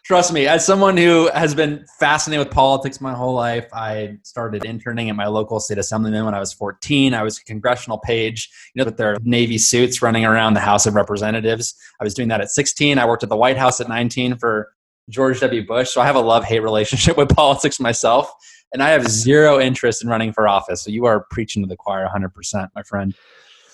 Trust 0.04 0.32
me, 0.32 0.46
as 0.46 0.64
someone 0.66 0.96
who 0.96 1.30
has 1.34 1.54
been 1.54 1.84
fascinated 1.98 2.46
with 2.46 2.54
politics 2.54 3.00
my 3.00 3.14
whole 3.14 3.34
life, 3.34 3.66
I 3.72 4.18
started 4.22 4.64
interning 4.64 5.08
at 5.08 5.16
my 5.16 5.26
local 5.26 5.60
state 5.60 5.78
assemblyman 5.78 6.24
when 6.24 6.34
I 6.34 6.40
was 6.40 6.52
14. 6.52 7.14
I 7.14 7.22
was 7.22 7.38
a 7.38 7.44
congressional 7.44 7.98
page, 7.98 8.50
you 8.74 8.80
know, 8.80 8.86
with 8.86 8.98
their 8.98 9.16
navy 9.22 9.58
suits 9.58 10.02
running 10.02 10.24
around 10.24 10.54
the 10.54 10.60
House 10.60 10.86
of 10.86 10.94
Representatives. 10.94 11.74
I 12.00 12.04
was 12.04 12.14
doing 12.14 12.28
that 12.28 12.40
at 12.40 12.50
16. 12.50 12.98
I 12.98 13.06
worked 13.06 13.22
at 13.22 13.28
the 13.28 13.36
White 13.36 13.56
House 13.56 13.80
at 13.80 13.88
19 13.88 14.36
for 14.36 14.72
George 15.08 15.40
W. 15.40 15.66
Bush. 15.66 15.90
So 15.90 16.00
I 16.00 16.06
have 16.06 16.16
a 16.16 16.20
love 16.20 16.44
hate 16.44 16.60
relationship 16.60 17.16
with 17.18 17.28
politics 17.34 17.78
myself. 17.80 18.30
And 18.72 18.82
I 18.82 18.90
have 18.90 19.08
zero 19.08 19.60
interest 19.60 20.02
in 20.02 20.08
running 20.10 20.32
for 20.32 20.48
office. 20.48 20.82
So 20.82 20.90
you 20.90 21.04
are 21.06 21.26
preaching 21.30 21.62
to 21.62 21.68
the 21.68 21.76
choir 21.76 22.08
100%, 22.14 22.68
my 22.74 22.82
friend. 22.82 23.14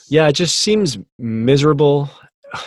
yeah, 0.08 0.28
it 0.28 0.34
just 0.34 0.56
seems 0.56 0.98
miserable, 1.18 2.10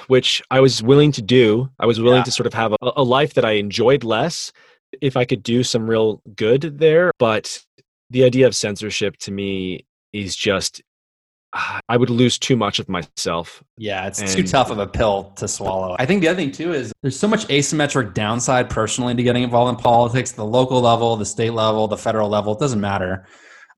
which 0.08 0.42
I 0.50 0.60
was 0.60 0.82
willing 0.82 1.12
to 1.14 1.22
do. 1.22 1.70
I 1.80 1.86
was 1.86 2.02
willing 2.02 2.20
Yeah. 2.20 2.24
to 2.24 2.32
sort 2.32 2.48
of 2.48 2.54
have 2.56 2.74
a, 2.74 2.92
a 2.98 3.04
life 3.04 3.36
that 3.36 3.46
I 3.46 3.52
enjoyed 3.52 4.04
less 4.04 4.52
if 5.02 5.16
I 5.16 5.26
could 5.26 5.44
do 5.44 5.62
some 5.64 5.88
real 5.88 6.22
good 6.36 6.80
there. 6.80 7.12
But 7.20 7.60
the 8.10 8.24
idea 8.24 8.48
of 8.48 8.56
censorship 8.56 9.18
to 9.18 9.32
me 9.32 9.86
is 10.12 10.36
just, 10.36 10.82
I 11.88 11.98
would 11.98 12.10
lose 12.10 12.38
too 12.38 12.56
much 12.56 12.80
of 12.80 12.90
myself 12.90 13.64
Yeah, 13.78 14.08
it's 14.08 14.34
too 14.34 14.44
tough 14.44 14.72
of 14.72 14.80
a 14.80 14.88
pill 14.88 15.32
to 15.38 15.48
swallow. 15.48 15.96
I 15.98 16.06
think 16.06 16.22
the 16.22 16.28
other 16.28 16.38
thing 16.38 16.52
too 16.52 16.74
is 16.74 16.92
there's 17.02 17.18
so 17.18 17.28
much 17.28 17.48
asymmetric 17.48 18.14
downside 18.14 18.70
personally 18.70 19.16
to 19.16 19.24
getting 19.24 19.44
involved 19.44 19.78
in 19.78 19.82
politics, 19.82 20.34
the 20.34 20.46
local 20.46 20.82
level, 20.82 21.16
the 21.16 21.26
state 21.26 21.54
level, 21.54 21.88
the 21.88 21.98
federal 21.98 22.30
level, 22.30 22.54
it 22.54 22.60
doesn't 22.60 22.82
matter. 22.82 23.26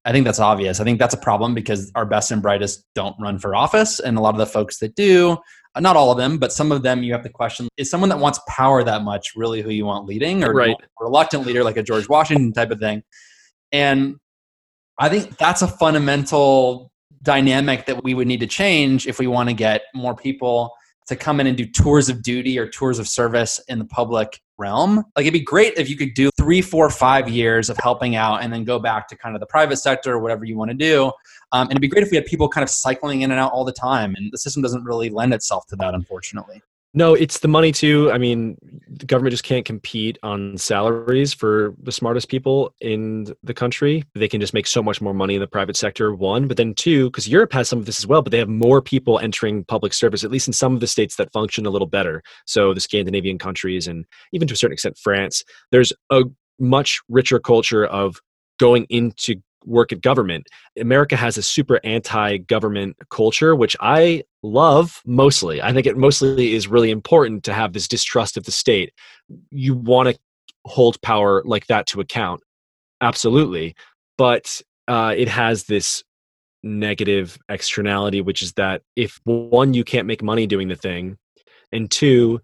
I 0.06 0.12
think 0.12 0.26
that's 0.26 0.40
obvious. 0.40 0.80
I 0.80 0.86
think 0.86 1.00
that's 1.00 1.14
a 1.14 1.20
problem 1.20 1.54
because 1.54 1.92
our 1.94 2.06
best 2.06 2.32
and 2.32 2.42
brightest 2.42 2.86
don't 2.96 3.16
run 3.20 3.40
for 3.40 3.56
office. 3.56 4.00
And 4.00 4.18
a 4.18 4.22
lot 4.22 4.34
of 4.34 4.40
the 4.40 4.46
folks 4.46 4.80
that 4.80 4.96
do, 4.96 5.38
uh, 5.76 5.80
not 5.82 5.98
all 5.98 6.12
of 6.12 6.18
them, 6.18 6.38
but 6.38 6.54
some 6.54 6.72
of 6.72 6.82
them, 6.82 7.04
you 7.04 7.12
have 7.12 7.24
to 7.24 7.30
question 7.30 7.68
is 7.78 7.90
someone 7.90 8.10
that 8.10 8.20
wants 8.20 8.40
power 8.48 8.84
that 8.84 9.04
much 9.04 9.34
really 9.36 9.62
who 9.62 9.70
you 9.70 9.86
want 9.86 10.06
leading 10.06 10.44
or 10.44 10.54
Right. 10.54 10.70
a 10.80 11.04
reluctant 11.04 11.46
leader 11.46 11.64
like 11.64 11.78
a 11.78 11.84
George 11.84 12.08
Washington 12.08 12.54
type 12.54 12.72
of 12.72 12.80
thing? 12.80 13.04
And 13.72 14.16
I 14.98 15.10
think 15.10 15.38
that's 15.38 15.62
a 15.62 15.68
fundamental 15.68 16.90
dynamic 17.28 17.86
that 17.86 18.06
we 18.06 18.14
would 18.14 18.26
need 18.26 18.40
to 18.40 18.48
change 18.48 19.06
if 19.06 19.20
we 19.20 19.28
want 19.28 19.50
to 19.50 19.54
get 19.54 19.82
more 19.94 20.16
people 20.16 20.74
to 21.08 21.16
come 21.16 21.42
in 21.42 21.48
and 21.48 21.58
do 21.58 21.66
tours 21.66 22.08
of 22.08 22.24
duty 22.24 22.58
or 22.58 22.70
tours 22.70 23.00
of 23.00 23.08
service 23.08 23.60
in 23.68 23.80
the 23.80 23.86
public 23.86 24.42
realm. 24.58 25.04
Like 25.14 25.24
it'd 25.24 25.34
be 25.34 25.42
great 25.42 25.74
if 25.76 25.90
you 25.90 25.98
could 25.98 26.14
do 26.14 26.30
three, 26.38 26.62
four, 26.62 26.90
five 26.90 27.28
years 27.28 27.70
of 27.70 27.76
helping 27.80 28.16
out 28.16 28.44
and 28.44 28.54
then 28.54 28.64
go 28.64 28.80
back 28.80 29.10
to 29.10 29.18
kind 29.18 29.36
of 29.36 29.42
the 29.42 29.46
private 29.46 29.76
sector 29.76 30.14
or 30.14 30.20
whatever 30.20 30.46
you 30.46 30.56
want 30.56 30.72
to 30.72 30.78
do. 30.78 31.12
Um, 31.52 31.64
and 31.64 31.72
it'd 31.72 31.82
be 31.82 31.90
great 31.90 32.04
if 32.04 32.12
we 32.12 32.16
had 32.16 32.26
people 32.26 32.48
kind 32.48 32.64
of 32.64 32.70
cycling 32.70 33.24
in 33.24 33.32
and 33.32 33.40
out 33.42 33.52
all 33.52 33.66
the 33.66 33.74
time. 33.74 34.16
And 34.16 34.32
the 34.32 34.38
system 34.38 34.62
doesn't 34.62 34.86
really 34.86 35.10
lend 35.10 35.34
itself 35.34 35.68
to 35.68 35.76
that, 35.76 35.94
unfortunately. 35.94 36.62
No, 36.98 37.14
it's 37.14 37.42
the 37.42 37.48
money 37.48 37.72
too. 37.72 38.12
I 38.12 38.18
mean, 38.18 38.58
the 38.90 39.06
government 39.06 39.30
just 39.30 39.44
can't 39.44 39.64
compete 39.64 40.18
on 40.24 40.58
salaries 40.58 41.32
for 41.32 41.76
the 41.84 41.92
smartest 41.92 42.28
people 42.28 42.74
in 42.82 43.36
the 43.44 43.54
country. 43.54 44.04
They 44.16 44.28
can 44.28 44.42
just 44.42 44.52
make 44.52 44.66
so 44.66 44.82
much 44.82 45.00
more 45.00 45.14
money 45.14 45.36
in 45.36 45.40
the 45.40 45.46
private 45.46 45.78
sector, 45.78 46.16
one. 46.16 46.48
But 46.48 46.58
then 46.58 46.74
two, 46.74 47.12
because 47.12 47.30
Europe 47.30 47.54
has 47.54 47.70
some 47.70 47.78
of 47.78 47.86
this 47.86 48.00
as 48.00 48.08
well, 48.08 48.24
but 48.24 48.32
they 48.32 48.40
have 48.40 48.50
more 48.50 48.82
people 48.82 49.20
entering 49.20 49.64
public 49.64 49.94
service, 49.94 50.24
at 50.24 50.32
least 50.32 50.48
in 50.48 50.54
some 50.54 50.74
of 50.74 50.80
the 50.80 50.88
states 50.88 51.18
that 51.18 51.32
function 51.32 51.68
a 51.68 51.70
little 51.70 51.88
better. 51.88 52.24
So 52.48 52.74
the 52.74 52.80
Scandinavian 52.80 53.38
countries 53.38 53.88
and 53.88 54.04
even 54.34 54.48
to 54.48 54.56
a 54.56 54.58
certain 54.58 54.74
extent 54.74 54.98
France, 54.98 55.44
there's 55.72 55.94
a 56.10 56.24
much 56.58 57.00
richer 57.10 57.38
culture 57.38 57.86
of 57.86 58.20
going 58.60 58.88
into 58.90 59.36
work 59.68 59.92
at 59.92 60.02
government. 60.02 60.48
America 60.80 61.16
has 61.16 61.38
a 61.38 61.44
super 61.44 61.80
anti 61.84 62.38
government 62.38 62.96
culture, 63.10 63.56
which 63.56 63.76
I 63.80 64.24
love 64.42 65.02
mostly. 65.06 65.62
I 65.62 65.74
think 65.74 65.86
it 65.86 65.98
mostly 65.98 66.54
is 66.54 66.68
really 66.68 66.90
important 66.92 67.44
to 67.44 67.54
have 67.54 67.74
this 67.74 67.88
distrust 67.88 68.38
of 68.38 68.46
the 68.46 68.52
state. 68.52 68.94
You 69.52 69.76
want 69.76 70.10
to 70.10 70.20
hold 70.66 71.02
power 71.02 71.44
like 71.46 71.68
that 71.68 71.88
to 71.88 72.02
account. 72.02 72.42
Absolutely. 73.02 73.76
But 74.18 74.62
uh, 74.88 75.14
it 75.16 75.28
has 75.28 75.66
this 75.66 76.04
negative 76.64 77.38
externality, 77.50 78.22
which 78.22 78.42
is 78.42 78.54
that 78.54 78.82
if 78.96 79.20
one, 79.26 79.74
you 79.74 79.84
can't 79.84 80.08
make 80.08 80.24
money 80.24 80.48
doing 80.48 80.68
the 80.68 80.76
thing, 80.76 81.18
and 81.72 81.90
two, 81.92 82.40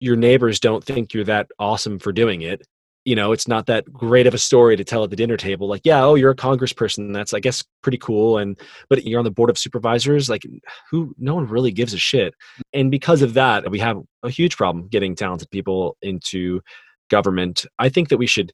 your 0.00 0.16
neighbors 0.16 0.60
don't 0.60 0.84
think 0.84 1.12
you're 1.12 1.24
that 1.24 1.48
awesome 1.58 1.98
for 1.98 2.12
doing 2.12 2.42
it, 2.42 2.66
you 3.06 3.14
know 3.14 3.32
it's 3.32 3.48
not 3.48 3.66
that 3.66 3.90
great 3.92 4.26
of 4.26 4.34
a 4.34 4.38
story 4.38 4.76
to 4.76 4.84
tell 4.84 5.04
at 5.04 5.10
the 5.10 5.16
dinner 5.16 5.36
table 5.36 5.68
like 5.68 5.80
yeah 5.84 6.04
oh 6.04 6.16
you're 6.16 6.32
a 6.32 6.36
congressperson 6.36 7.14
that's 7.14 7.32
i 7.32 7.40
guess 7.40 7.64
pretty 7.82 7.98
cool 7.98 8.36
and 8.36 8.60
but 8.90 9.04
you're 9.04 9.20
on 9.20 9.24
the 9.24 9.30
board 9.30 9.48
of 9.48 9.56
supervisors 9.56 10.28
like 10.28 10.42
who 10.90 11.14
no 11.16 11.34
one 11.34 11.46
really 11.46 11.70
gives 11.70 11.94
a 11.94 11.98
shit. 11.98 12.34
And 12.72 12.90
because 12.90 13.22
of 13.22 13.34
that 13.34 13.70
we 13.70 13.78
have 13.78 14.02
a 14.22 14.30
huge 14.30 14.56
problem 14.56 14.88
getting 14.88 15.14
talented 15.14 15.50
people 15.50 15.96
into 16.02 16.60
government. 17.08 17.64
I 17.78 17.88
think 17.88 18.08
that 18.08 18.18
we 18.18 18.26
should 18.26 18.52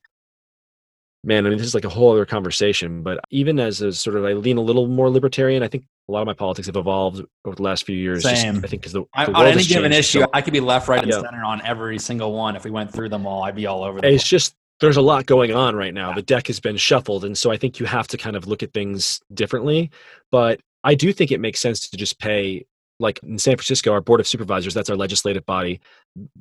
man 1.24 1.46
i 1.46 1.48
mean 1.48 1.58
this 1.58 1.66
is 1.66 1.74
like 1.74 1.84
a 1.84 1.88
whole 1.88 2.12
other 2.12 2.26
conversation 2.26 3.02
but 3.02 3.20
even 3.30 3.60
as 3.60 3.80
a 3.80 3.92
sort 3.92 4.16
of 4.16 4.24
i 4.24 4.32
lean 4.32 4.56
a 4.56 4.60
little 4.60 4.86
more 4.88 5.08
libertarian 5.08 5.62
i 5.62 5.68
think 5.68 5.84
a 6.08 6.12
lot 6.12 6.20
of 6.20 6.26
my 6.26 6.34
politics 6.34 6.66
have 6.66 6.76
evolved 6.76 7.24
over 7.44 7.54
the 7.54 7.62
last 7.62 7.84
few 7.86 7.96
years 7.96 8.22
just, 8.24 8.42
Same. 8.42 8.56
i 8.56 8.60
think 8.66 8.82
because 8.82 8.92
the, 8.92 9.04
I, 9.14 9.26
the 9.26 9.32
on 9.32 9.46
any 9.46 9.62
given 9.62 9.92
issue, 9.92 10.20
so- 10.20 10.30
I 10.32 10.42
could 10.42 10.52
be 10.52 10.60
left, 10.60 10.88
right, 10.88 11.00
and 11.00 11.10
Yeah. 11.10 11.20
center 11.20 11.44
on 11.44 11.64
every 11.64 11.98
single 11.98 12.32
one. 12.32 12.56
If 12.56 12.64
we 12.64 12.70
went 12.70 12.92
through 12.92 13.08
them 13.10 13.26
all, 13.26 13.44
I'd 13.44 13.54
be 13.54 13.66
all 13.66 13.84
over 13.84 14.00
the 14.00 14.08
it's 14.12 14.26
just 14.26 14.54
there's 14.80 14.96
a 14.96 15.02
lot 15.02 15.26
going 15.26 15.54
on 15.54 15.76
right 15.76 15.94
now. 15.94 16.12
The 16.12 16.22
deck 16.22 16.48
has 16.48 16.58
been 16.58 16.76
shuffled, 16.76 17.24
and 17.24 17.38
so 17.38 17.52
I 17.52 17.56
think 17.56 17.78
you 17.78 17.86
have 17.86 18.08
to 18.08 18.16
kind 18.18 18.34
of 18.34 18.48
look 18.48 18.64
at 18.64 18.72
things 18.72 19.20
differently. 19.32 19.90
But 20.32 20.60
I 20.82 20.96
do 20.96 21.12
think 21.12 21.30
it 21.30 21.38
makes 21.38 21.60
sense 21.60 21.88
to 21.88 21.96
just 21.96 22.18
pay, 22.18 22.66
like 23.02 23.20
in 23.22 23.38
San 23.38 23.56
Francisco, 23.56 23.92
our 23.92 24.00
board 24.00 24.20
of 24.20 24.26
supervisors, 24.26 24.72
that's 24.72 24.88
our 24.88 24.96
legislative 24.96 25.44
body. 25.44 25.80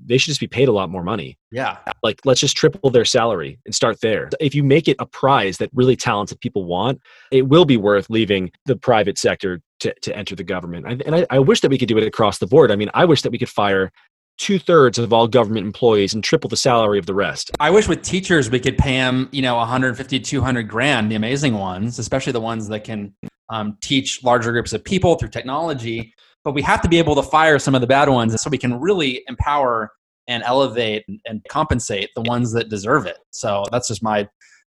They 0.06 0.18
should 0.18 0.30
just 0.30 0.40
be 0.40 0.48
paid 0.48 0.68
a 0.68 0.72
lot 0.72 0.90
more 0.90 1.04
money. 1.04 1.38
Yeah. 1.52 1.78
Like 2.04 2.22
let's 2.24 2.40
just 2.40 2.56
triple 2.56 2.90
their 2.90 3.06
salary 3.06 3.60
and 3.66 3.76
start 3.76 4.00
there. 4.02 4.30
If 4.40 4.56
you 4.56 4.64
make 4.64 4.88
it 4.88 4.96
a 5.00 5.06
prize 5.06 5.58
that 5.58 5.70
really 5.74 5.96
talented 5.96 6.40
people 6.40 6.66
want, 6.66 7.02
it 7.32 7.48
will 7.48 7.66
be 7.66 7.78
worth 7.78 8.10
leaving 8.10 8.52
the 8.66 8.76
private 8.76 9.18
sector 9.18 9.62
to, 9.82 9.94
to 10.02 10.16
enter 10.16 10.36
the 10.36 10.44
government. 10.44 10.86
I, 10.88 10.92
and 11.06 11.16
I, 11.16 11.28
I 11.30 11.40
wish 11.40 11.62
that 11.62 11.70
we 11.70 11.78
could 11.78 11.88
do 11.88 11.98
it 11.98 12.06
across 12.06 12.38
the 12.38 12.48
board. 12.48 12.72
I 12.72 12.76
mean, 12.76 12.92
I 12.94 13.06
wish 13.06 13.24
that 13.24 13.32
we 13.32 13.38
could 13.38 13.50
fire 13.50 13.92
two 14.38 14.58
thirds 14.58 14.98
of 14.98 15.14
all 15.14 15.28
government 15.28 15.66
employees 15.66 16.14
and 16.14 16.24
triple 16.24 16.50
the 16.50 16.58
salary 16.58 16.98
of 16.98 17.06
the 17.06 17.14
rest. 17.14 17.52
I 17.60 17.70
wish 17.70 17.88
with 17.88 18.02
teachers 18.02 18.50
we 18.50 18.60
could 18.60 18.78
pay 18.78 18.94
them, 18.94 19.30
you 19.32 19.42
know, 19.42 19.56
150, 19.56 20.20
200 20.20 20.68
grand, 20.68 21.12
the 21.12 21.16
amazing 21.16 21.54
ones, 21.54 22.00
especially 22.00 22.34
the 22.34 22.42
ones 22.42 22.68
that 22.70 22.84
can 22.84 23.14
um, 23.50 23.78
teach 23.82 24.24
larger 24.24 24.52
groups 24.52 24.74
of 24.74 24.84
people 24.84 25.16
through 25.16 25.30
technology. 25.30 26.14
But 26.44 26.54
we 26.54 26.62
have 26.64 26.82
to 26.82 26.90
be 26.90 26.98
able 26.98 27.16
to 27.16 27.24
fire 27.24 27.60
some 27.60 27.76
of 27.76 27.82
the 27.82 27.88
bad 27.88 28.10
ones 28.10 28.40
so 28.42 28.50
we 28.50 28.58
can 28.58 28.80
really 28.80 29.24
empower 29.28 29.92
and 30.28 30.44
elevate 30.44 31.04
and, 31.26 31.44
compensate 31.50 32.10
the 32.16 32.22
ones 32.22 32.52
that 32.54 32.70
deserve 32.70 33.06
it. 33.06 33.18
So 33.32 33.64
that's 33.72 33.88
just 33.88 34.02
my 34.04 34.28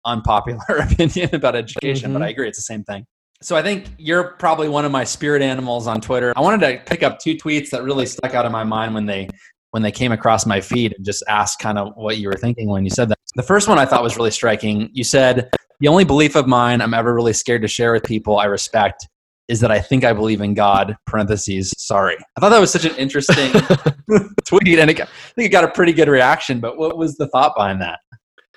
unpopular 0.05 0.61
opinion 0.69 1.35
about 1.35 1.57
education, 1.57 2.13
but 2.13 2.21
Mhm. 2.21 2.27
I 2.27 2.29
agree 2.29 2.49
it's 2.49 2.59
the 2.59 2.63
same 2.63 2.85
thing. 2.85 3.07
So 3.43 3.55
I 3.57 3.63
think 3.63 3.87
you're 3.99 4.33
probably 4.39 4.69
one 4.69 4.85
of 4.85 4.93
my 4.93 5.05
spirit 5.05 5.43
animals 5.43 5.87
on 5.87 6.01
Twitter. 6.01 6.33
I 6.37 6.41
wanted 6.41 6.61
to 6.67 6.83
pick 6.91 7.03
up 7.03 7.19
two 7.19 7.35
tweets 7.37 7.71
that 7.71 7.83
really 7.83 8.07
stuck 8.07 8.35
out 8.35 8.47
in 8.47 8.53
my 8.53 8.65
mind 8.65 8.95
when 8.95 9.07
they 9.07 9.29
when 9.73 9.83
they 9.83 9.93
came 9.93 10.11
across 10.13 10.47
my 10.47 10.59
feed 10.61 10.95
and 10.97 11.05
just 11.05 11.23
ask 11.29 11.59
kind 11.59 11.77
of 11.79 11.93
what 11.97 12.17
you 12.17 12.29
were 12.29 12.37
thinking 12.37 12.69
when 12.69 12.83
you 12.85 12.89
said 12.91 13.11
that. 13.11 13.19
The 13.35 13.43
first 13.43 13.69
one 13.69 13.79
I 13.79 13.85
thought 13.85 14.03
was 14.03 14.17
really 14.17 14.31
striking. 14.31 14.89
You 14.95 15.05
said, 15.05 15.51
"The 15.81 15.89
only 15.89 16.05
belief 16.05 16.35
of 16.35 16.47
mine 16.47 16.81
I'm 16.81 16.95
ever 16.95 17.13
really 17.15 17.35
scared 17.35 17.61
to 17.63 17.69
share 17.69 17.93
with 17.93 18.05
people 18.05 18.39
I 18.39 18.47
respect 18.47 19.07
is 19.49 19.61
that 19.61 19.71
I 19.71 19.81
think 19.81 20.05
I 20.05 20.13
believe 20.13 20.41
in 20.41 20.55
God." 20.55 20.97
Parentheses. 21.07 21.75
Sorry. 21.79 22.17
I 22.37 22.41
thought 22.41 22.51
that 22.51 22.61
was 22.61 22.73
such 22.73 22.85
an 22.85 22.95
interesting 22.97 23.53
tweet, 24.45 24.79
and 24.79 24.91
it 24.91 25.01
I 25.01 25.07
think 25.35 25.47
it 25.47 25.51
got 25.51 25.65
a 25.65 25.71
pretty 25.71 25.93
good 25.93 26.09
reaction. 26.09 26.61
But 26.61 26.79
what 26.79 26.97
was 26.97 27.17
the 27.17 27.29
thought 27.29 27.55
behind 27.57 27.81
that? 27.83 28.01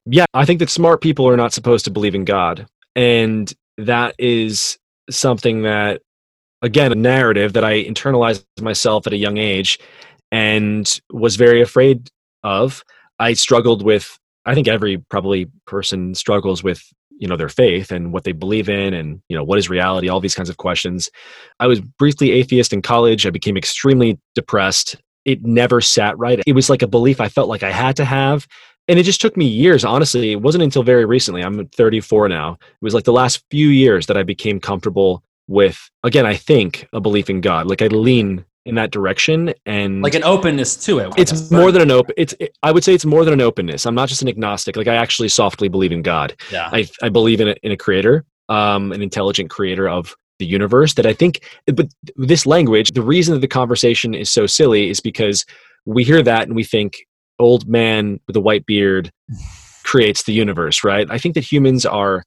Yeah, 0.06 0.26
I 0.34 0.46
think 0.46 0.60
that 0.60 0.70
smart 0.70 1.02
people 1.02 1.28
are 1.28 1.38
not 1.38 1.54
supposed 1.54 1.86
to 1.86 1.92
believe 1.92 2.16
in 2.16 2.26
God. 2.26 2.66
And 2.96 3.54
that 3.78 4.16
is 4.18 4.78
something 5.10 5.64
that, 5.64 6.02
again, 6.62 6.92
a 6.92 6.96
narrative 6.96 7.54
that 7.54 7.64
I 7.64 7.84
internalized 7.84 8.44
myself 8.60 9.08
at 9.08 9.14
a 9.14 9.18
young 9.18 9.38
age 9.38 9.80
and 10.32 11.00
was 11.12 11.36
very 11.36 11.62
afraid 11.62 12.10
of. 12.44 12.84
I 13.20 13.34
struggled 13.34 13.84
with, 13.84 14.18
I 14.46 14.56
think 14.56 14.68
every 14.68 14.98
probably 14.98 15.48
person 15.68 16.16
struggles 16.16 16.64
with 16.64 16.82
you 17.20 17.28
know 17.28 17.38
their 17.38 17.50
faith 17.50 17.92
and 17.92 18.12
what 18.12 18.24
they 18.24 18.32
believe 18.32 18.70
in 18.70 18.94
and 18.94 19.22
you 19.30 19.38
know 19.38 19.44
what 19.44 19.60
is 19.60 19.70
reality 19.70 20.10
all 20.10 20.20
these 20.20 20.36
kinds 20.36 20.50
of 20.50 20.58
questions. 20.58 21.12
I 21.60 21.68
was 21.68 21.82
briefly 21.82 22.32
atheist 22.32 22.74
in 22.74 22.82
college. 22.82 23.28
I 23.28 23.30
became 23.30 23.58
extremely 23.58 24.18
depressed. 24.34 24.96
It 25.26 25.44
never 25.44 25.82
sat 25.82 26.18
right. 26.18 26.42
It 26.48 26.54
was 26.54 26.70
like 26.70 26.82
a 26.82 26.88
belief 26.88 27.22
i 27.22 27.30
felt 27.30 27.50
like 27.50 27.64
i 27.64 27.72
had 27.72 27.96
to 27.98 28.06
have. 28.06 28.48
And 28.88 28.98
it 28.98 29.04
just 29.04 29.22
took 29.22 29.38
me 29.38 29.46
years 29.46 29.86
honestly. 29.86 30.32
It 30.32 30.42
wasn't 30.42 30.64
until 30.64 30.84
very 30.84 31.06
recently 31.06 31.44
i'm 31.44 31.68
34 31.68 32.30
now 32.30 32.54
it 32.54 32.82
was 32.82 32.94
like 32.94 33.04
the 33.04 33.14
last 33.14 33.44
few 33.52 33.68
years 33.68 34.08
that 34.08 34.18
i 34.18 34.24
became 34.24 34.60
comfortable 34.60 35.24
with 35.48 35.90
again 36.04 36.26
i 36.26 36.36
think 36.36 36.88
a 36.94 37.02
belief 37.02 37.30
in 37.30 37.42
god. 37.42 37.68
Like 37.68 37.82
i 37.82 37.88
lean 37.88 38.46
in 38.70 38.76
that 38.76 38.92
direction 38.92 39.54
and 39.66 40.02
Like 40.02 40.16
an 40.16 40.24
openness 40.24 40.76
to 40.86 41.00
it. 41.00 41.14
it's 41.18 41.52
more 41.52 41.72
than 41.72 41.82
an 41.82 41.92
open 41.92 42.14
it's 42.18 42.34
it, 42.40 42.56
i 42.64 42.72
would 42.72 42.84
say 42.84 42.94
it's 42.94 43.06
more 43.06 43.26
than 43.26 43.34
an 43.34 43.42
openness 43.42 43.86
i'm 43.86 43.96
not 43.96 44.08
just 44.08 44.22
an 44.22 44.28
agnostic 44.28 44.76
like 44.78 44.88
i 44.88 44.96
actually 44.96 45.30
softly 45.30 45.68
believe 45.68 45.92
in 45.92 46.02
god 46.02 46.36
yeah. 46.52 46.70
i, 46.72 46.88
I 47.02 47.10
believe 47.10 47.42
in 47.42 47.50
a, 47.50 47.56
in 47.64 47.72
a 47.72 47.78
creator 47.78 48.26
um, 48.48 48.92
an 48.92 49.02
intelligent 49.02 49.50
creator 49.50 49.88
of 49.90 50.16
the 50.40 50.46
universe 50.46 50.94
that 50.94 51.06
i 51.06 51.14
think 51.14 51.42
but 51.74 51.88
this 52.16 52.46
language 52.46 52.92
the 52.92 53.02
reason 53.02 53.34
that 53.34 53.42
the 53.42 53.48
conversation 53.48 54.14
is 54.14 54.30
so 54.30 54.46
silly 54.48 54.90
is 54.90 55.00
because 55.02 55.46
we 55.86 56.04
hear 56.04 56.22
that 56.22 56.44
and 56.44 56.56
we 56.56 56.64
think 56.64 57.06
old 57.40 57.68
man 57.68 58.20
with 58.28 58.36
a 58.36 58.42
white 58.42 58.66
beard 58.66 59.12
creates 59.84 60.24
the 60.24 60.34
universe, 60.34 60.84
right? 60.84 61.08
I 61.10 61.18
think 61.18 61.34
that 61.34 61.52
humans 61.52 61.84
are 61.86 62.24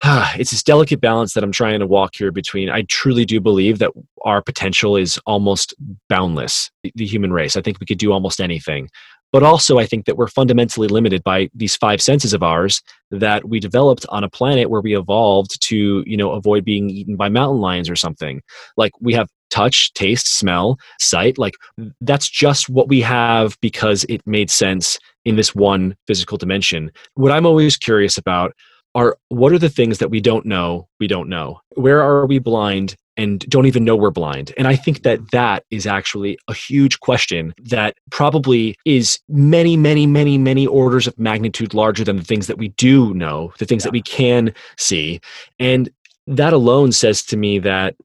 it's 0.04 0.50
this 0.50 0.62
delicate 0.62 1.00
balance 1.00 1.34
that 1.34 1.42
I'm 1.42 1.52
trying 1.52 1.80
to 1.80 1.86
walk 1.86 2.14
here 2.16 2.30
between 2.30 2.70
I 2.70 2.82
truly 2.82 3.24
do 3.24 3.40
believe 3.40 3.78
that 3.78 3.90
our 4.24 4.42
potential 4.42 4.96
is 4.96 5.18
almost 5.26 5.74
boundless, 6.08 6.70
the, 6.82 7.06
human 7.06 7.32
race. 7.32 7.56
I 7.56 7.62
think 7.62 7.80
we 7.80 7.86
could 7.86 7.98
do 7.98 8.12
almost 8.12 8.40
anything. 8.40 8.90
But 9.32 9.42
also 9.42 9.78
I 9.78 9.86
think 9.86 10.06
that 10.06 10.16
we're 10.16 10.28
fundamentally 10.28 10.88
limited 10.88 11.22
by 11.22 11.50
these 11.54 11.76
five 11.76 12.00
senses 12.00 12.32
of 12.32 12.42
ours 12.42 12.80
that 13.10 13.48
we 13.48 13.60
developed 13.60 14.06
on 14.08 14.24
a 14.24 14.30
planet 14.30 14.70
where 14.70 14.80
we 14.80 14.96
evolved 14.96 15.60
to, 15.68 16.02
you 16.06 16.16
know, 16.16 16.32
avoid 16.32 16.64
being 16.64 16.88
eaten 16.88 17.16
by 17.16 17.28
mountain 17.28 17.60
lions 17.60 17.90
or 17.90 17.96
something. 17.96 18.40
Like 18.76 18.92
we 19.00 19.12
have 19.14 19.28
touch, 19.50 19.92
taste, 19.94 20.38
smell, 20.38 20.78
sight. 20.98 21.38
Like 21.38 21.54
that's 22.00 22.28
just 22.28 22.68
what 22.68 22.88
we 22.88 23.00
have 23.02 23.58
because 23.60 24.04
it 24.08 24.26
made 24.26 24.50
sense 24.50 24.98
in 25.24 25.36
this 25.36 25.54
one 25.54 25.96
physical 26.06 26.38
dimension. 26.38 26.90
What 27.14 27.32
I'm 27.32 27.46
always 27.46 27.76
curious 27.76 28.16
about 28.16 28.52
are 28.94 29.16
what 29.28 29.52
are 29.52 29.58
the 29.58 29.68
things 29.68 29.98
that 29.98 30.10
we 30.10 30.20
don't 30.20 30.46
know 30.46 30.88
we 31.00 31.06
don't 31.06 31.28
know? 31.28 31.60
Where 31.74 32.02
are 32.02 32.26
we 32.26 32.38
blind 32.38 32.96
and 33.16 33.40
don't 33.48 33.66
even 33.66 33.84
know 33.84 33.96
we're 33.96 34.10
blind? 34.10 34.52
And 34.56 34.66
i 34.66 34.76
think 34.76 35.02
that 35.02 35.30
that 35.30 35.64
is 35.70 35.86
actually 35.86 36.38
a 36.48 36.54
huge 36.54 37.00
question 37.00 37.54
that 37.64 37.96
probably 38.10 38.76
is 38.84 39.18
many 39.28 39.76
many 39.76 40.06
many 40.06 40.38
many 40.38 40.66
orders 40.66 41.06
of 41.06 41.18
magnitude 41.18 41.74
larger 41.74 42.04
than 42.04 42.16
the 42.16 42.24
things 42.24 42.46
that 42.46 42.58
we 42.58 42.68
do 42.68 43.14
know 43.14 43.52
the 43.58 43.66
things 43.66 43.82
yeah. 43.82 43.88
that 43.88 43.92
we 43.92 44.02
can 44.02 44.52
see. 44.76 45.20
And 45.58 45.88
that 46.26 46.52
alone 46.52 46.92
says 46.92 47.22
to 47.24 47.36
me 47.36 47.58
that 47.60 47.96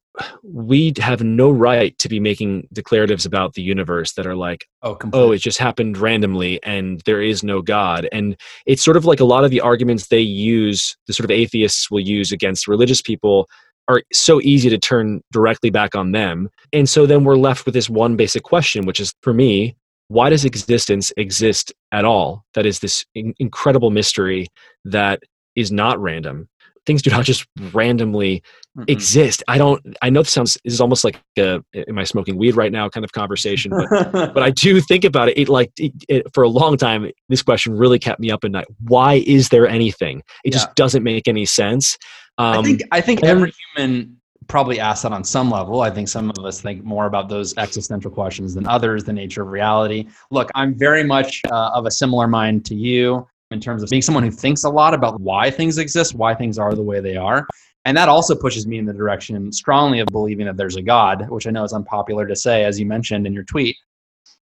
we 0.43 0.93
have 0.97 1.23
no 1.23 1.49
right 1.49 1.97
to 1.97 2.07
be 2.07 2.19
making 2.19 2.67
declaratives 2.73 3.25
about 3.25 3.53
the 3.53 3.61
universe 3.61 4.13
that 4.13 4.27
are 4.27 4.35
like 4.35 4.67
oh, 4.83 4.91
oh 4.91 4.95
completely. 4.95 5.27
oh 5.27 5.31
it 5.31 5.39
just 5.39 5.57
happened 5.57 5.97
randomly 5.97 6.61
and 6.63 7.01
there 7.05 7.21
is 7.21 7.43
no 7.43 7.61
god. 7.61 8.07
And 8.11 8.37
it's 8.65 8.83
sort 8.83 8.97
of 8.97 9.05
like 9.05 9.19
a 9.19 9.25
lot 9.25 9.43
of 9.43 9.51
the 9.51 9.61
arguments 9.61 10.07
they 10.07 10.19
use 10.19 10.95
the 11.07 11.13
sort 11.13 11.25
of 11.25 11.31
atheists 11.31 11.89
will 11.89 11.99
use 11.99 12.31
against 12.31 12.67
religious 12.67 13.01
people 13.01 13.47
are 13.87 14.01
so 14.13 14.39
easy 14.41 14.69
to 14.69 14.77
turn 14.77 15.21
directly 15.31 15.69
back 15.69 15.93
on 15.95 16.11
them. 16.11 16.49
And 16.71 16.87
so 16.87 17.05
then 17.05 17.23
we're 17.23 17.35
left 17.35 17.65
with 17.65 17.73
this 17.73 17.89
one 17.89 18.15
basic 18.15 18.43
question 18.43 18.85
which 18.85 18.99
is 18.99 19.13
for 19.21 19.33
me 19.33 19.75
why 20.09 20.29
does 20.29 20.45
existence 20.45 21.11
exist 21.17 21.73
at 21.91 22.05
all? 22.05 22.45
That 22.53 22.65
is 22.65 22.79
this 22.79 23.05
in- 23.15 23.33
incredible 23.39 23.89
mystery 23.89 24.47
that 24.85 25.23
is 25.55 25.71
not 25.71 25.99
random. 25.99 26.49
Things 26.85 27.01
do 27.01 27.09
not 27.09 27.25
just 27.25 27.45
randomly 27.71 28.43
mm 28.77 28.83
exist. 28.87 29.43
I 29.47 29.57
don't. 29.57 29.81
I 30.01 30.09
know 30.09 30.21
this 30.21 30.31
sounds 30.31 30.57
this 30.63 30.73
is 30.73 30.81
almost 30.81 31.03
like 31.03 31.21
a 31.37 31.63
am 31.87 31.99
I 31.99 32.03
smoking 32.03 32.37
weed 32.37 32.55
right 32.55 32.71
now 32.71 32.89
kind 32.89 33.03
of 33.03 33.11
conversation, 33.11 33.71
but 33.71 34.33
but 34.33 34.43
I 34.43 34.49
do 34.55 34.81
think 34.81 35.03
about 35.03 35.29
it. 35.29 35.37
It 35.37 35.49
like 35.49 35.71
it, 35.77 35.93
it, 36.09 36.33
for 36.33 36.43
a 36.43 36.49
long 36.49 36.77
time, 36.77 37.09
this 37.29 37.43
question 37.43 37.77
really 37.77 37.99
kept 37.99 38.19
me 38.19 38.31
up 38.31 38.43
at 38.43 38.51
night. 38.51 38.65
Why 38.81 39.23
is 39.25 39.49
there 39.49 39.67
anything? 39.67 40.19
It 40.43 40.53
yeah. 40.53 40.59
just 40.59 40.75
doesn't 40.75 41.03
make 41.03 41.27
any 41.27 41.45
sense. 41.45 41.97
Um, 42.37 42.59
I 42.59 42.63
think 42.63 42.81
I 42.91 43.01
think 43.01 43.23
every 43.23 43.53
human 43.75 44.17
probably 44.47 44.79
asks 44.79 45.03
that 45.03 45.11
on 45.11 45.23
some 45.23 45.49
level. 45.49 45.81
I 45.81 45.89
think 45.89 46.07
some 46.07 46.29
of 46.29 46.43
us 46.43 46.61
think 46.61 46.83
more 46.83 47.05
about 47.05 47.29
those 47.29 47.55
existential 47.57 48.11
questions 48.11 48.53
than 48.55 48.67
others, 48.67 49.03
the 49.03 49.13
nature 49.13 49.43
of 49.43 49.49
reality. 49.49 50.07
Look, 50.31 50.49
I'm 50.55 50.77
very 50.77 51.03
much 51.03 51.41
uh, 51.49 51.71
of 51.73 51.85
a 51.85 51.91
similar 51.91 52.27
mind 52.27 52.65
to 52.65 52.75
you 52.75 53.27
in 53.51 53.59
terms 53.59 53.83
of 53.83 53.89
being 53.89 54.01
someone 54.01 54.23
who 54.23 54.31
thinks 54.31 54.63
a 54.63 54.69
lot 54.69 54.93
about 54.93 55.21
why 55.21 55.49
things 55.51 55.77
exist, 55.77 56.15
why 56.15 56.33
things 56.33 56.57
are 56.57 56.73
the 56.73 56.81
way 56.81 56.99
they 56.99 57.15
are. 57.15 57.47
And 57.85 57.97
that 57.97 58.07
also 58.07 58.33
pushes 58.35 58.65
me 58.65 58.77
in 58.77 58.85
the 58.85 58.93
direction 58.93 59.51
strongly 59.51 59.99
of 59.99 60.07
believing 60.07 60.45
that 60.45 60.55
there's 60.55 60.77
a 60.77 60.81
God, 60.81 61.29
which 61.29 61.47
I 61.47 61.51
know 61.51 61.63
is 61.63 61.73
unpopular 61.73 62.25
to 62.27 62.35
say, 62.35 62.63
as 62.63 62.79
you 62.79 62.85
mentioned 62.85 63.27
in 63.27 63.33
your 63.33 63.43
tweet. 63.43 63.75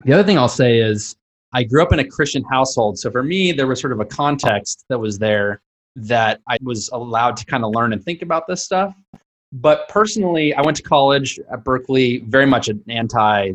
The 0.04 0.12
other 0.12 0.24
thing 0.24 0.36
I'll 0.36 0.48
say 0.48 0.78
is 0.78 1.16
I 1.54 1.64
grew 1.64 1.82
up 1.82 1.92
in 1.92 1.98
a 1.98 2.04
Christian 2.04 2.44
household. 2.44 2.98
So 2.98 3.10
for 3.10 3.22
me, 3.22 3.52
there 3.52 3.66
was 3.66 3.80
sort 3.80 3.92
of 3.92 4.00
a 4.00 4.04
context 4.04 4.84
that 4.88 4.98
was 4.98 5.18
there 5.18 5.62
that 5.96 6.40
I 6.48 6.58
was 6.62 6.90
allowed 6.92 7.36
to 7.38 7.46
kind 7.46 7.64
of 7.64 7.74
learn 7.74 7.92
and 7.92 8.02
think 8.02 8.22
about 8.22 8.46
this 8.46 8.62
stuff. 8.62 8.94
But 9.52 9.88
personally, 9.88 10.54
I 10.54 10.62
went 10.62 10.76
to 10.78 10.82
college 10.82 11.38
at 11.50 11.62
Berkeley, 11.62 12.18
very 12.26 12.46
much 12.46 12.68
an 12.68 12.82
anti 12.88 13.52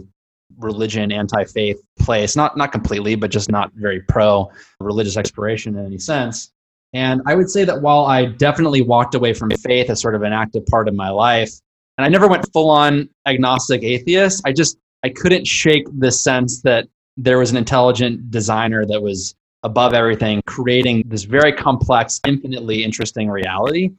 religion, 0.59 1.11
anti-faith 1.11 1.81
place. 1.99 2.35
Not 2.35 2.55
not 2.55 2.71
completely, 2.71 3.15
but 3.15 3.31
just 3.31 3.49
not 3.49 3.71
very 3.73 4.01
pro 4.01 4.51
religious 4.79 5.17
exploration 5.17 5.75
in 5.75 5.85
any 5.85 5.97
sense. 5.97 6.51
And 6.93 7.21
I 7.25 7.35
would 7.35 7.49
say 7.49 7.63
that 7.65 7.81
while 7.81 8.05
I 8.05 8.25
definitely 8.25 8.81
walked 8.81 9.15
away 9.15 9.33
from 9.33 9.51
faith 9.51 9.89
as 9.89 10.01
sort 10.01 10.15
of 10.15 10.23
an 10.23 10.33
active 10.33 10.65
part 10.65 10.87
of 10.87 10.95
my 10.95 11.09
life, 11.09 11.51
and 11.97 12.05
I 12.05 12.09
never 12.09 12.27
went 12.27 12.51
full 12.53 12.69
on 12.69 13.09
agnostic 13.25 13.83
atheist, 13.83 14.41
I 14.45 14.53
just 14.53 14.77
I 15.03 15.09
couldn't 15.09 15.45
shake 15.45 15.87
the 15.99 16.11
sense 16.11 16.61
that 16.61 16.87
there 17.17 17.39
was 17.39 17.51
an 17.51 17.57
intelligent 17.57 18.31
designer 18.31 18.85
that 18.85 19.01
was 19.01 19.35
above 19.63 19.93
everything, 19.93 20.41
creating 20.45 21.03
this 21.07 21.23
very 21.23 21.51
complex, 21.51 22.21
infinitely 22.25 22.83
interesting 22.83 23.29
reality. 23.29 23.91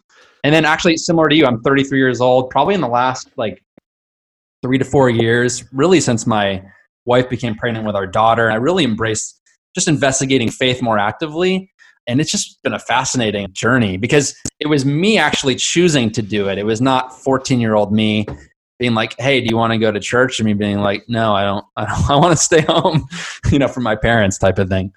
And 0.44 0.54
then 0.54 0.64
actually 0.64 0.96
similar 0.96 1.28
to 1.28 1.34
you, 1.34 1.46
I'm 1.46 1.60
33 1.62 1.98
years 1.98 2.20
old, 2.20 2.50
probably 2.50 2.74
in 2.74 2.80
the 2.80 2.88
last 2.88 3.28
like 3.36 3.62
three 4.62 4.78
to 4.78 4.84
four 4.84 5.10
years, 5.10 5.64
really 5.72 6.00
since 6.00 6.26
my 6.26 6.62
wife 7.04 7.28
became 7.28 7.54
pregnant 7.54 7.86
with 7.86 7.96
our 7.96 8.06
daughter. 8.06 8.50
I 8.50 8.56
really 8.56 8.84
embraced 8.84 9.40
just 9.74 9.88
investigating 9.88 10.50
faith 10.50 10.80
more 10.82 10.98
actively. 10.98 11.70
And 12.08 12.20
it's 12.20 12.30
just 12.30 12.60
been 12.62 12.72
a 12.72 12.78
fascinating 12.78 13.52
journey 13.52 13.98
because 13.98 14.34
it 14.58 14.66
was 14.66 14.84
me 14.84 15.18
actually 15.18 15.54
choosing 15.54 16.10
to 16.12 16.22
do 16.22 16.48
it. 16.48 16.58
It 16.58 16.64
was 16.64 16.80
not 16.80 17.16
14 17.20 17.60
year 17.60 17.74
old 17.74 17.92
me 17.92 18.26
being 18.78 18.94
like, 18.94 19.14
"Hey, 19.18 19.40
do 19.40 19.46
you 19.48 19.56
want 19.56 19.72
to 19.72 19.78
go 19.78 19.92
to 19.92 20.00
church?" 20.00 20.40
and 20.40 20.46
me 20.46 20.54
being 20.54 20.78
like, 20.78 21.04
"No, 21.08 21.34
I 21.34 21.44
don't. 21.44 21.64
I, 21.76 21.84
don't, 21.84 22.10
I 22.10 22.16
want 22.16 22.36
to 22.36 22.42
stay 22.42 22.62
home," 22.62 23.06
you 23.52 23.58
know, 23.58 23.68
from 23.68 23.82
my 23.82 23.94
parents, 23.94 24.38
type 24.38 24.58
of 24.58 24.68
thing. 24.68 24.92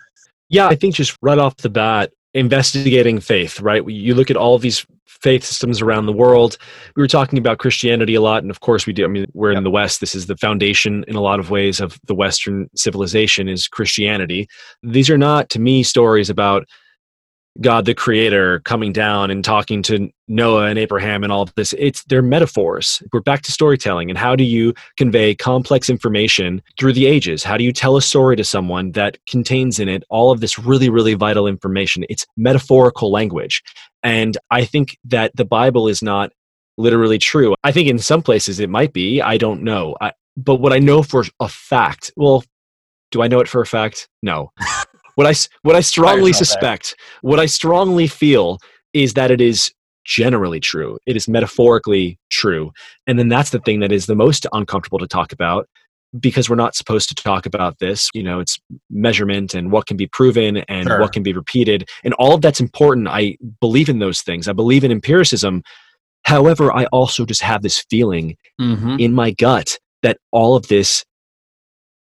Yeah, 0.50 0.68
I 0.68 0.76
think 0.76 0.96
just 0.96 1.18
right 1.22 1.38
off 1.38 1.58
the 1.58 1.70
bat, 1.70 2.12
investigating 2.34 3.20
faith, 3.20 3.60
right? 3.60 3.88
You 3.88 4.16
look 4.16 4.32
at 4.32 4.38
all 4.38 4.58
these 4.58 4.86
faith 5.22 5.44
systems 5.44 5.82
around 5.82 6.08
the 6.08 6.14
world. 6.14 6.58
We 6.96 7.02
were 7.02 7.08
talking 7.08 7.38
about 7.38 7.60
Christianity 7.60 8.16
a 8.16 8.22
lot, 8.22 8.42
and 8.42 8.52
of 8.52 8.60
course 8.60 8.86
we 8.86 8.94
do. 8.94 9.06
I 9.06 9.08
mean, 9.08 9.26
we're 9.34 9.52
yep. 9.52 9.60
in 9.60 9.64
the 9.64 9.72
West. 9.72 10.00
This 10.00 10.16
is 10.16 10.26
the 10.26 10.38
foundation 10.38 11.06
in 11.08 11.16
a 11.16 11.22
lot 11.22 11.40
of 11.40 11.52
ways 11.52 11.80
of 11.80 12.00
the 12.06 12.16
Western 12.16 12.70
civilization 12.76 13.48
is 13.48 13.68
Christianity. 13.68 14.48
These 14.84 15.10
are 15.10 15.18
not, 15.18 15.50
to 15.52 15.60
me, 15.60 15.84
stories 15.84 16.30
about 16.30 16.68
God 17.60 17.86
the 17.86 17.94
creator 17.94 18.62
coming 18.62 18.94
down 18.94 19.30
and 19.30 19.44
talking 19.44 19.84
to 19.84 20.10
Noah 20.28 20.68
and 20.68 20.80
Abraham 20.80 21.24
and 21.24 21.34
all 21.34 21.42
of 21.42 21.54
this. 21.56 21.74
It's 21.78 22.04
they're 22.06 22.22
metaphors. 22.22 23.04
We're 23.12 23.20
back 23.20 23.42
to 23.44 23.52
storytelling 23.52 24.10
and 24.10 24.18
how 24.18 24.36
do 24.36 24.46
you 24.46 24.74
convey 24.98 25.36
complex 25.36 25.90
information 25.90 26.62
through 26.80 26.94
the 26.94 27.08
ages? 27.08 27.44
How 27.44 27.58
do 27.58 27.64
you 27.66 27.74
tell 27.74 27.98
a 27.98 28.02
story 28.02 28.38
to 28.38 28.44
someone 28.44 28.94
that 28.94 29.18
contains 29.28 29.80
in 29.80 29.90
it 29.90 30.04
all 30.10 30.32
of 30.32 30.40
this 30.40 30.58
really 30.58 30.90
really 30.90 31.14
vital 31.14 31.46
information? 31.46 32.06
It's 32.10 32.26
metaphorical 32.38 33.12
language. 33.12 33.62
And 34.02 34.38
I 34.50 34.64
think 34.64 34.98
that 35.06 35.36
the 35.36 35.46
Bible 35.46 35.88
is 35.90 36.02
not 36.02 36.32
literally 36.78 37.20
true. 37.20 37.54
I 37.64 37.72
think 37.72 37.90
in 37.90 38.00
some 38.00 38.22
places 38.22 38.60
it 38.60 38.70
might 38.70 38.94
be. 38.94 39.22
I 39.22 39.38
don't 39.38 39.62
know. 39.62 39.98
I, 40.00 40.14
but 40.38 40.56
what 40.56 40.74
I 40.74 40.80
know 40.80 41.04
for 41.04 41.26
a 41.40 41.50
fact, 41.50 42.12
well, 42.16 42.44
do 43.12 43.22
I 43.22 43.28
know 43.28 43.42
it 43.42 43.48
for 43.48 43.62
a 43.62 43.66
fact? 43.66 44.08
No. 44.24 44.52
what 45.16 45.28
I 45.28 45.34
what 45.64 45.76
I 45.76 45.82
strongly 45.82 46.32
suspect, 46.34 46.96
what 47.22 47.40
I 47.40 47.46
strongly 47.46 48.08
feel 48.08 48.58
is 48.94 49.14
that 49.14 49.32
it 49.32 49.42
is 49.42 49.72
generally 50.06 50.60
true. 50.60 50.98
It 51.06 51.16
is 51.16 51.28
metaphorically 51.28 52.18
true. 52.32 52.72
And 53.08 53.20
then 53.20 53.30
that's 53.30 53.52
the 53.52 53.60
thing 53.60 53.80
that 53.82 53.92
is 53.92 54.06
the 54.08 54.16
most 54.16 54.48
uncomfortable 54.52 54.98
to 55.00 55.08
talk 55.08 55.32
about 55.32 55.68
because 56.20 56.50
we're 56.50 56.56
not 56.58 56.76
supposed 56.76 57.08
to 57.10 57.16
talk 57.16 57.46
about 57.46 57.80
this. 57.80 58.10
You 58.14 58.24
know, 58.24 58.40
it's 58.40 58.58
measurement 58.90 59.54
and 59.54 59.72
what 59.72 59.86
can 59.86 59.96
be 59.98 60.08
proven 60.08 60.58
and 60.58 60.88
Sure. 60.88 61.00
what 61.00 61.14
can 61.14 61.24
be 61.24 61.34
repeated. 61.34 61.88
And 62.04 62.14
all 62.16 62.34
of 62.34 62.42
that's 62.42 62.60
important. 62.60 63.08
I 63.08 63.38
believe 63.62 63.88
in 63.90 64.00
those 64.00 64.22
things. 64.22 64.48
I 64.50 64.54
believe 64.54 64.84
in 64.84 64.92
empiricism. 64.92 65.62
However, 66.24 66.76
I 66.76 66.86
also 66.88 67.26
just 67.26 67.42
have 67.44 67.62
this 67.62 67.86
feeling 67.90 68.36
Mm-hmm. 68.60 68.98
in 69.00 69.14
my 69.14 69.32
gut 69.32 69.78
that 70.04 70.18
all 70.32 70.56
of 70.56 70.68
this 70.68 71.06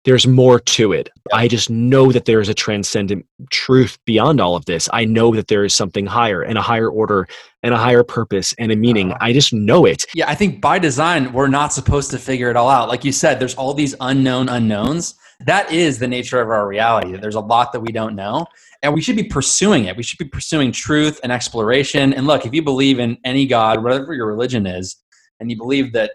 there's 0.05 0.27
more 0.27 0.59
to 0.59 0.93
it. 0.93 1.09
I 1.33 1.47
just 1.47 1.69
know 1.69 2.11
that 2.11 2.25
there 2.25 2.39
is 2.39 2.47
a 2.47 2.53
transcendent 2.53 3.25
truth 3.49 3.97
beyond 4.05 4.39
all 4.39 4.55
of 4.55 4.65
this. 4.65 4.87
I 4.93 5.03
know 5.03 5.33
that 5.35 5.47
there 5.47 5.65
is 5.65 5.73
something 5.73 6.05
higher 6.05 6.43
and 6.43 6.57
a 6.57 6.61
higher 6.61 6.89
order 6.89 7.27
and 7.63 7.73
a 7.73 7.77
higher 7.77 8.03
purpose 8.03 8.53
and 8.59 8.71
a 8.71 8.75
meaning. 8.75 9.11
Uh-huh. 9.11 9.17
I 9.21 9.33
just 9.33 9.51
know 9.51 9.85
it. 9.85 10.05
Yeah, 10.13 10.29
I 10.29 10.35
think 10.35 10.61
by 10.61 10.77
design, 10.79 11.33
we're 11.33 11.47
not 11.47 11.73
supposed 11.73 12.11
to 12.11 12.19
figure 12.19 12.49
it 12.51 12.55
all 12.55 12.69
out. 12.69 12.87
Like 12.87 13.03
you 13.03 13.11
said, 13.11 13.39
there's 13.39 13.55
all 13.55 13.73
these 13.73 13.95
unknown 13.99 14.47
unknowns. 14.47 15.15
That 15.41 15.71
is 15.71 15.99
the 15.99 16.07
nature 16.07 16.39
of 16.39 16.49
our 16.49 16.67
reality. 16.67 17.17
There's 17.17 17.35
a 17.35 17.41
lot 17.41 17.73
that 17.73 17.81
we 17.81 17.91
don't 17.91 18.15
know, 18.15 18.45
and 18.83 18.93
we 18.93 19.01
should 19.01 19.17
be 19.17 19.23
pursuing 19.23 19.85
it. 19.85 19.97
We 19.97 20.03
should 20.03 20.19
be 20.19 20.29
pursuing 20.29 20.71
truth 20.71 21.19
and 21.23 21.31
exploration. 21.31 22.13
And 22.13 22.25
look, 22.25 22.45
if 22.45 22.53
you 22.53 22.61
believe 22.61 22.99
in 22.99 23.17
any 23.25 23.45
God, 23.45 23.83
whatever 23.83 24.13
your 24.13 24.27
religion 24.27 24.65
is, 24.65 24.95
and 25.41 25.51
you 25.51 25.57
believe 25.57 25.91
that 25.91 26.11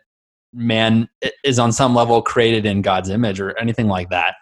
man 0.52 1.08
is 1.44 1.58
on 1.58 1.72
some 1.72 1.94
level 1.94 2.22
created 2.22 2.66
in 2.66 2.82
God's 2.82 3.10
image 3.10 3.40
or 3.40 3.56
anything 3.58 3.88
like 3.88 4.10
that, 4.10 4.34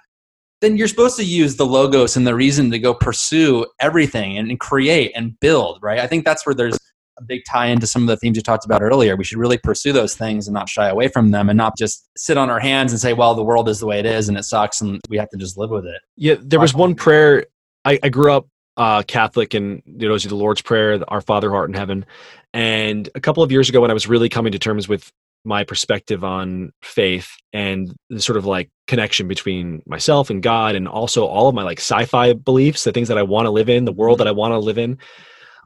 then 0.61 0.77
you're 0.77 0.89
supposed 0.89 1.17
to 1.17 1.25
use 1.25 1.57
the 1.57 1.67
logos 1.67 2.17
and 2.17 2.27
the 2.27 2.35
reason 2.35 2.71
to 2.71 2.79
go 2.79 2.95
pursue 2.95 3.67
everything 3.81 4.39
and, 4.39 4.59
create 4.59 5.13
and 5.15 5.39
build, 5.41 5.79
right? 5.83 6.01
I 6.01 6.07
think 6.07 6.25
that's 6.25 6.45
where 6.45 6.55
there's 6.55 6.79
a 7.19 7.23
big 7.25 7.43
tie 7.49 7.67
into 7.67 7.87
some 7.87 8.03
of 8.03 8.09
the 8.09 8.17
themes 8.17 8.37
you 8.37 8.43
talked 8.43 8.65
about 8.65 8.83
earlier. 8.83 9.17
We 9.17 9.25
should 9.25 9.39
really 9.39 9.59
pursue 9.59 9.93
those 9.93 10.15
things 10.15 10.49
and 10.49 10.55
not 10.55 10.69
shy 10.69 10.89
away 10.89 11.09
from 11.09 11.31
them 11.31 11.49
and 11.49 11.57
not 11.57 11.77
just 11.77 12.09
sit 12.17 12.37
on 12.37 12.51
our 12.51 12.61
hands 12.61 12.93
and 12.93 13.01
say, 13.01 13.13
well, 13.13 13.35
the 13.35 13.43
world 13.43 13.69
is 13.69 13.81
the 13.81 13.87
way 13.87 13.99
it 13.99 14.07
is 14.07 14.29
and 14.29 14.37
it 14.37 14.45
sucks 14.45 14.81
and 14.81 15.01
we 15.09 15.19
have 15.19 15.29
to 15.31 15.37
just 15.37 15.57
live 15.57 15.71
with 15.71 15.85
it. 15.85 16.01
Yeah, 16.17 16.37
there 16.41 16.61
was 16.61 16.75
one 16.75 16.95
prayer. 16.95 17.47
I, 17.85 17.99
I 18.03 18.09
grew 18.09 18.33
up 18.33 18.47
uh, 18.79 19.03
Catholic, 19.03 19.55
and 19.55 19.83
you 19.85 20.09
know, 20.09 20.17
the 20.17 20.35
Lord's 20.35 20.63
Prayer, 20.63 21.01
Our 21.09 21.21
Father, 21.21 21.51
Heart 21.51 21.71
in 21.71 21.75
heaven. 21.75 22.07
And 22.55 23.09
a 23.15 23.21
couple 23.21 23.43
of 23.43 23.51
years 23.51 23.69
ago, 23.69 23.81
when 23.81 23.91
I 23.91 23.95
was 23.95 24.07
really 24.07 24.29
coming 24.29 24.53
to 24.53 24.59
terms 24.59 24.89
with 24.89 25.13
my 25.45 25.65
perspective 25.65 26.25
on 26.25 26.73
faith 26.83 27.31
and 27.53 27.95
the 28.11 28.21
sort 28.21 28.37
of 28.37 28.45
like 28.45 28.71
connection 28.87 29.29
between 29.29 29.83
myself 29.87 30.31
and 30.31 30.43
God, 30.43 30.75
and 30.75 30.89
also 30.89 31.27
all 31.27 31.49
of 31.49 31.55
my 31.55 31.63
like 31.63 31.79
sci-fi 31.79 32.33
beliefs, 32.33 32.85
the 32.85 32.93
things 32.93 33.09
that 33.09 33.19
I 33.19 33.23
want 33.23 33.47
to 33.47 33.51
live 33.51 33.69
in, 33.69 33.85
the 33.85 33.93
world 33.93 34.19
mm-hmm. 34.19 34.25
that 34.25 34.29
I 34.29 34.33
want 34.33 34.53
to 34.53 34.59
live 34.59 34.79
in, 34.79 34.99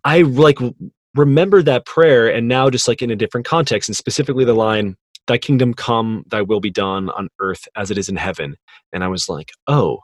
I 0.05 0.23
like 0.23 0.59
remembered 1.14 1.66
that 1.66 1.87
prayer, 1.87 2.29
and 2.33 2.49
now 2.49 2.70
just 2.70 2.89
like 2.89 3.03
in 3.03 3.11
a 3.11 3.16
different 3.16 3.47
context, 3.47 3.89
and 3.89 3.97
specifically 3.97 4.45
the 4.45 4.55
line, 4.55 4.97
"Thy 5.27 5.39
kingdom 5.39 5.75
come, 5.75 6.25
Thy 6.29 6.43
will 6.43 6.61
be 6.61 6.70
done 6.70 7.11
on 7.11 7.29
earth 7.41 7.66
as 7.77 7.91
it 7.91 7.99
is 7.99 8.09
in 8.09 8.16
heaven." 8.16 8.57
And 8.93 9.03
I 9.05 9.09
was 9.09 9.29
like, 9.29 9.51
oh 9.66 10.01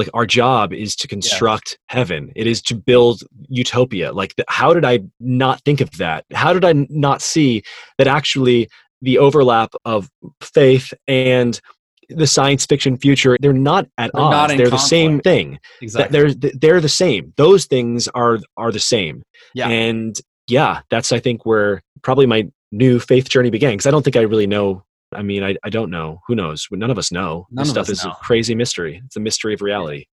like 0.00 0.08
our 0.14 0.24
job 0.24 0.72
is 0.72 0.96
to 0.96 1.06
construct 1.06 1.78
heaven. 1.88 2.32
It 2.34 2.46
is 2.46 2.62
to 2.62 2.74
build 2.74 3.22
utopia. 3.48 4.12
Like 4.12 4.34
th- 4.34 4.46
how 4.48 4.72
did 4.72 4.84
i 4.84 5.00
not 5.20 5.60
think 5.64 5.80
of 5.82 5.90
that? 5.98 6.24
How 6.32 6.52
did 6.54 6.64
i 6.64 6.72
not 6.88 7.20
see 7.20 7.62
that 7.98 8.06
actually 8.06 8.68
the 9.02 9.18
overlap 9.18 9.72
of 9.84 10.08
faith 10.42 10.92
and 11.08 11.60
the 12.08 12.26
science 12.26 12.66
fiction 12.66 12.96
future 12.96 13.36
they're 13.40 13.52
not 13.52 13.86
at 13.96 14.10
They're 14.12 14.22
odds. 14.22 14.52
not 14.52 14.56
they're 14.58 14.68
the 14.70 14.76
same 14.78 15.20
thing. 15.20 15.58
Exactly. 15.80 16.32
they're 16.32 16.50
they're 16.60 16.80
the 16.80 16.88
same. 16.88 17.32
Those 17.36 17.66
things 17.66 18.08
are 18.08 18.38
are 18.56 18.72
the 18.72 18.80
same. 18.80 19.22
Yeah. 19.54 19.68
and 19.68 20.16
yeah 20.48 20.80
that's 20.90 21.12
i 21.12 21.20
think 21.20 21.46
where 21.46 21.80
probably 22.02 22.26
my 22.26 22.48
new 22.72 22.98
faith 22.98 23.28
journey 23.28 23.50
began 23.50 23.72
because 23.72 23.86
i 23.86 23.90
don't 23.92 24.02
think 24.02 24.16
i 24.16 24.22
really 24.22 24.46
know 24.46 24.82
i 25.14 25.22
mean 25.22 25.44
I, 25.44 25.56
I 25.64 25.70
don't 25.70 25.90
know. 25.90 26.20
Who 26.26 26.34
knows? 26.34 26.66
None 26.72 26.90
of 26.90 26.98
us 26.98 27.12
know. 27.12 27.46
None 27.50 27.62
this 27.64 27.70
stuff 27.70 27.88
is 27.88 28.04
know. 28.04 28.10
a 28.10 28.14
crazy 28.16 28.54
mystery. 28.54 29.00
It's 29.06 29.16
a 29.16 29.20
mystery 29.20 29.54
of 29.54 29.62
reality. 29.62 30.06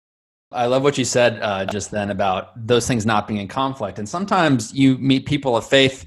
I 0.52 0.68
love 0.68 0.84
what 0.84 0.98
you 0.98 1.06
said 1.06 1.40
uh, 1.42 1.66
just 1.66 1.92
then 1.92 2.12
about 2.12 2.52
those 2.68 2.88
things 2.88 3.06
not 3.06 3.28
being 3.28 3.40
in 3.42 3.48
conflict. 3.48 4.00
And 4.00 4.08
sometimes 4.08 4.74
you 4.74 4.98
meet 5.00 5.26
people 5.26 5.58
of 5.58 5.68
faith 5.68 6.06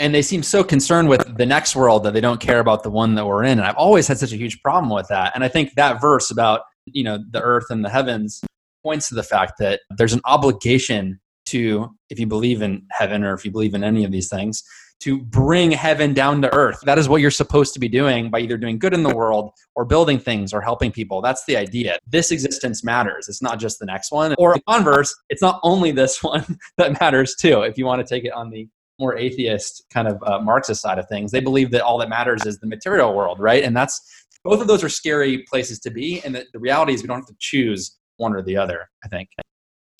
and 0.00 0.14
they 0.14 0.22
seem 0.22 0.42
so 0.42 0.62
concerned 0.62 1.08
with 1.08 1.36
the 1.36 1.46
next 1.46 1.74
world 1.74 2.04
that 2.04 2.12
they 2.12 2.20
don't 2.20 2.40
care 2.40 2.60
about 2.60 2.82
the 2.82 2.90
one 2.90 3.14
that 3.16 3.26
we're 3.26 3.44
in. 3.44 3.58
And 3.58 3.62
I've 3.62 3.76
always 3.76 4.06
had 4.06 4.18
such 4.18 4.32
a 4.32 4.36
huge 4.36 4.62
problem 4.62 4.90
with 4.90 5.08
that. 5.08 5.32
And 5.34 5.42
I 5.42 5.48
think 5.48 5.74
that 5.74 6.00
verse 6.00 6.30
about, 6.30 6.62
you 6.86 7.02
know, 7.02 7.18
the 7.30 7.42
earth 7.42 7.66
and 7.70 7.84
the 7.84 7.88
heavens 7.88 8.40
points 8.82 9.08
to 9.08 9.14
the 9.14 9.22
fact 9.22 9.54
that 9.58 9.80
there's 9.96 10.12
an 10.12 10.20
obligation 10.24 11.20
to, 11.46 11.94
if 12.10 12.20
you 12.20 12.26
believe 12.26 12.62
in 12.62 12.86
heaven 12.90 13.24
or 13.24 13.34
if 13.34 13.44
you 13.44 13.50
believe 13.50 13.74
in 13.74 13.82
any 13.82 14.04
of 14.04 14.12
these 14.12 14.28
things, 14.28 14.62
to 15.00 15.20
bring 15.20 15.70
heaven 15.70 16.12
down 16.12 16.42
to 16.42 16.52
earth. 16.52 16.80
That 16.84 16.98
is 16.98 17.08
what 17.08 17.20
you're 17.20 17.30
supposed 17.30 17.72
to 17.74 17.80
be 17.80 17.88
doing 17.88 18.30
by 18.30 18.40
either 18.40 18.56
doing 18.56 18.78
good 18.78 18.92
in 18.92 19.04
the 19.04 19.14
world 19.14 19.52
or 19.76 19.84
building 19.84 20.18
things 20.18 20.52
or 20.52 20.60
helping 20.60 20.90
people. 20.90 21.22
That's 21.22 21.44
the 21.46 21.56
idea. 21.56 21.98
This 22.06 22.32
existence 22.32 22.82
matters. 22.82 23.28
It's 23.28 23.42
not 23.42 23.60
just 23.60 23.78
the 23.78 23.86
next 23.86 24.10
one. 24.10 24.34
Or 24.38 24.56
converse, 24.68 25.14
it's 25.28 25.42
not 25.42 25.60
only 25.62 25.92
this 25.92 26.22
one 26.22 26.58
that 26.78 27.00
matters 27.00 27.34
too. 27.36 27.62
If 27.62 27.78
you 27.78 27.86
want 27.86 28.04
to 28.04 28.14
take 28.14 28.24
it 28.24 28.32
on 28.32 28.50
the 28.50 28.68
more 28.98 29.16
atheist 29.16 29.84
kind 29.92 30.08
of 30.08 30.22
uh, 30.24 30.40
Marxist 30.40 30.80
side 30.82 30.98
of 30.98 31.08
things, 31.08 31.30
they 31.32 31.40
believe 31.40 31.70
that 31.70 31.82
all 31.82 31.98
that 31.98 32.08
matters 32.08 32.44
is 32.46 32.58
the 32.58 32.66
material 32.66 33.14
world, 33.14 33.38
right? 33.40 33.62
And 33.64 33.76
that's 33.76 34.00
both 34.44 34.60
of 34.60 34.66
those 34.68 34.82
are 34.84 34.88
scary 34.88 35.44
places 35.50 35.78
to 35.80 35.90
be. 35.90 36.20
And 36.24 36.34
the, 36.34 36.44
the 36.52 36.58
reality 36.58 36.94
is 36.94 37.02
we 37.02 37.08
don't 37.08 37.18
have 37.18 37.26
to 37.26 37.36
choose 37.38 37.96
one 38.16 38.34
or 38.34 38.42
the 38.42 38.56
other, 38.56 38.88
I 39.04 39.08
think. 39.08 39.28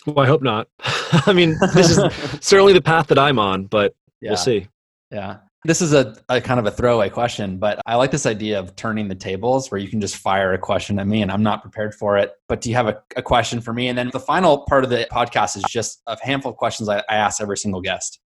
well 0.07 0.21
i 0.21 0.27
hope 0.27 0.43
not 0.43 0.69
i 1.27 1.33
mean 1.33 1.57
this 1.75 1.91
is 1.91 1.99
certainly 2.41 2.73
the 2.73 2.81
path 2.81 3.07
that 3.09 3.19
i'm 3.19 3.39
on 3.39 3.65
but 3.67 3.95
Yeah. 4.21 4.31
we'll 4.31 4.37
see 4.39 4.67
Yeah. 5.11 5.39
This 5.65 5.83
is 5.83 5.93
a, 5.93 6.17
a 6.29 6.41
kind 6.41 6.61
of 6.61 6.67
a 6.67 6.71
throwaway 6.71 7.11
question, 7.11 7.59
but 7.59 7.81
I 7.85 7.97
like 7.97 8.13
this 8.13 8.27
idea 8.27 8.61
of 8.61 8.77
turning 8.77 9.09
the 9.09 9.15
tables 9.17 9.71
where 9.71 9.81
you 9.81 9.89
can 9.89 10.01
just 10.01 10.17
fire 10.17 10.53
a 10.53 10.59
question 10.59 11.01
at 11.01 11.07
me 11.09 11.21
and 11.21 11.33
I'm 11.33 11.43
not 11.43 11.63
prepared 11.63 11.95
for 11.97 12.17
it. 12.17 12.31
But 12.49 12.61
do 12.61 12.71
you 12.71 12.77
have 12.77 12.87
a, 12.87 13.03
a 13.17 13.23
question 13.23 13.61
for 13.61 13.73
me? 13.73 13.89
And 13.89 13.99
then 13.99 14.09
the 14.13 14.21
final 14.21 14.59
part 14.69 14.85
of 14.85 14.91
the 14.91 15.07
podcast 15.11 15.57
is 15.57 15.65
just 15.69 16.01
a 16.07 16.17
handful 16.23 16.53
of 16.53 16.57
questions 16.59 16.89
I, 16.89 16.99
I 17.11 17.17
ask 17.17 17.41
every 17.41 17.57
single 17.59 17.81
guest. 17.81 18.21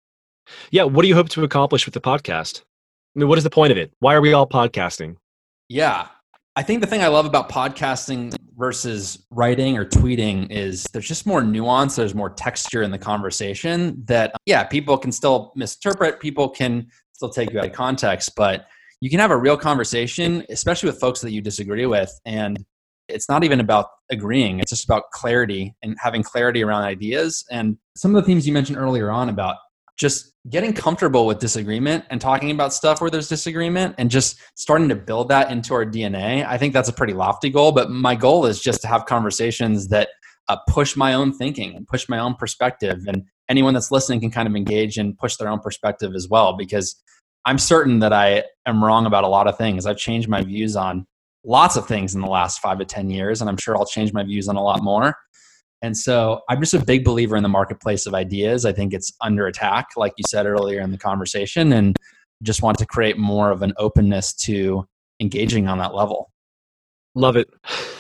Yeah 0.70 0.82
what 0.82 1.02
do 1.02 1.08
you 1.08 1.14
hope 1.14 1.28
to 1.28 1.44
accomplish 1.44 1.86
with 1.86 1.94
the 1.94 2.00
podcast 2.00 2.62
i 3.14 3.18
mean 3.18 3.28
what 3.28 3.38
is 3.38 3.44
the 3.44 3.50
point 3.50 3.72
of 3.72 3.78
it 3.78 3.92
why 4.00 4.14
are 4.14 4.20
we 4.20 4.32
all 4.32 4.46
podcasting 4.46 5.16
Yeah. 5.68 6.08
I 6.54 6.62
think 6.62 6.82
the 6.82 6.86
thing 6.86 7.00
I 7.00 7.06
love 7.06 7.24
about 7.24 7.48
podcasting 7.48 8.34
versus 8.58 9.24
writing 9.30 9.78
or 9.78 9.86
tweeting 9.86 10.50
is 10.50 10.84
there's 10.92 11.08
just 11.08 11.24
more 11.26 11.42
nuance, 11.42 11.96
there's 11.96 12.14
more 12.14 12.28
texture 12.28 12.82
in 12.82 12.90
the 12.90 12.98
conversation 12.98 14.02
that, 14.04 14.32
um, 14.32 14.36
yeah, 14.44 14.64
people 14.64 14.98
can 14.98 15.12
still 15.12 15.52
misinterpret, 15.56 16.20
people 16.20 16.50
can 16.50 16.88
still 17.14 17.30
take 17.30 17.52
you 17.52 17.58
out 17.58 17.64
of 17.64 17.72
context, 17.72 18.32
but 18.36 18.66
you 19.00 19.08
can 19.08 19.18
have 19.18 19.30
a 19.30 19.36
real 19.36 19.56
conversation, 19.56 20.44
especially 20.50 20.90
with 20.90 21.00
folks 21.00 21.22
that 21.22 21.32
you 21.32 21.40
disagree 21.40 21.86
with. 21.86 22.12
And 22.26 22.62
it's 23.08 23.30
not 23.30 23.44
even 23.44 23.58
about 23.58 23.86
agreeing, 24.10 24.60
it's 24.60 24.70
just 24.70 24.84
about 24.84 25.04
clarity 25.14 25.74
and 25.82 25.96
having 25.98 26.22
clarity 26.22 26.62
around 26.62 26.82
ideas. 26.82 27.46
And 27.50 27.78
some 27.96 28.14
of 28.14 28.22
the 28.22 28.26
themes 28.26 28.46
you 28.46 28.52
mentioned 28.52 28.76
earlier 28.76 29.10
on 29.10 29.30
about 29.30 29.56
just 29.96 30.31
getting 30.50 30.72
comfortable 30.72 31.26
with 31.26 31.38
disagreement 31.38 32.04
and 32.10 32.20
talking 32.20 32.50
about 32.50 32.72
stuff 32.72 33.00
where 33.00 33.10
there's 33.10 33.28
disagreement 33.28 33.94
and 33.98 34.10
just 34.10 34.40
starting 34.56 34.88
to 34.88 34.96
build 34.96 35.28
that 35.28 35.50
into 35.50 35.72
our 35.72 35.84
DNA. 35.84 36.44
I 36.44 36.58
think 36.58 36.72
that's 36.72 36.88
a 36.88 36.92
pretty 36.92 37.12
lofty 37.12 37.48
goal, 37.48 37.70
but 37.70 37.90
my 37.90 38.16
goal 38.16 38.46
is 38.46 38.60
just 38.60 38.80
to 38.82 38.88
have 38.88 39.06
conversations 39.06 39.88
that 39.88 40.08
uh, 40.48 40.56
push 40.68 40.96
my 40.96 41.14
own 41.14 41.32
thinking 41.32 41.76
and 41.76 41.86
push 41.86 42.08
my 42.08 42.18
own 42.18 42.34
perspective. 42.34 42.98
And 43.06 43.22
anyone 43.48 43.72
that's 43.72 43.92
listening 43.92 44.20
can 44.20 44.32
kind 44.32 44.48
of 44.48 44.56
engage 44.56 44.98
and 44.98 45.16
push 45.16 45.36
their 45.36 45.48
own 45.48 45.60
perspective 45.60 46.12
as 46.16 46.28
well, 46.28 46.56
because 46.56 47.00
I'm 47.44 47.58
certain 47.58 48.00
that 48.00 48.12
I 48.12 48.44
am 48.66 48.84
wrong 48.84 49.06
about 49.06 49.24
a 49.24 49.28
lot 49.28 49.46
of 49.46 49.56
things. 49.56 49.86
I've 49.86 49.96
changed 49.96 50.28
my 50.28 50.42
views 50.42 50.74
on 50.74 51.06
lots 51.44 51.76
of 51.76 51.86
things 51.86 52.14
in 52.14 52.20
the 52.20 52.28
last 52.28 52.60
five 52.60 52.78
to 52.78 52.84
10 52.84 53.10
years, 53.10 53.40
and 53.40 53.48
I'm 53.48 53.56
sure 53.56 53.76
I'll 53.76 53.86
change 53.86 54.12
my 54.12 54.24
views 54.24 54.48
on 54.48 54.56
a 54.56 54.62
lot 54.62 54.82
more. 54.82 55.16
And 55.82 55.96
so 55.96 56.40
I'm 56.48 56.60
just 56.60 56.74
a 56.74 56.84
big 56.84 57.04
believer 57.04 57.36
in 57.36 57.42
the 57.42 57.48
marketplace 57.48 58.06
of 58.06 58.14
ideas. 58.14 58.64
I 58.64 58.72
think 58.72 58.94
it's 58.94 59.12
under 59.20 59.48
attack, 59.48 59.88
like 59.96 60.12
you 60.16 60.24
said 60.28 60.46
earlier 60.46 60.80
in 60.80 60.92
the 60.92 60.98
conversation, 60.98 61.72
and 61.72 61.96
just 62.42 62.62
want 62.62 62.78
to 62.78 62.86
create 62.86 63.18
more 63.18 63.50
of 63.50 63.62
an 63.62 63.72
openness 63.76 64.32
to 64.34 64.86
engaging 65.20 65.68
on 65.68 65.78
that 65.78 65.94
level. 65.94 66.32
love 67.14 67.36
it 67.36 67.48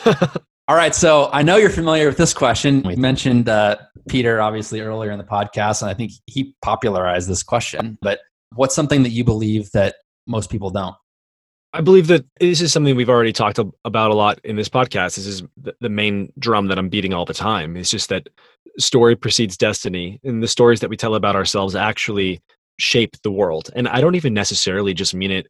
All 0.68 0.76
right, 0.76 0.94
so 0.94 1.28
I 1.32 1.42
know 1.42 1.56
you're 1.56 1.70
familiar 1.70 2.06
with 2.06 2.16
this 2.16 2.32
question. 2.32 2.82
We 2.86 2.94
mentioned 2.94 3.48
uh, 3.48 3.76
Peter 4.08 4.40
obviously 4.40 4.80
earlier 4.80 5.10
in 5.10 5.18
the 5.18 5.24
podcast, 5.24 5.82
and 5.82 5.90
I 5.90 5.94
think 5.94 6.12
he 6.26 6.54
popularized 6.62 7.28
this 7.28 7.42
question. 7.42 7.98
But 8.00 8.20
what's 8.54 8.74
something 8.74 9.02
that 9.02 9.10
you 9.10 9.24
believe 9.24 9.70
that 9.72 9.96
most 10.28 10.50
people 10.50 10.70
don't? 10.70 10.94
I 11.74 11.80
believe 11.80 12.06
that 12.08 12.24
this 12.38 12.60
is 12.60 12.72
something 12.72 12.96
we've 12.96 13.08
already 13.08 13.32
talked 13.32 13.58
about 13.84 14.10
a 14.10 14.14
lot 14.14 14.38
in 14.44 14.56
this 14.56 14.68
podcast. 14.68 15.16
This 15.16 15.26
is 15.26 15.42
the- 15.56 15.88
main 15.88 16.32
drum 16.38 16.66
that 16.68 16.78
I'm 16.78 16.90
beating 16.90 17.14
all 17.14 17.24
the 17.24 17.32
time. 17.32 17.76
It's 17.76 17.90
just 17.90 18.10
that 18.10 18.28
story 18.78 19.16
precedes 19.16 19.56
destiny, 19.56 20.20
and 20.22 20.42
the 20.42 20.48
stories 20.48 20.80
that 20.80 20.90
we 20.90 20.96
tell 20.96 21.14
about 21.14 21.36
ourselves 21.36 21.74
actually 21.74 22.42
shape 22.78 23.16
the 23.22 23.30
world. 23.30 23.70
And 23.74 23.88
I 23.88 24.00
don't 24.00 24.16
even 24.16 24.34
necessarily 24.34 24.92
just 24.92 25.14
mean 25.14 25.30
it 25.30 25.46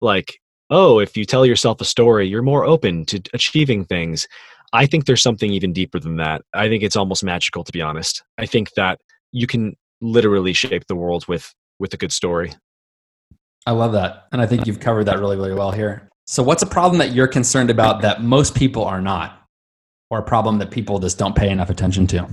like, 0.00 0.40
oh, 0.70 0.98
if 0.98 1.16
you 1.16 1.24
tell 1.24 1.44
yourself 1.44 1.80
a 1.80 1.84
story, 1.84 2.26
you're 2.26 2.42
more 2.42 2.64
open 2.64 3.04
to 3.06 3.20
achieving 3.34 3.84
things. 3.84 4.26
I 4.72 4.86
think 4.86 5.04
there's 5.04 5.22
something 5.22 5.52
even 5.52 5.72
deeper 5.72 5.98
than 5.98 6.16
that. 6.16 6.42
I 6.54 6.68
think 6.68 6.82
it's 6.82 6.96
almost 6.96 7.24
magical 7.24 7.64
to 7.64 7.72
be 7.72 7.82
honest. 7.82 8.22
I 8.38 8.46
think 8.46 8.72
that 8.74 9.00
you 9.32 9.46
can 9.46 9.76
literally 10.00 10.52
shape 10.52 10.86
the 10.86 10.96
world 10.96 11.26
with 11.28 11.52
with 11.78 11.92
a 11.92 11.96
good 11.96 12.12
story. 12.12 12.52
I 13.66 13.72
love 13.72 13.92
that. 13.92 14.26
And 14.32 14.40
I 14.40 14.46
think 14.46 14.66
you've 14.66 14.80
covered 14.80 15.04
that 15.04 15.18
really, 15.18 15.36
really 15.36 15.54
well 15.54 15.70
here. 15.70 16.08
So, 16.26 16.42
what's 16.42 16.62
a 16.62 16.66
problem 16.66 16.98
that 16.98 17.12
you're 17.12 17.28
concerned 17.28 17.70
about 17.70 18.02
that 18.02 18.22
most 18.22 18.54
people 18.54 18.84
are 18.84 19.00
not, 19.00 19.46
or 20.10 20.18
a 20.18 20.22
problem 20.22 20.58
that 20.58 20.70
people 20.70 20.98
just 20.98 21.18
don't 21.18 21.34
pay 21.34 21.50
enough 21.50 21.70
attention 21.70 22.06
to? 22.08 22.28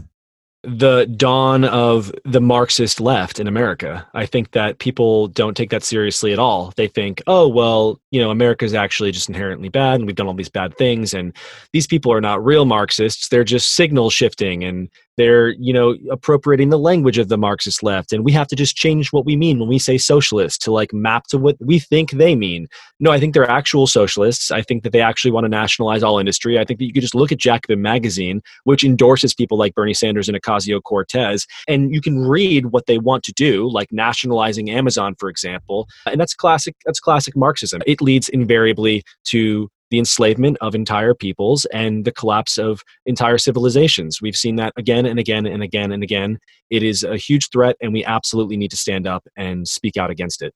the 0.63 1.05
dawn 1.15 1.63
of 1.63 2.11
the 2.25 2.41
Marxist 2.41 2.99
left 2.99 3.39
in 3.39 3.47
America. 3.47 4.05
I 4.13 4.25
think 4.25 4.51
that 4.51 4.79
people 4.79 5.27
don't 5.27 5.55
take 5.55 5.69
that 5.69 5.83
seriously 5.83 6.33
at 6.33 6.39
all. 6.39 6.73
They 6.75 6.87
think, 6.87 7.21
oh, 7.25 7.47
well, 7.47 8.01
you 8.11 8.19
know, 8.19 8.31
America 8.31 8.65
is 8.65 8.73
actually 8.73 9.11
just 9.11 9.29
inherently 9.29 9.69
bad 9.69 9.95
and 9.95 10.05
we've 10.05 10.15
done 10.15 10.27
all 10.27 10.33
these 10.33 10.49
bad 10.49 10.75
things. 10.77 11.13
And 11.13 11.33
these 11.71 11.87
people 11.87 12.11
are 12.11 12.19
not 12.19 12.43
real 12.43 12.65
Marxists. 12.65 13.29
They're 13.29 13.45
just 13.45 13.75
signal 13.75 14.09
shifting 14.09 14.63
and 14.63 14.89
they're 15.17 15.49
you 15.49 15.73
know 15.73 15.95
appropriating 16.11 16.69
the 16.69 16.79
language 16.79 17.17
of 17.17 17.29
the 17.29 17.37
marxist 17.37 17.83
left 17.83 18.13
and 18.13 18.23
we 18.23 18.31
have 18.31 18.47
to 18.47 18.55
just 18.55 18.75
change 18.75 19.11
what 19.11 19.25
we 19.25 19.35
mean 19.35 19.59
when 19.59 19.69
we 19.69 19.79
say 19.79 19.97
socialist 19.97 20.61
to 20.61 20.71
like 20.71 20.93
map 20.93 21.27
to 21.27 21.37
what 21.37 21.55
we 21.59 21.79
think 21.79 22.11
they 22.11 22.35
mean. 22.35 22.67
No 22.99 23.11
i 23.11 23.19
think 23.19 23.33
they're 23.33 23.49
actual 23.49 23.87
socialists. 23.87 24.51
I 24.51 24.61
think 24.61 24.83
that 24.83 24.91
they 24.91 25.01
actually 25.01 25.31
want 25.31 25.45
to 25.45 25.49
nationalize 25.49 26.03
all 26.03 26.19
industry. 26.19 26.59
I 26.59 26.65
think 26.65 26.79
that 26.79 26.85
you 26.85 26.93
could 26.93 27.01
just 27.01 27.15
look 27.15 27.31
at 27.31 27.37
jacobin 27.37 27.81
magazine 27.81 28.41
which 28.63 28.83
endorses 28.83 29.33
people 29.33 29.57
like 29.57 29.73
bernie 29.75 29.93
sanders 29.93 30.29
and 30.29 30.39
ocasio-cortez 30.41 31.45
and 31.67 31.93
you 31.93 32.01
can 32.01 32.19
read 32.19 32.67
what 32.67 32.85
they 32.85 32.97
want 32.97 33.23
to 33.23 33.33
do 33.33 33.69
like 33.69 33.91
nationalizing 33.91 34.69
amazon 34.69 35.15
for 35.19 35.29
example 35.29 35.87
and 36.05 36.19
that's 36.19 36.33
classic 36.33 36.75
that's 36.85 36.99
classic 36.99 37.35
marxism. 37.35 37.81
It 37.85 38.01
leads 38.01 38.29
invariably 38.29 39.03
to 39.25 39.69
the 39.89 39.99
enslavement 39.99 40.57
of 40.61 40.75
entire 40.75 41.13
peoples 41.13 41.65
and 41.65 42.05
the 42.05 42.11
collapse 42.11 42.57
of 42.57 42.83
entire 43.05 43.37
civilizations. 43.37 44.21
We've 44.21 44.35
seen 44.35 44.55
that 44.57 44.73
again 44.77 45.05
and 45.05 45.19
again 45.19 45.45
and 45.45 45.63
again 45.63 45.91
and 45.91 46.03
again. 46.03 46.39
It 46.69 46.83
is 46.83 47.03
a 47.03 47.17
huge 47.17 47.49
threat, 47.51 47.77
and 47.81 47.93
we 47.93 48.03
absolutely 48.03 48.57
need 48.57 48.71
to 48.71 48.77
stand 48.77 49.07
up 49.07 49.27
and 49.35 49.67
speak 49.67 49.97
out 49.97 50.09
against 50.09 50.41
it. 50.41 50.53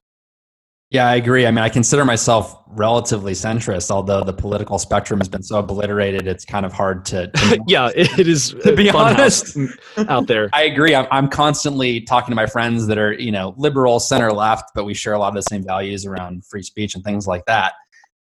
Yeah, 0.89 1.07
I 1.07 1.15
agree. 1.15 1.47
I 1.47 1.51
mean, 1.51 1.63
I 1.63 1.69
consider 1.69 2.03
myself 2.03 2.53
relatively 2.67 3.31
centrist, 3.31 3.91
although 3.91 4.25
the 4.25 4.33
political 4.33 4.77
spectrum 4.77 5.21
has 5.21 5.29
been 5.29 5.41
so 5.41 5.59
obliterated, 5.59 6.27
it's 6.27 6.43
kind 6.43 6.65
of 6.65 6.73
hard 6.73 7.05
to. 7.05 7.31
to 7.31 7.59
yeah, 7.67 7.89
it 7.95 8.27
is. 8.27 8.53
To 8.65 8.75
be 8.75 8.89
honest, 8.89 9.57
out 10.09 10.27
there, 10.27 10.49
I 10.51 10.63
agree. 10.63 10.93
I'm, 10.93 11.07
I'm 11.09 11.29
constantly 11.29 12.01
talking 12.01 12.31
to 12.31 12.35
my 12.35 12.45
friends 12.45 12.87
that 12.87 12.97
are, 12.97 13.13
you 13.13 13.31
know, 13.31 13.53
liberal, 13.55 14.01
center 14.01 14.33
left, 14.33 14.71
but 14.75 14.83
we 14.83 14.93
share 14.93 15.13
a 15.13 15.19
lot 15.19 15.29
of 15.29 15.35
the 15.35 15.43
same 15.43 15.63
values 15.63 16.05
around 16.05 16.45
free 16.45 16.61
speech 16.61 16.93
and 16.93 17.05
things 17.05 17.25
like 17.25 17.45
that 17.45 17.73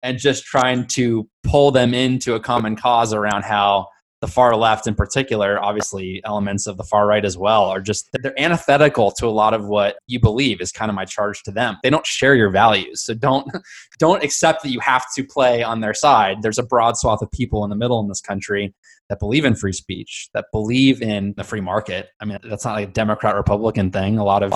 and 0.04 0.20
just 0.20 0.44
trying 0.44 0.86
to 0.86 1.28
pull 1.44 1.72
them 1.72 1.94
into 1.94 2.36
a 2.36 2.40
common 2.40 2.76
cause 2.76 3.14
around 3.14 3.44
how 3.44 3.88
the 4.24 4.28
far 4.28 4.56
left 4.56 4.88
in 4.88 4.96
particular 4.96 5.62
obviously 5.62 6.22
elements 6.24 6.66
of 6.66 6.78
the 6.78 6.84
far 6.86 7.06
right 7.06 7.26
as 7.26 7.38
well 7.38 7.66
are 7.66 7.82
just 7.82 8.08
they're 8.22 8.40
antithetical 8.40 9.12
to 9.12 9.26
a 9.26 9.28
lot 9.28 9.54
of 9.54 9.66
what 9.66 9.98
you 10.08 10.18
believe 10.18 10.62
is 10.62 10.72
kind 10.72 10.88
of 10.88 10.96
my 10.96 11.04
charge 11.04 11.44
to 11.44 11.52
them. 11.52 11.76
They 11.84 11.90
don't 11.90 12.06
share 12.06 12.34
your 12.34 12.50
values. 12.50 13.04
So 13.04 13.16
don't 13.16 13.52
don't 14.00 14.24
accept 14.24 14.64
that 14.64 14.70
you 14.70 14.80
have 14.80 15.04
to 15.18 15.26
play 15.26 15.62
on 15.62 15.82
their 15.82 15.94
side. 15.94 16.42
There's 16.42 16.58
a 16.58 16.64
broad 16.64 16.96
swath 16.96 17.22
of 17.22 17.32
people 17.32 17.66
in 17.66 17.70
the 17.70 17.76
middle 17.76 18.00
in 18.00 18.08
this 18.08 18.22
country 18.22 18.74
that 19.10 19.20
believe 19.20 19.44
in 19.44 19.56
free 19.56 19.74
speech 19.74 20.30
that 20.34 20.46
believe 20.54 21.02
in 21.02 21.34
the 21.36 21.44
free 21.44 21.60
market. 21.60 22.08
I 22.22 22.24
mean 22.24 22.38
that's 22.50 22.64
not 22.64 22.76
like 22.76 22.88
a 22.88 22.92
democrat 22.94 23.36
republican 23.36 23.92
thing. 23.92 24.20
A 24.20 24.24
lot 24.24 24.42
of 24.42 24.54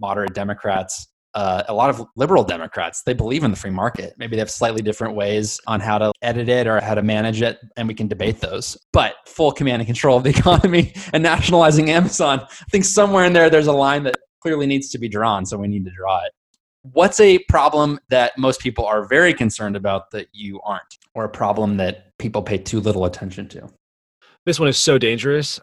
moderate 0.00 0.32
democrats 0.32 1.09
uh, 1.34 1.62
a 1.68 1.74
lot 1.74 1.90
of 1.90 2.04
liberal 2.16 2.42
Democrats, 2.42 3.02
they 3.02 3.12
believe 3.12 3.44
in 3.44 3.50
the 3.50 3.56
free 3.56 3.70
market. 3.70 4.14
Maybe 4.18 4.36
they 4.36 4.40
have 4.40 4.50
slightly 4.50 4.82
different 4.82 5.14
ways 5.14 5.60
on 5.66 5.80
how 5.80 5.98
to 5.98 6.12
edit 6.22 6.48
it 6.48 6.66
or 6.66 6.80
how 6.80 6.94
to 6.94 7.02
manage 7.02 7.42
it, 7.42 7.58
and 7.76 7.86
we 7.86 7.94
can 7.94 8.08
debate 8.08 8.40
those. 8.40 8.76
But 8.92 9.14
full 9.26 9.52
command 9.52 9.80
and 9.80 9.86
control 9.86 10.16
of 10.16 10.24
the 10.24 10.30
economy 10.36 10.92
and 11.12 11.22
nationalizing 11.22 11.90
Amazon, 11.90 12.40
I 12.40 12.64
think 12.70 12.84
somewhere 12.84 13.24
in 13.24 13.32
there, 13.32 13.50
there's 13.50 13.68
a 13.68 13.72
line 13.72 14.02
that 14.04 14.16
clearly 14.40 14.66
needs 14.66 14.90
to 14.90 14.98
be 14.98 15.08
drawn. 15.08 15.46
So 15.46 15.56
we 15.56 15.68
need 15.68 15.84
to 15.84 15.92
draw 15.96 16.24
it. 16.24 16.32
What's 16.82 17.20
a 17.20 17.38
problem 17.48 18.00
that 18.08 18.36
most 18.38 18.60
people 18.60 18.86
are 18.86 19.06
very 19.06 19.34
concerned 19.34 19.76
about 19.76 20.10
that 20.12 20.28
you 20.32 20.60
aren't, 20.62 20.96
or 21.14 21.24
a 21.24 21.28
problem 21.28 21.76
that 21.76 22.16
people 22.18 22.42
pay 22.42 22.56
too 22.56 22.80
little 22.80 23.04
attention 23.04 23.48
to? 23.50 23.68
This 24.46 24.58
one 24.58 24.68
is 24.68 24.78
so 24.78 24.96
dangerous. 24.96 25.60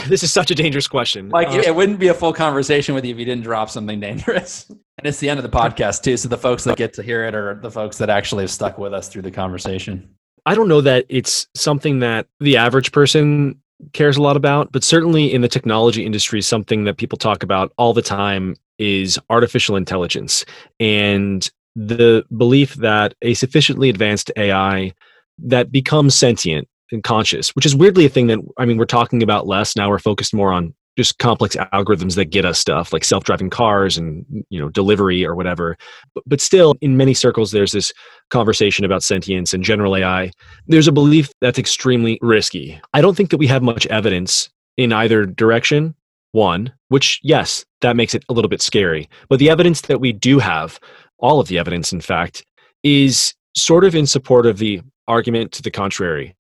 This 0.08 0.22
is 0.22 0.32
such 0.32 0.50
a 0.50 0.54
dangerous 0.54 0.86
question. 0.86 1.30
Like, 1.30 1.48
uh, 1.48 1.62
it 1.64 1.74
wouldn't 1.74 1.98
be 1.98 2.08
a 2.08 2.14
full 2.14 2.32
conversation 2.32 2.94
with 2.94 3.04
you 3.04 3.12
if 3.12 3.18
you 3.18 3.24
didn't 3.24 3.44
drop 3.44 3.70
something 3.70 4.00
dangerous. 4.00 4.70
And 4.96 5.08
it's 5.08 5.18
the 5.18 5.28
end 5.28 5.40
of 5.40 5.42
the 5.42 5.50
podcast, 5.50 6.04
too. 6.04 6.16
So 6.16 6.28
the 6.28 6.38
folks 6.38 6.62
that 6.64 6.76
get 6.76 6.92
to 6.94 7.02
hear 7.02 7.24
it 7.24 7.34
are 7.34 7.56
the 7.56 7.70
folks 7.70 7.98
that 7.98 8.08
actually 8.08 8.44
have 8.44 8.50
stuck 8.52 8.78
with 8.78 8.94
us 8.94 9.08
through 9.08 9.22
the 9.22 9.30
conversation. 9.32 10.08
I 10.46 10.54
don't 10.54 10.68
know 10.68 10.80
that 10.82 11.04
it's 11.08 11.48
something 11.56 11.98
that 11.98 12.28
the 12.38 12.56
average 12.56 12.92
person 12.92 13.60
cares 13.92 14.16
a 14.16 14.22
lot 14.22 14.36
about, 14.36 14.70
but 14.70 14.84
certainly 14.84 15.34
in 15.34 15.40
the 15.40 15.48
technology 15.48 16.06
industry, 16.06 16.40
something 16.40 16.84
that 16.84 16.96
people 16.96 17.18
talk 17.18 17.42
about 17.42 17.72
all 17.76 17.92
the 17.92 18.02
time 18.02 18.54
is 18.78 19.18
artificial 19.30 19.74
intelligence 19.74 20.44
and 20.78 21.50
the 21.76 22.24
belief 22.36 22.74
that 22.74 23.14
a 23.22 23.34
sufficiently 23.34 23.88
advanced 23.88 24.30
AI 24.36 24.92
that 25.38 25.72
becomes 25.72 26.14
sentient 26.14 26.68
and 26.92 27.02
conscious, 27.02 27.50
which 27.56 27.66
is 27.66 27.74
weirdly 27.74 28.06
a 28.06 28.08
thing 28.08 28.26
that 28.28 28.38
I 28.58 28.64
mean 28.64 28.76
we're 28.76 28.84
talking 28.86 29.22
about 29.22 29.46
less. 29.46 29.76
Now. 29.76 29.88
We're 29.88 29.98
focused 29.98 30.34
more 30.34 30.52
on 30.52 30.74
just 30.96 31.18
complex 31.18 31.56
algorithms 31.56 32.14
that 32.14 32.26
get 32.26 32.44
us 32.44 32.58
stuff 32.58 32.92
like 32.92 33.04
self-driving 33.04 33.50
cars 33.50 33.98
and 33.98 34.24
you 34.48 34.60
know 34.60 34.68
delivery 34.68 35.24
or 35.24 35.34
whatever. 35.34 35.76
But, 36.14 36.24
but, 36.26 36.40
still 36.40 36.74
in 36.80 36.96
many 36.96 37.14
circles 37.14 37.50
there's 37.50 37.72
this 37.72 37.92
conversation 38.30 38.84
about 38.84 39.02
sentience 39.02 39.52
and 39.52 39.64
general 39.64 39.96
ai 39.96 40.30
there's 40.66 40.88
a 40.88 40.92
belief 40.92 41.30
that's 41.40 41.58
extremely 41.58 42.18
risky. 42.22 42.80
I 42.92 43.00
don't 43.00 43.16
think 43.16 43.30
that 43.30 43.38
we 43.38 43.46
have 43.48 43.62
much 43.62 43.86
evidence 43.86 44.48
in 44.76 44.92
either 44.92 45.26
direction 45.26 45.94
one 46.32 46.72
which 46.88 47.20
yes 47.22 47.64
that 47.80 47.96
makes 47.96 48.14
it 48.14 48.24
a 48.28 48.32
little 48.32 48.48
bit 48.48 48.62
scary. 48.62 49.08
But 49.28 49.38
the 49.38 49.50
evidence 49.50 49.82
that 49.82 50.00
we 50.00 50.12
do 50.12 50.38
have 50.38 50.78
all 51.18 51.40
of 51.40 51.48
the 51.48 51.58
evidence 51.58 51.92
in 51.92 52.00
fact 52.00 52.44
is 52.82 53.34
sort 53.56 53.84
of 53.84 53.94
in 53.94 54.06
support 54.06 54.46
of 54.46 54.58
the 54.58 54.80
argument 55.06 55.52
to 55.52 55.62
the 55.62 55.70
contrary 55.70 56.34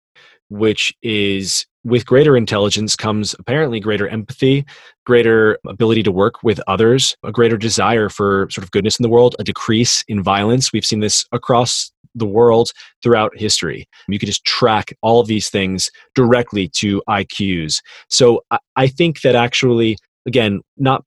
which 0.52 0.94
is 1.02 1.66
with 1.84 2.06
greater 2.06 2.36
intelligence 2.36 2.96
comes 2.96 3.34
apparently 3.40 3.80
greater 3.80 4.08
empathy, 4.08 4.66
greater 5.06 5.58
ability 5.66 6.04
to 6.04 6.12
work 6.12 6.44
with 6.44 6.60
others, 6.68 7.16
a 7.24 7.32
greater 7.32 7.58
desire 7.58 8.10
for 8.10 8.48
sort 8.52 8.64
of 8.64 8.72
goodness 8.72 9.00
in 9.00 9.04
the 9.04 9.10
world, 9.10 9.36
a 9.40 9.44
decrease 9.44 10.04
in 10.08 10.22
violence. 10.22 10.72
We've 10.72 10.86
seen 10.86 11.00
this 11.00 11.26
across 11.32 11.92
the 12.14 12.26
world 12.26 12.72
throughout 13.02 13.32
history. 13.36 13.88
You 14.10 14.20
could 14.20 14.28
just 14.28 14.44
track 14.44 14.94
all 15.02 15.22
of 15.22 15.28
these 15.28 15.50
things 15.50 15.90
directly 16.14 16.68
to 16.76 17.02
IQs. 17.08 17.82
So 18.10 18.44
I 18.76 18.88
think 18.88 19.22
that 19.22 19.36
actually, 19.36 19.98
again, 20.28 20.62
not 20.78 21.06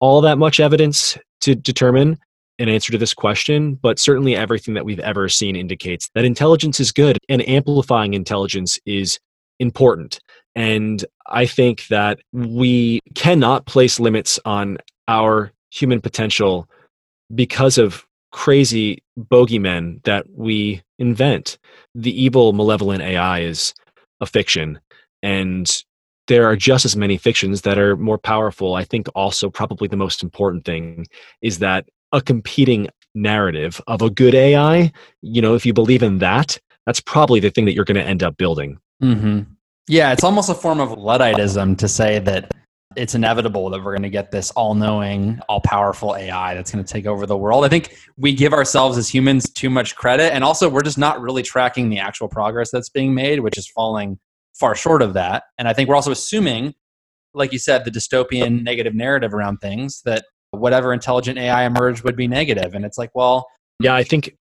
all 0.00 0.20
that 0.20 0.36
much 0.36 0.60
evidence 0.60 1.16
to 1.40 1.54
determine 1.54 2.18
an 2.62 2.68
answer 2.68 2.92
to 2.92 2.98
this 2.98 3.14
question, 3.14 3.74
but 3.74 3.98
certainly 3.98 4.36
everything 4.36 4.74
that 4.74 4.84
we've 4.84 5.00
ever 5.00 5.28
seen 5.28 5.56
indicates 5.56 6.08
that 6.14 6.24
intelligence 6.24 6.80
is 6.80 6.92
good 6.92 7.18
and 7.28 7.46
amplifying 7.48 8.14
intelligence 8.14 8.78
is 8.86 9.18
important. 9.58 10.20
And 10.54 11.04
I 11.26 11.46
think 11.46 11.86
that 11.88 12.20
we 12.32 13.00
cannot 13.14 13.66
place 13.66 13.98
limits 13.98 14.38
on 14.44 14.78
our 15.08 15.52
human 15.70 16.00
potential 16.00 16.68
because 17.34 17.78
of 17.78 18.06
crazy 18.30 19.02
bogeymen 19.18 20.02
that 20.04 20.26
we 20.30 20.82
invent. 20.98 21.58
The 21.94 22.22
evil, 22.22 22.52
malevolent 22.52 23.02
AI 23.02 23.40
is 23.40 23.74
a 24.20 24.26
fiction. 24.26 24.80
And 25.22 25.70
there 26.28 26.46
are 26.46 26.56
just 26.56 26.84
as 26.84 26.96
many 26.96 27.16
fictions 27.16 27.62
that 27.62 27.78
are 27.78 27.96
more 27.96 28.18
powerful. 28.18 28.74
I 28.74 28.84
think 28.84 29.08
also, 29.14 29.50
probably 29.50 29.88
the 29.88 29.96
most 29.96 30.22
important 30.22 30.64
thing 30.64 31.06
is 31.40 31.58
that 31.58 31.86
a 32.12 32.20
competing 32.20 32.88
narrative 33.14 33.80
of 33.86 34.02
a 34.02 34.10
good 34.10 34.34
AI, 34.34 34.92
you 35.20 35.42
know, 35.42 35.54
if 35.54 35.66
you 35.66 35.72
believe 35.72 36.02
in 36.02 36.18
that, 36.18 36.58
that's 36.86 37.00
probably 37.00 37.40
the 37.40 37.50
thing 37.50 37.64
that 37.64 37.74
you're 37.74 37.84
going 37.84 37.96
to 37.96 38.04
end 38.04 38.22
up 38.22 38.36
building. 38.36 38.78
Mm-hmm. 39.02 39.40
Yeah, 39.88 40.12
it's 40.12 40.24
almost 40.24 40.48
a 40.48 40.54
form 40.54 40.80
of 40.80 40.90
Ludditism 40.90 41.76
to 41.78 41.88
say 41.88 42.18
that 42.20 42.52
it's 42.96 43.14
inevitable 43.14 43.70
that 43.70 43.82
we're 43.82 43.92
going 43.92 44.02
to 44.02 44.10
get 44.10 44.30
this 44.30 44.50
all 44.52 44.74
knowing, 44.74 45.40
all 45.48 45.60
powerful 45.60 46.14
AI 46.14 46.54
that's 46.54 46.70
going 46.70 46.84
to 46.84 46.92
take 46.92 47.06
over 47.06 47.26
the 47.26 47.36
world. 47.36 47.64
I 47.64 47.68
think 47.68 47.96
we 48.16 48.34
give 48.34 48.52
ourselves 48.52 48.98
as 48.98 49.08
humans 49.08 49.50
too 49.50 49.70
much 49.70 49.96
credit. 49.96 50.32
And 50.34 50.44
also, 50.44 50.68
we're 50.68 50.82
just 50.82 50.98
not 50.98 51.20
really 51.20 51.42
tracking 51.42 51.88
the 51.88 51.98
actual 51.98 52.28
progress 52.28 52.70
that's 52.70 52.90
being 52.90 53.14
made, 53.14 53.40
which 53.40 53.58
is 53.58 53.66
falling 53.68 54.18
far 54.54 54.74
short 54.74 55.02
of 55.02 55.14
that. 55.14 55.44
And 55.58 55.66
I 55.66 55.72
think 55.72 55.88
we're 55.88 55.96
also 55.96 56.10
assuming, 56.10 56.74
like 57.34 57.52
you 57.52 57.58
said, 57.58 57.84
the 57.84 57.90
dystopian 57.90 58.62
negative 58.62 58.94
narrative 58.94 59.32
around 59.32 59.58
things 59.58 60.02
that 60.04 60.26
whatever 60.52 60.92
intelligent 60.92 61.38
AI 61.38 61.64
emerged 61.64 62.04
would 62.04 62.16
be 62.16 62.28
negative. 62.28 62.74
And 62.74 62.84
it's 62.84 62.98
like, 62.98 63.10
well, 63.14 63.46
yeah, 63.80 63.94
I 63.94 64.04
think 64.04 64.36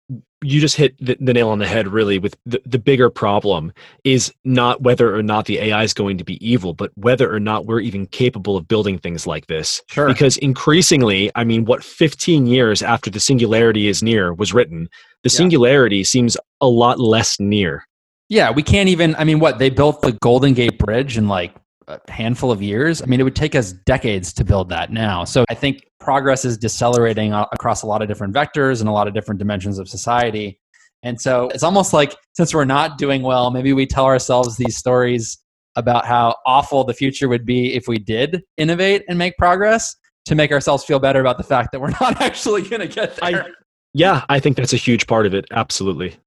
you 0.43 0.61
just 0.61 0.75
hit 0.75 0.95
the, 0.99 1.17
the 1.19 1.33
nail 1.33 1.49
on 1.49 1.59
the 1.59 1.67
head 1.67 1.87
really 1.87 2.19
with 2.19 2.35
the, 2.45 2.61
the 2.65 2.77
bigger 2.79 3.09
problem 3.09 3.73
is 4.03 4.31
not 4.45 4.81
whether 4.83 5.15
or 5.15 5.23
not 5.23 5.45
the 5.45 5.57
ai 5.57 5.81
is 5.83 5.95
going 5.95 6.15
to 6.15 6.23
be 6.23 6.37
evil 6.47 6.73
but 6.75 6.91
whether 6.95 7.33
or 7.33 7.39
not 7.39 7.65
we're 7.65 7.79
even 7.79 8.05
capable 8.05 8.55
of 8.55 8.67
building 8.67 8.99
things 8.99 9.25
like 9.25 9.47
this 9.47 9.81
Sure. 9.89 10.07
because 10.07 10.37
increasingly 10.37 11.31
i 11.33 11.43
mean 11.43 11.65
what 11.65 11.83
15 11.83 12.45
years 12.45 12.83
after 12.83 13.09
the 13.09 13.19
singularity 13.19 13.87
is 13.87 14.03
near 14.03 14.31
was 14.31 14.53
written 14.53 14.87
the 15.23 15.29
Yeah. 15.31 15.37
singularity 15.37 16.03
seems 16.03 16.37
a 16.61 16.67
lot 16.67 16.99
less 16.99 17.39
near 17.39 17.83
Yeah, 18.29 18.51
we 18.51 18.61
can't 18.61 18.89
even. 18.89 19.15
I 19.15 19.23
mean, 19.23 19.39
what 19.39 19.57
they 19.57 19.69
built 19.69 20.01
the 20.01 20.11
Golden 20.11 20.53
Gate 20.53 20.77
Bridge 20.77 21.17
in 21.17 21.27
like 21.27 21.55
a 21.87 21.99
handful 22.11 22.51
of 22.51 22.61
years. 22.61 23.01
I 23.01 23.05
mean, 23.05 23.19
it 23.19 23.23
would 23.23 23.35
take 23.35 23.55
us 23.55 23.71
decades 23.71 24.33
to 24.33 24.43
build 24.43 24.69
that 24.69 24.91
now. 24.91 25.23
So 25.23 25.45
I 25.49 25.53
think 25.53 25.87
progress 25.99 26.45
is 26.45 26.57
decelerating 26.57 27.33
across 27.33 27.83
a 27.83 27.87
lot 27.87 28.01
of 28.01 28.07
different 28.07 28.33
vectors 28.33 28.79
and 28.79 28.89
a 28.89 28.91
lot 28.91 29.07
of 29.07 29.13
different 29.13 29.39
dimensions 29.39 29.79
of 29.79 29.87
society. 29.87 30.59
And 31.03 31.19
so 31.19 31.49
it's 31.49 31.63
almost 31.63 31.93
like 31.93 32.15
since 32.33 32.53
we're 32.53 32.65
not 32.65 32.97
doing 32.97 33.21
well, 33.21 33.51
maybe 33.51 33.73
we 33.73 33.85
tell 33.85 34.05
ourselves 34.05 34.57
these 34.57 34.77
stories 34.77 35.37
about 35.75 36.05
how 36.05 36.35
awful 36.45 36.83
the 36.83 36.93
future 36.93 37.29
would 37.29 37.45
be 37.45 37.73
if 37.73 37.87
we 37.87 37.97
did 37.97 38.43
innovate 38.57 39.03
and 39.07 39.17
make 39.17 39.37
progress 39.37 39.95
to 40.25 40.35
make 40.35 40.51
ourselves 40.51 40.83
feel 40.83 40.99
better 40.99 41.21
about 41.21 41.37
the 41.37 41.43
fact 41.43 41.71
that 41.71 41.79
we're 41.79 41.89
not 42.01 42.19
actually 42.21 42.63
going 42.63 42.81
to 42.81 42.87
get 42.87 43.15
there. 43.17 43.43
I, 43.43 43.49
yeah 43.93 44.25
i 44.27 44.39
think 44.39 44.57
that's 44.57 44.73
a 44.73 44.77
huge 44.77 45.07
part 45.07 45.25
of 45.25 45.33
it 45.33 45.45
absolutely 45.51 46.17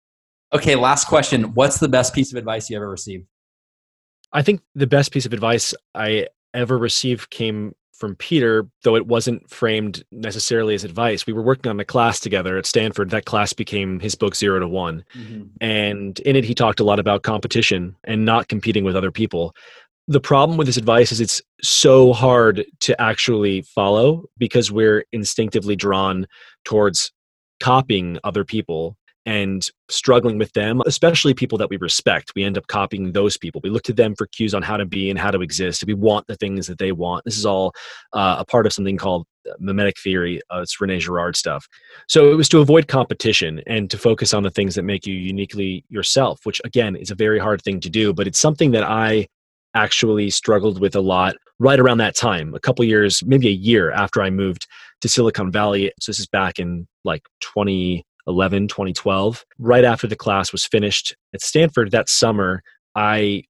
okay, 0.52 0.74
last 0.74 1.06
question. 1.06 1.54
What's 1.54 1.78
the 1.78 1.88
best 1.88 2.14
piece 2.14 2.32
of 2.32 2.38
advice 2.38 2.70
you 2.70 2.76
ever 2.76 2.88
received? 2.88 3.26
I 4.32 4.42
think 4.42 4.60
the 4.74 4.86
best 4.86 5.12
piece 5.12 5.26
of 5.26 5.32
advice 5.32 5.74
I 5.94 6.28
ever 6.54 6.78
received 6.78 7.30
came 7.30 7.74
from 8.00 8.16
Peter, 8.16 8.66
though 8.82 8.96
it 8.96 9.06
wasn't 9.06 9.48
framed 9.50 10.02
necessarily 10.10 10.74
as 10.74 10.84
advice. 10.84 11.26
We 11.26 11.34
were 11.34 11.42
working 11.42 11.68
on 11.68 11.78
a 11.78 11.84
class 11.84 12.18
together 12.18 12.56
at 12.56 12.64
Stanford. 12.64 13.10
That 13.10 13.26
class 13.26 13.52
became 13.52 14.00
his 14.00 14.14
book, 14.14 14.34
Zero 14.34 14.58
to 14.58 14.66
One. 14.66 15.04
Mm-hmm. 15.14 15.42
And 15.60 16.18
in 16.20 16.34
it, 16.34 16.44
he 16.44 16.54
talked 16.54 16.80
a 16.80 16.84
lot 16.84 16.98
about 16.98 17.24
competition 17.24 17.94
and 18.04 18.24
not 18.24 18.48
competing 18.48 18.84
with 18.84 18.96
other 18.96 19.10
people. 19.10 19.54
The 20.08 20.20
problem 20.20 20.56
with 20.56 20.66
this 20.66 20.78
advice 20.78 21.12
is 21.12 21.20
it's 21.20 21.42
so 21.62 22.14
hard 22.14 22.64
to 22.80 23.00
actually 23.00 23.62
follow 23.62 24.24
because 24.38 24.72
we're 24.72 25.04
instinctively 25.12 25.76
drawn 25.76 26.26
towards 26.64 27.12
copying 27.60 28.18
other 28.24 28.44
people 28.44 28.96
and 29.26 29.68
struggling 29.90 30.38
with 30.38 30.52
them, 30.52 30.80
especially 30.86 31.34
people 31.34 31.58
that 31.58 31.68
we 31.68 31.76
respect. 31.76 32.32
We 32.34 32.44
end 32.44 32.56
up 32.56 32.66
copying 32.68 33.12
those 33.12 33.36
people. 33.36 33.60
We 33.62 33.70
look 33.70 33.82
to 33.84 33.92
them 33.92 34.14
for 34.14 34.26
cues 34.26 34.54
on 34.54 34.62
how 34.62 34.76
to 34.76 34.86
be 34.86 35.10
and 35.10 35.18
how 35.18 35.30
to 35.30 35.42
exist. 35.42 35.84
We 35.86 35.94
want 35.94 36.26
the 36.26 36.36
things 36.36 36.66
that 36.66 36.78
they 36.78 36.92
want. 36.92 37.24
This 37.24 37.36
is 37.36 37.44
all 37.44 37.72
uh, 38.12 38.36
a 38.38 38.44
part 38.44 38.66
of 38.66 38.72
something 38.72 38.96
called 38.96 39.26
mimetic 39.58 39.98
theory. 39.98 40.40
Uh, 40.52 40.60
it's 40.60 40.80
Rene 40.80 40.98
Girard 40.98 41.36
stuff. 41.36 41.66
So 42.08 42.32
it 42.32 42.34
was 42.34 42.48
to 42.50 42.60
avoid 42.60 42.88
competition 42.88 43.62
and 43.66 43.90
to 43.90 43.98
focus 43.98 44.32
on 44.32 44.42
the 44.42 44.50
things 44.50 44.74
that 44.74 44.82
make 44.84 45.06
you 45.06 45.14
uniquely 45.14 45.84
yourself, 45.88 46.40
which 46.44 46.60
again 46.64 46.96
is 46.96 47.10
a 47.10 47.14
very 47.14 47.38
hard 47.38 47.62
thing 47.62 47.80
to 47.80 47.90
do, 47.90 48.12
but 48.12 48.26
it's 48.26 48.38
something 48.38 48.70
that 48.72 48.84
I 48.84 49.28
actually 49.74 50.30
struggled 50.30 50.80
with 50.80 50.96
a 50.96 51.00
lot 51.00 51.36
right 51.58 51.78
around 51.78 51.98
that 51.98 52.16
time, 52.16 52.54
a 52.54 52.60
couple 52.60 52.84
years, 52.84 53.22
maybe 53.24 53.48
a 53.48 53.52
year 53.52 53.92
after 53.92 54.22
I 54.22 54.30
moved 54.30 54.66
to 55.00 55.08
Silicon 55.08 55.52
Valley. 55.52 55.92
So 56.00 56.10
this 56.10 56.18
is 56.18 56.26
back 56.26 56.58
in 56.58 56.88
like 57.04 57.22
2011, 58.26 58.68
2012. 58.68 59.44
Right 59.58 59.84
after 59.84 60.06
the 60.06 60.16
class 60.16 60.52
was 60.52 60.64
finished 60.64 61.16
at 61.34 61.42
Stanford 61.42 61.90
that 61.90 62.08
summer, 62.08 62.62
I 62.94 63.44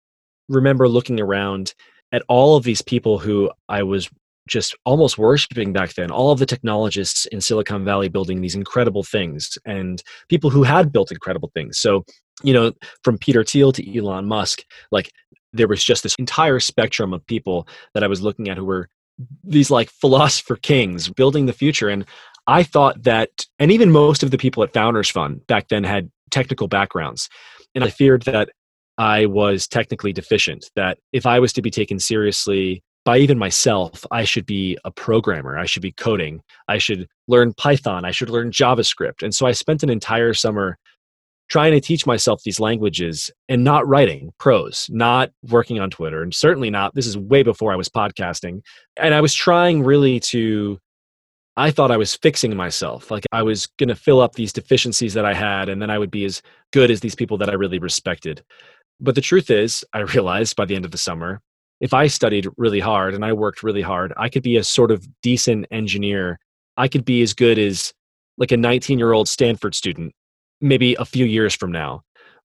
remember 0.49 0.89
looking 0.89 1.21
around 1.21 1.75
at 2.13 2.23
all 2.29 2.57
of 2.57 2.65
these 2.65 2.83
people 2.83 3.19
who 3.19 3.51
I 3.69 3.83
was 3.83 4.11
just 4.49 4.77
almost 4.85 5.17
worshiping 5.17 5.73
back 5.73 5.95
then 5.95 6.11
all 6.11 6.33
of 6.33 6.39
the 6.39 6.47
technologists 6.47 7.25
in 7.27 7.41
silicon 7.41 7.85
valley 7.85 8.09
building 8.09 8.41
these 8.41 8.55
incredible 8.55 9.05
things 9.05 9.57
and 9.65 10.03
people 10.29 10.51
who 10.51 10.63
had 10.65 10.91
built 10.91 11.13
incredible 11.13 11.51
things 11.55 11.79
so 11.79 12.05
you 12.43 12.53
know 12.53 12.73
from 13.05 13.17
peter 13.17 13.45
thiel 13.45 13.71
to 13.71 13.97
elon 13.97 14.27
musk 14.27 14.65
like 14.91 15.13
there 15.53 15.69
was 15.69 15.85
just 15.85 16.03
this 16.03 16.17
entire 16.17 16.59
spectrum 16.59 17.13
of 17.13 17.25
people 17.27 17.69
that 17.95 18.03
i 18.03 18.09
was 18.09 18.23
looking 18.23 18.49
at 18.49 18.57
who 18.57 18.65
were 18.65 18.89
these 19.45 19.71
like 19.71 19.91
philosopher 19.91 20.57
kings 20.57 21.09
building 21.09 21.47
the 21.47 21.53
future 21.53 21.89
and 21.89 22.05
i 22.47 22.63
thought 22.63 23.03
that 23.03 23.47
and 23.59 23.71
even 23.71 23.91
most 23.91 24.23
of 24.23 24.31
the 24.31 24.39
people 24.39 24.63
at 24.63 24.73
founders 24.73 25.11
fund 25.11 25.47
back 25.47 25.69
then 25.69 25.85
had 25.85 26.11
technical 26.31 26.69
backgrounds 26.69 27.29
and 27.75 27.85
i 27.85 27.91
feared 27.91 28.23
that 28.23 28.51
i 28.99 29.27
was 29.27 29.67
technically 29.67 30.13
deficient 30.13 30.71
that 30.77 30.99
if 31.13 31.27
i 31.27 31.39
was 31.39 31.53
to 31.53 31.63
be 31.63 31.71
taken 31.71 31.99
seriously 31.99 32.83
by 33.05 33.19
even 33.19 33.39
myself, 33.39 34.05
I 34.11 34.25
should 34.25 34.47
be 34.47 34.77
a 34.85 34.91
programmer. 34.91 35.59
I 35.59 35.65
should 35.65 35.83
be 35.83 35.93
coding. 35.93 36.43
I 36.69 36.79
should 36.79 37.09
learn 37.29 37.55
Python. 37.55 38.05
I 38.05 38.11
should 38.11 38.31
learn 38.31 38.51
JavaScript. 38.51 39.23
And 39.23 39.35
so 39.35 39.47
I 39.47 39.53
spent 39.53 39.83
an 39.83 39.91
entire 39.91 40.35
summer 40.35 40.77
trying 41.49 41.73
to 41.73 41.81
teach 41.81 42.07
myself 42.07 42.43
these 42.45 42.61
languages 42.61 43.31
and 43.49 43.65
not 43.65 43.87
writing 43.89 44.33
prose, 44.39 44.87
not 44.91 45.31
working 45.49 45.81
on 45.81 45.91
Twitter, 45.91 46.23
and 46.23 46.33
certainly 46.33 46.71
not. 46.71 46.95
This 46.95 47.07
is 47.07 47.19
way 47.19 47.43
before 47.43 47.73
I 47.73 47.77
was 47.77 47.89
podcasting. 47.89 48.61
And 48.97 49.15
I 49.15 49.21
was 49.21 49.35
trying 49.35 49.83
really 49.83 50.21
to, 50.21 50.79
I 51.57 51.71
thought 51.71 51.91
I 51.91 51.97
was 51.97 52.17
fixing 52.17 52.57
myself. 52.57 53.11
Like 53.11 53.25
I 53.33 53.43
was 53.43 53.67
going 53.79 53.89
to 53.89 53.95
fill 53.95 54.21
up 54.21 54.35
these 54.35 54.53
deficiencies 54.53 55.15
that 55.15 55.25
I 55.25 55.35
had, 55.35 55.69
and 55.69 55.81
then 55.83 55.91
I 55.91 55.99
would 55.99 56.11
be 56.11 56.25
as 56.25 56.43
good 56.73 56.91
as 56.91 57.01
these 57.01 57.15
people 57.15 57.39
that 57.39 57.51
I 57.51 57.55
really 57.55 57.79
respected. 57.79 58.43
But 59.01 59.15
the 59.15 59.21
truth 59.21 59.51
is, 59.51 59.85
I 59.93 60.01
realized 60.01 60.57
by 60.57 60.65
the 60.65 60.77
end 60.77 60.85
of 60.85 60.91
the 60.91 60.99
summer, 60.99 61.41
if 61.81 61.95
I 61.95 62.07
studied 62.09 62.47
really 62.57 62.81
hard 62.81 63.15
and 63.15 63.25
I 63.25 63.33
worked 63.33 63.63
really 63.63 63.83
hard, 63.83 64.13
I 64.17 64.29
could 64.29 64.43
be 64.43 64.57
a 64.57 64.65
sort 64.65 64.91
of 64.91 65.07
decent 65.23 65.67
engineer. 65.71 66.39
I 66.77 66.89
could 66.89 67.05
be 67.05 67.23
as 67.23 67.33
good 67.33 67.59
as 67.59 67.95
like 68.37 68.53
a 68.53 68.57
19 68.57 68.99
year 68.99 69.13
old 69.13 69.29
Stanford 69.29 69.75
student, 69.75 70.13
maybe 70.61 70.95
a 70.95 71.05
few 71.05 71.25
years 71.25 71.55
from 71.55 71.73
now. 71.73 72.03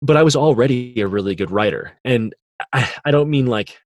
But 0.03 0.17
I 0.17 0.23
was 0.23 0.35
already 0.35 1.01
a 1.01 1.07
really 1.07 1.35
good 1.35 1.51
writer. 1.51 1.93
And 2.05 2.35
I, 2.73 2.91
I 3.05 3.11
don't 3.11 3.31
mean 3.31 3.47
like 3.47 3.79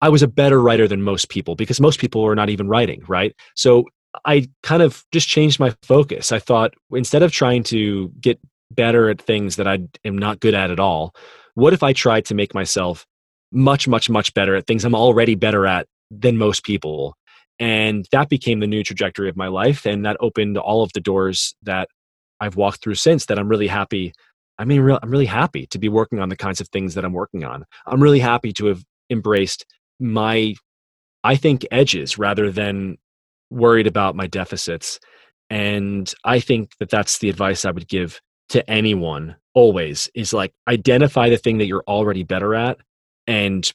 I 0.00 0.08
was 0.08 0.22
a 0.22 0.28
better 0.28 0.60
writer 0.60 0.88
than 0.88 1.02
most 1.02 1.28
people 1.28 1.54
because 1.54 1.80
most 1.80 2.00
people 2.00 2.26
are 2.26 2.34
not 2.34 2.50
even 2.50 2.68
writing, 2.68 3.04
right? 3.06 3.34
So 3.54 3.84
I 4.24 4.48
kind 4.62 4.82
of 4.82 5.04
just 5.12 5.28
changed 5.28 5.58
my 5.58 5.74
focus. 5.82 6.32
I 6.32 6.38
thought 6.38 6.74
instead 6.92 7.22
of 7.22 7.32
trying 7.32 7.62
to 7.64 8.12
get 8.20 8.38
better 8.70 9.08
at 9.08 9.20
things 9.20 9.56
that 9.56 9.68
I 9.68 9.80
am 10.04 10.16
not 10.18 10.40
good 10.40 10.54
at 10.54 10.70
at 10.70 10.80
all, 10.80 11.14
what 11.54 11.72
if 11.72 11.82
I 11.82 11.92
tried 11.92 12.24
to 12.26 12.34
make 12.34 12.54
myself 12.54 13.06
much, 13.54 13.86
much, 13.86 14.10
much 14.10 14.34
better 14.34 14.56
at 14.56 14.66
things 14.66 14.84
I'm 14.84 14.94
already 14.94 15.36
better 15.36 15.66
at 15.66 15.86
than 16.10 16.36
most 16.36 16.64
people. 16.64 17.16
And 17.60 18.06
that 18.10 18.28
became 18.28 18.60
the 18.60 18.66
new 18.66 18.82
trajectory 18.82 19.28
of 19.28 19.36
my 19.36 19.46
life. 19.46 19.86
And 19.86 20.04
that 20.04 20.16
opened 20.20 20.58
all 20.58 20.82
of 20.82 20.92
the 20.92 21.00
doors 21.00 21.54
that 21.62 21.88
I've 22.40 22.56
walked 22.56 22.82
through 22.82 22.96
since 22.96 23.26
that 23.26 23.38
I'm 23.38 23.48
really 23.48 23.68
happy. 23.68 24.12
I 24.58 24.64
mean, 24.64 24.80
I'm 25.02 25.10
really 25.10 25.26
happy 25.26 25.66
to 25.68 25.78
be 25.78 25.88
working 25.88 26.18
on 26.18 26.28
the 26.28 26.36
kinds 26.36 26.60
of 26.60 26.68
things 26.68 26.94
that 26.94 27.04
I'm 27.04 27.12
working 27.12 27.44
on. 27.44 27.64
I'm 27.86 28.02
really 28.02 28.18
happy 28.18 28.52
to 28.54 28.66
have 28.66 28.82
embraced 29.08 29.64
my, 30.00 30.54
I 31.22 31.36
think, 31.36 31.64
edges 31.70 32.18
rather 32.18 32.50
than 32.50 32.98
worried 33.50 33.86
about 33.86 34.16
my 34.16 34.26
deficits. 34.26 34.98
And 35.50 36.12
I 36.24 36.40
think 36.40 36.70
that 36.78 36.90
that's 36.90 37.18
the 37.18 37.28
advice 37.28 37.64
I 37.64 37.70
would 37.70 37.88
give 37.88 38.20
to 38.50 38.68
anyone 38.70 39.36
always 39.54 40.08
is 40.14 40.32
like 40.32 40.52
identify 40.68 41.28
the 41.28 41.36
thing 41.36 41.58
that 41.58 41.66
you're 41.66 41.84
already 41.86 42.22
better 42.24 42.54
at 42.54 42.78
and 43.26 43.70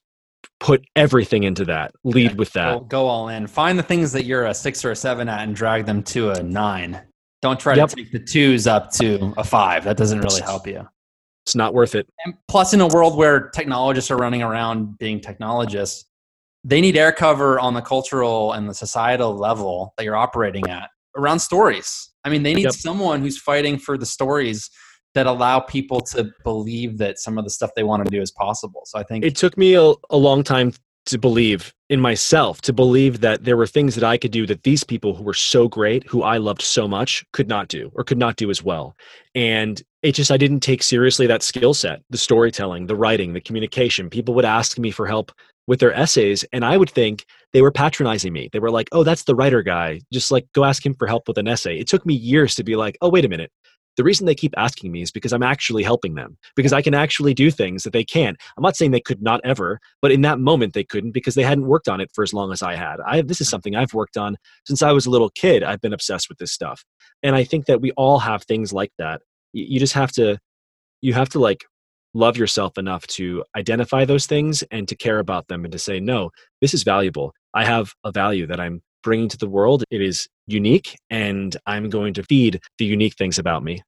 put 0.59 0.85
everything 0.95 1.43
into 1.43 1.65
that 1.65 1.91
lead 2.03 2.31
Yeah, 2.31 2.37
with 2.37 2.51
that 2.53 2.73
Go, 2.73 2.79
go 2.81 3.07
all 3.07 3.29
in. 3.29 3.47
Find 3.47 3.79
the 3.79 3.83
things 3.83 4.11
that 4.11 4.25
you're 4.25 4.45
a 4.45 4.53
six 4.53 4.83
or 4.85 4.91
a 4.91 4.95
seven 4.95 5.27
at 5.29 5.41
and 5.41 5.55
drag 5.55 5.85
them 5.85 6.03
to 6.03 6.31
a 6.31 6.43
nine. 6.43 6.99
Don't 7.41 7.59
try 7.59 7.75
Yep. 7.75 7.89
to 7.89 7.95
take 7.95 8.11
the 8.11 8.19
twos 8.19 8.67
up 8.67 8.91
to 8.93 9.33
a 9.37 9.43
five. 9.43 9.83
That 9.85 9.95
doesn't 9.97 10.19
really 10.19 10.41
help 10.41 10.67
you. 10.67 10.87
it's 11.45 11.55
not 11.55 11.73
worth 11.73 11.95
it 11.95 12.07
And 12.25 12.33
plus, 12.47 12.73
in 12.73 12.81
a 12.81 12.87
world 12.87 13.15
where 13.17 13.49
technologists 13.49 14.11
are 14.11 14.17
running 14.17 14.43
around 14.43 14.97
being 14.97 15.19
technologists, 15.21 16.05
they 16.63 16.81
need 16.81 16.97
air 16.97 17.11
cover 17.11 17.59
on 17.59 17.73
the 17.73 17.81
cultural 17.81 18.53
and 18.53 18.69
the 18.69 18.73
societal 18.73 19.35
level 19.35 19.93
that 19.97 20.03
you're 20.03 20.17
operating 20.17 20.67
at 20.69 20.89
around 21.15 21.39
stories. 21.39 22.09
I 22.23 22.29
mean, 22.29 22.43
they 22.43 22.53
need 22.53 22.63
Yep. 22.63 22.73
someone 22.73 23.21
who's 23.21 23.37
fighting 23.37 23.77
for 23.77 23.97
the 23.97 24.05
stories 24.05 24.69
that 25.15 25.25
allow 25.25 25.59
people 25.59 26.01
to 26.01 26.31
believe 26.43 26.97
that 26.99 27.17
some 27.17 27.37
of 27.37 27.43
the 27.43 27.49
stuff 27.49 27.71
they 27.75 27.83
want 27.83 28.03
to 28.03 28.11
do 28.11 28.21
is 28.21 28.31
possible. 28.31 28.81
So 28.85 28.99
I 28.99 29.03
think 29.03 29.25
it 29.25 29.35
took 29.35 29.57
me 29.57 29.73
a, 29.75 29.93
a 30.09 30.17
long 30.17 30.43
time 30.43 30.73
to 31.05 31.17
believe 31.17 31.73
in 31.89 31.99
myself 31.99 32.61
to 32.61 32.71
believe 32.71 33.21
that 33.21 33.43
there 33.43 33.57
were 33.57 33.65
things 33.65 33.95
that 33.95 34.03
i 34.03 34.15
could 34.17 34.31
do 34.31 34.45
that 34.45 34.61
these 34.63 34.83
people 34.83 35.15
who 35.15 35.23
were 35.23 35.33
so 35.33 35.67
great 35.67 36.05
who 36.07 36.21
i 36.21 36.37
loved 36.37 36.61
so 36.61 36.87
much 36.87 37.25
could 37.33 37.47
not 37.47 37.67
do 37.67 37.91
or 37.95 38.03
could 38.03 38.17
not 38.17 38.35
do 38.35 38.51
as 38.51 38.61
well 38.61 38.95
and 39.33 39.81
it 40.03 40.11
just 40.11 40.29
i 40.29 40.37
didn't 40.37 40.59
take 40.59 40.83
seriously 40.83 41.25
that 41.25 41.41
skill 41.41 41.73
set 41.73 42.01
the 42.11 42.17
storytelling 42.17 42.85
the 42.85 42.95
writing 42.95 43.33
the 43.33 43.41
communication 43.41 44.09
people 44.09 44.35
would 44.35 44.45
ask 44.45 44.77
me 44.77 44.91
for 44.91 45.07
help 45.07 45.31
with 45.69 45.79
their 45.79 45.93
essays 45.93 46.43
and 46.51 46.65
i 46.65 46.75
would 46.75 46.89
think 46.89 47.25
they 47.53 47.61
were 47.61 47.71
patronizing 47.71 48.33
me 48.33 48.49
they 48.51 48.59
were 48.59 48.71
like 48.71 48.89
oh 48.91 49.03
that's 49.03 49.23
the 49.23 49.35
writer 49.35 49.61
guy 49.61 49.99
just 50.11 50.31
like 50.31 50.45
go 50.53 50.65
ask 50.65 50.85
him 50.85 50.95
for 50.95 51.07
help 51.07 51.27
with 51.27 51.37
an 51.37 51.47
essay 51.47 51.77
it 51.77 51.87
took 51.87 52.05
me 52.05 52.13
years 52.13 52.55
to 52.55 52.63
be 52.63 52.75
like 52.75 52.97
oh 53.01 53.09
wait 53.09 53.23
a 53.23 53.29
minute 53.29 53.51
the 53.97 54.03
reason 54.03 54.25
they 54.25 54.35
keep 54.35 54.53
asking 54.55 54.93
me 54.93 55.01
is 55.01 55.11
because 55.11 55.33
I'm 55.33 55.43
actually 55.43 55.83
helping 55.83 56.15
them, 56.15 56.37
because 56.55 56.71
I 56.71 56.81
can 56.81 56.93
actually 56.93 57.33
do 57.33 57.51
things 57.51 57.83
that 57.83 57.91
they 57.91 58.05
can't. 58.05 58.37
I'm 58.55 58.61
not 58.61 58.77
saying 58.77 58.91
they 58.91 59.01
could 59.01 59.21
not 59.21 59.41
ever, 59.43 59.77
but 60.01 60.13
in 60.13 60.21
that 60.21 60.39
moment 60.39 60.73
they 60.73 60.85
couldn't 60.85 61.11
because 61.11 61.35
they 61.35 61.43
hadn't 61.43 61.65
worked 61.65 61.89
on 61.89 61.99
it 61.99 62.09
for 62.13 62.23
as 62.23 62.33
long 62.33 62.53
as 62.53 62.63
I 62.63 62.75
had. 62.75 63.01
I, 63.05 63.23
this 63.23 63.41
is 63.41 63.47
mm. 63.47 63.51
something 63.51 63.75
I've 63.75 63.93
worked 63.93 64.15
on 64.15 64.37
since 64.65 64.81
I 64.81 64.93
was 64.93 65.05
a 65.05 65.09
little 65.09 65.31
kid. 65.31 65.63
I've 65.63 65.81
been 65.81 65.91
obsessed 65.91 66.29
with 66.29 66.37
this 66.37 66.53
stuff. 66.53 66.85
And 67.23 67.35
I 67.35 67.43
think 67.43 67.65
that 67.65 67.81
we 67.81 67.91
all 67.97 68.19
have 68.19 68.43
things 68.43 68.71
like 68.71 68.93
that 68.99 69.21
you, 69.53 69.65
you 69.67 69.79
just 69.79 69.93
have 69.93 70.11
to 70.13 70.39
you 71.01 71.13
have 71.13 71.29
to 71.29 71.39
like 71.39 71.65
love 72.13 72.37
yourself 72.37 72.77
enough 72.77 73.05
to 73.07 73.43
identify 73.55 74.05
those 74.05 74.25
things 74.25 74.63
and 74.71 74.87
to 74.87 74.95
care 74.95 75.19
about 75.19 75.47
them 75.47 75.63
and 75.63 75.71
to 75.71 75.79
say 75.79 75.99
no 75.99 76.29
this 76.61 76.73
is 76.73 76.83
valuable. 76.83 77.33
I 77.53 77.65
have 77.65 77.93
a 78.03 78.11
value 78.11 78.47
that 78.47 78.59
i'm 78.59 78.81
bringing 79.01 79.29
to 79.29 79.37
the 79.37 79.49
world. 79.49 79.83
It 79.91 80.01
is 80.01 80.27
unique 80.47 80.97
and 81.09 81.55
i'm 81.65 81.89
going 81.89 82.13
to 82.15 82.23
feed 82.23 82.59
the 82.77 82.85
unique 82.85 83.15
things 83.15 83.39
about 83.39 83.63
me 83.63 83.81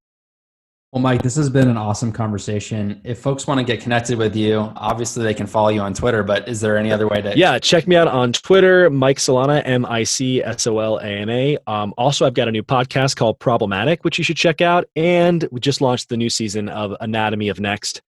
well, 0.91 1.01
Mike, 1.01 1.21
this 1.21 1.35
has 1.37 1.49
been 1.49 1.69
an 1.69 1.77
awesome 1.77 2.11
conversation. 2.11 2.99
If 3.05 3.19
folks 3.19 3.47
want 3.47 3.59
to 3.59 3.63
get 3.63 3.79
connected 3.79 4.17
with 4.17 4.35
you, 4.35 4.73
obviously 4.75 5.23
they 5.23 5.33
can 5.33 5.47
follow 5.47 5.69
you 5.69 5.79
on 5.79 5.93
Twitter, 5.93 6.21
but 6.21 6.49
is 6.49 6.59
there 6.59 6.77
any 6.77 6.91
other 6.91 7.07
way 7.07 7.21
to? 7.21 7.37
Yeah, 7.37 7.59
check 7.59 7.87
me 7.87 7.95
out 7.95 8.09
on 8.09 8.33
Twitter, 8.33 8.89
Mike 8.89 9.17
Solana, 9.17 9.61
M 9.63 9.85
I 9.85 10.03
C 10.03 10.43
S 10.43 10.67
O 10.67 10.79
L 10.79 10.97
A 10.97 11.07
N 11.07 11.29
A. 11.29 11.57
Um, 11.65 11.93
also, 11.97 12.25
I've 12.25 12.33
got 12.33 12.49
a 12.49 12.51
new 12.51 12.61
podcast 12.61 13.15
called 13.15 13.39
Problematic, 13.39 14.03
which 14.03 14.17
you 14.17 14.25
should 14.25 14.35
check 14.35 14.59
out. 14.59 14.85
And 14.97 15.47
we 15.49 15.61
just 15.61 15.79
launched 15.79 16.09
the 16.09 16.17
new 16.17 16.29
season 16.29 16.67
of 16.67 16.93
Anatomy 16.99 17.47
of 17.47 17.61
Next. 17.61 18.01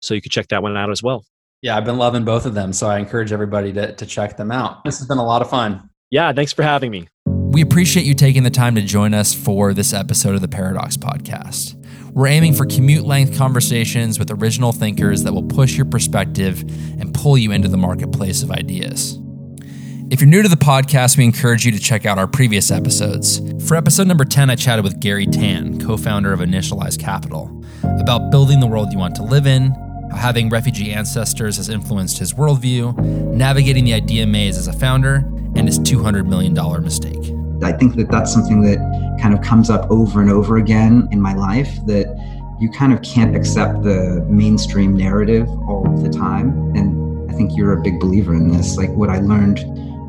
So 0.00 0.12
you 0.12 0.20
can 0.20 0.30
check 0.30 0.48
that 0.48 0.62
one 0.62 0.76
out 0.76 0.90
as 0.90 1.02
well. 1.02 1.24
Yeah, 1.62 1.78
I've 1.78 1.86
been 1.86 1.96
loving 1.96 2.26
both 2.26 2.44
of 2.44 2.52
them. 2.52 2.74
So 2.74 2.88
I 2.88 2.98
encourage 2.98 3.32
everybody 3.32 3.72
to, 3.72 3.94
to 3.94 4.04
check 4.04 4.36
them 4.36 4.52
out. 4.52 4.84
This 4.84 4.98
has 4.98 5.08
been 5.08 5.18
a 5.18 5.24
lot 5.24 5.40
of 5.40 5.48
fun. 5.48 5.88
Yeah, 6.10 6.30
thanks 6.34 6.52
for 6.52 6.62
having 6.62 6.90
me. 6.90 7.08
We 7.24 7.62
appreciate 7.62 8.04
you 8.04 8.14
taking 8.14 8.42
the 8.42 8.50
time 8.50 8.74
to 8.74 8.82
join 8.82 9.14
us 9.14 9.32
for 9.32 9.72
this 9.72 9.94
episode 9.94 10.34
of 10.34 10.42
the 10.42 10.48
Paradox 10.48 10.98
Podcast. 10.98 11.77
We're 12.12 12.28
aiming 12.28 12.54
for 12.54 12.64
commute 12.66 13.04
length 13.04 13.36
conversations 13.36 14.18
with 14.18 14.30
original 14.30 14.72
thinkers 14.72 15.22
that 15.24 15.32
will 15.32 15.42
push 15.42 15.76
your 15.76 15.86
perspective 15.86 16.60
and 17.00 17.14
pull 17.14 17.36
you 17.36 17.52
into 17.52 17.68
the 17.68 17.76
marketplace 17.76 18.42
of 18.42 18.50
ideas. 18.50 19.18
If 20.10 20.20
you're 20.22 20.30
new 20.30 20.42
to 20.42 20.48
the 20.48 20.56
podcast, 20.56 21.18
we 21.18 21.24
encourage 21.24 21.66
you 21.66 21.72
to 21.72 21.78
check 21.78 22.06
out 22.06 22.18
our 22.18 22.26
previous 22.26 22.70
episodes. 22.70 23.42
For 23.68 23.76
episode 23.76 24.06
number 24.06 24.24
10, 24.24 24.48
I 24.48 24.54
chatted 24.54 24.82
with 24.82 25.00
Garry 25.00 25.26
Tan, 25.26 25.78
co 25.80 25.98
founder 25.98 26.32
of 26.32 26.40
Initialized 26.40 26.98
Capital, 26.98 27.62
about 28.00 28.30
building 28.30 28.60
the 28.60 28.66
world 28.66 28.90
you 28.90 28.98
want 28.98 29.14
to 29.16 29.22
live 29.22 29.46
in, 29.46 29.70
how 30.10 30.16
having 30.16 30.48
refugee 30.48 30.92
ancestors 30.92 31.58
has 31.58 31.68
influenced 31.68 32.18
his 32.18 32.32
worldview, 32.32 32.96
navigating 33.34 33.84
the 33.84 33.92
idea 33.92 34.26
maze 34.26 34.56
as 34.56 34.66
a 34.66 34.72
founder, 34.72 35.16
and 35.56 35.66
his 35.66 35.78
$200 35.78 36.26
million 36.26 36.54
mistake. 36.82 37.37
I 37.62 37.72
think 37.72 37.96
that 37.96 38.10
that's 38.10 38.32
something 38.32 38.62
that 38.62 38.78
kind 39.20 39.34
of 39.34 39.42
comes 39.42 39.70
up 39.70 39.90
over 39.90 40.20
and 40.20 40.30
over 40.30 40.58
again 40.58 41.08
in 41.10 41.20
my 41.20 41.34
life 41.34 41.84
that 41.86 42.06
you 42.60 42.70
kind 42.70 42.92
of 42.92 43.02
can't 43.02 43.36
accept 43.36 43.82
the 43.82 44.24
mainstream 44.28 44.96
narrative 44.96 45.48
all 45.68 45.84
the 46.02 46.08
time. 46.08 46.74
And 46.76 47.30
I 47.30 47.34
think 47.34 47.56
you're 47.56 47.72
a 47.72 47.80
big 47.80 48.00
believer 48.00 48.34
in 48.34 48.48
this. 48.48 48.76
Like 48.76 48.90
what 48.90 49.10
I 49.10 49.18
learned, 49.18 49.58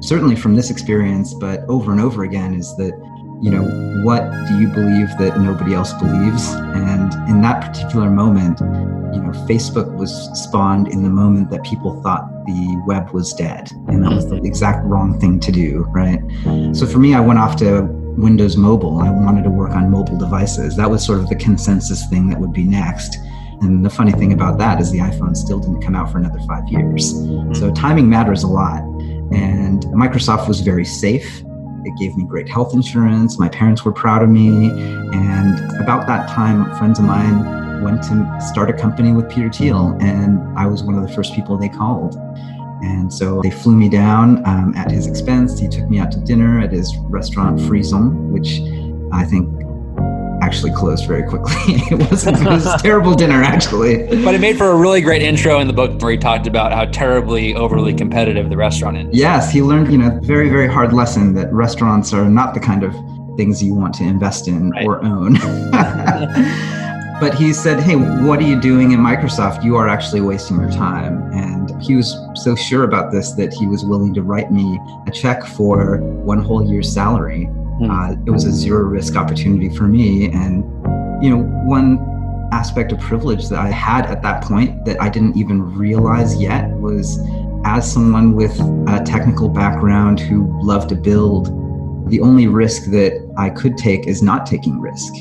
certainly 0.03 0.35
from 0.35 0.55
this 0.55 0.69
experience, 0.69 1.33
but 1.33 1.61
over 1.69 1.91
and 1.91 2.01
over 2.01 2.23
again, 2.23 2.53
is 2.53 2.75
that, 2.77 2.93
you 3.41 3.49
know, 3.49 3.63
what 4.03 4.29
do 4.47 4.59
you 4.59 4.67
believe 4.67 5.09
that 5.17 5.39
nobody 5.39 5.73
else 5.73 5.93
believes? 5.93 6.49
And 6.49 7.13
in 7.29 7.41
that 7.41 7.61
particular 7.61 8.09
moment, 8.09 8.59
you 8.59 9.21
know, 9.21 9.31
Facebook 9.47 9.95
was 9.95 10.11
spawned 10.33 10.87
in 10.89 11.03
the 11.03 11.09
moment 11.09 11.49
that 11.51 11.63
people 11.63 12.01
thought 12.01 12.27
the 12.45 12.83
web 12.85 13.11
was 13.11 13.33
dead. 13.33 13.71
And 13.87 14.03
that 14.03 14.11
was 14.11 14.29
the 14.29 14.37
exact 14.43 14.85
wrong 14.85 15.19
thing 15.19 15.39
to 15.39 15.51
do, 15.51 15.85
right? 15.89 16.19
So 16.75 16.85
for 16.85 16.99
me, 16.99 17.13
I 17.13 17.19
went 17.19 17.39
off 17.39 17.55
to 17.57 17.83
Windows 18.17 18.57
Mobile. 18.57 18.99
I 18.99 19.09
wanted 19.09 19.43
to 19.45 19.49
work 19.49 19.71
on 19.71 19.89
mobile 19.89 20.17
devices. 20.17 20.75
That 20.75 20.89
was 20.89 21.05
sort 21.05 21.19
of 21.19 21.29
the 21.29 21.35
consensus 21.35 22.05
thing 22.09 22.27
that 22.29 22.39
would 22.39 22.53
be 22.53 22.63
next. 22.63 23.17
And 23.61 23.85
the 23.85 23.89
funny 23.89 24.11
thing 24.11 24.33
about 24.33 24.57
that 24.59 24.79
is 24.81 24.91
the 24.91 24.99
iPhone 24.99 25.35
still 25.35 25.59
didn't 25.59 25.81
come 25.81 25.95
out 25.95 26.11
for 26.11 26.17
another 26.17 26.39
five 26.47 26.67
years. 26.67 27.11
So 27.57 27.71
timing 27.73 28.09
matters 28.09 28.43
a 28.43 28.47
lot. 28.47 28.81
And 29.31 29.83
Microsoft 29.85 30.47
was 30.47 30.61
very 30.61 30.85
safe. 30.85 31.43
It 31.85 31.97
gave 31.97 32.15
me 32.15 32.23
great 32.25 32.49
health 32.49 32.73
insurance. 32.73 33.39
My 33.39 33.49
parents 33.49 33.83
were 33.85 33.91
proud 33.91 34.21
of 34.21 34.29
me. 34.29 34.69
And 35.13 35.81
about 35.81 36.07
that 36.07 36.29
time, 36.29 36.65
friends 36.77 36.99
of 36.99 37.05
mine 37.05 37.81
went 37.81 38.03
to 38.03 38.39
start 38.41 38.69
a 38.69 38.73
company 38.73 39.13
with 39.13 39.29
Peter 39.29 39.51
Thiel, 39.51 39.97
and 40.01 40.39
I 40.57 40.65
was 40.65 40.83
one 40.83 40.95
of 40.95 41.07
the 41.07 41.13
first 41.13 41.33
people 41.33 41.57
they 41.57 41.69
called. 41.69 42.15
And 42.81 43.11
so 43.13 43.41
they 43.41 43.51
flew 43.51 43.75
me 43.75 43.89
down 43.89 44.45
um, 44.45 44.73
at 44.75 44.89
his 44.91 45.07
expense. 45.07 45.59
He 45.59 45.67
took 45.67 45.89
me 45.89 45.99
out 45.99 46.11
to 46.13 46.19
dinner 46.19 46.59
at 46.59 46.71
his 46.71 46.95
restaurant 47.03 47.59
Frisson, 47.61 48.31
which 48.31 48.61
I 49.11 49.25
think 49.25 49.58
actually 50.49 50.71
closed 50.71 51.05
very 51.05 51.21
quickly. 51.21 51.53
it, 51.91 52.09
was, 52.09 52.25
it 52.25 52.43
was 52.43 52.65
a 52.65 52.77
terrible 52.81 53.13
dinner, 53.13 53.43
actually. 53.43 54.07
But 54.23 54.33
it 54.33 54.41
made 54.41 54.57
for 54.57 54.71
a 54.71 54.75
really 54.75 54.99
great 54.99 55.21
intro 55.21 55.59
in 55.59 55.67
the 55.67 55.73
book 55.73 56.01
where 56.01 56.11
he 56.11 56.17
talked 56.17 56.47
about 56.47 56.71
how 56.71 56.85
terribly 56.85 57.53
overly 57.53 57.93
competitive 57.93 58.49
the 58.49 58.57
restaurant 58.57 58.97
is. 58.97 59.07
Yes, 59.11 59.51
he 59.51 59.61
learned, 59.61 59.91
you 59.91 59.99
know, 59.99 60.19
very, 60.23 60.49
very 60.49 60.67
hard 60.67 60.91
lesson 60.91 61.35
that 61.35 61.53
restaurants 61.53 62.13
are 62.13 62.27
not 62.27 62.55
the 62.55 62.59
kind 62.59 62.83
of 62.83 62.95
things 63.37 63.61
you 63.61 63.75
want 63.75 63.93
to 63.93 64.03
invest 64.03 64.47
in 64.47 64.71
right. 64.71 64.87
or 64.87 65.05
own. 65.05 65.33
but 67.21 67.35
he 67.35 67.53
said, 67.53 67.79
Hey, 67.79 67.95
what 67.95 68.39
are 68.39 68.47
you 68.47 68.59
doing 68.59 68.91
in 68.91 68.99
Microsoft? 68.99 69.63
You 69.63 69.75
are 69.75 69.87
actually 69.87 70.21
wasting 70.21 70.59
your 70.59 70.71
time. 70.71 71.31
And 71.31 71.79
he 71.79 71.95
was 71.95 72.17
so 72.33 72.55
sure 72.55 72.85
about 72.85 73.11
this 73.11 73.33
that 73.33 73.53
he 73.53 73.67
was 73.67 73.85
willing 73.85 74.15
to 74.15 74.23
write 74.23 74.51
me 74.51 74.79
a 75.05 75.11
check 75.11 75.45
for 75.45 75.97
one 76.25 76.41
whole 76.41 76.67
year's 76.67 76.91
salary. 76.91 77.47
Mm. 77.79 77.89
Uh, 77.89 78.21
it 78.25 78.31
was 78.31 78.45
a 78.45 78.51
zero 78.51 78.83
risk 78.83 79.15
opportunity 79.15 79.69
for 79.75 79.83
me. 79.83 80.31
And, 80.31 80.63
you 81.23 81.29
know, 81.29 81.43
one 81.65 81.99
aspect 82.51 82.91
of 82.91 82.99
privilege 82.99 83.47
that 83.49 83.59
I 83.59 83.69
had 83.69 84.05
at 84.05 84.21
that 84.23 84.43
point 84.43 84.85
that 84.85 85.01
I 85.01 85.09
didn't 85.09 85.37
even 85.37 85.75
realize 85.75 86.39
yet 86.41 86.69
was 86.71 87.19
as 87.65 87.91
someone 87.91 88.35
with 88.35 88.57
a 88.87 89.03
technical 89.05 89.49
background 89.49 90.19
who 90.19 90.47
loved 90.63 90.89
to 90.89 90.95
build, 90.95 91.47
the 92.09 92.21
only 92.21 92.47
risk 92.47 92.85
that 92.91 93.33
I 93.37 93.49
could 93.49 93.77
take 93.77 94.07
is 94.07 94.23
not 94.23 94.45
taking 94.45 94.79
risk. 94.79 95.13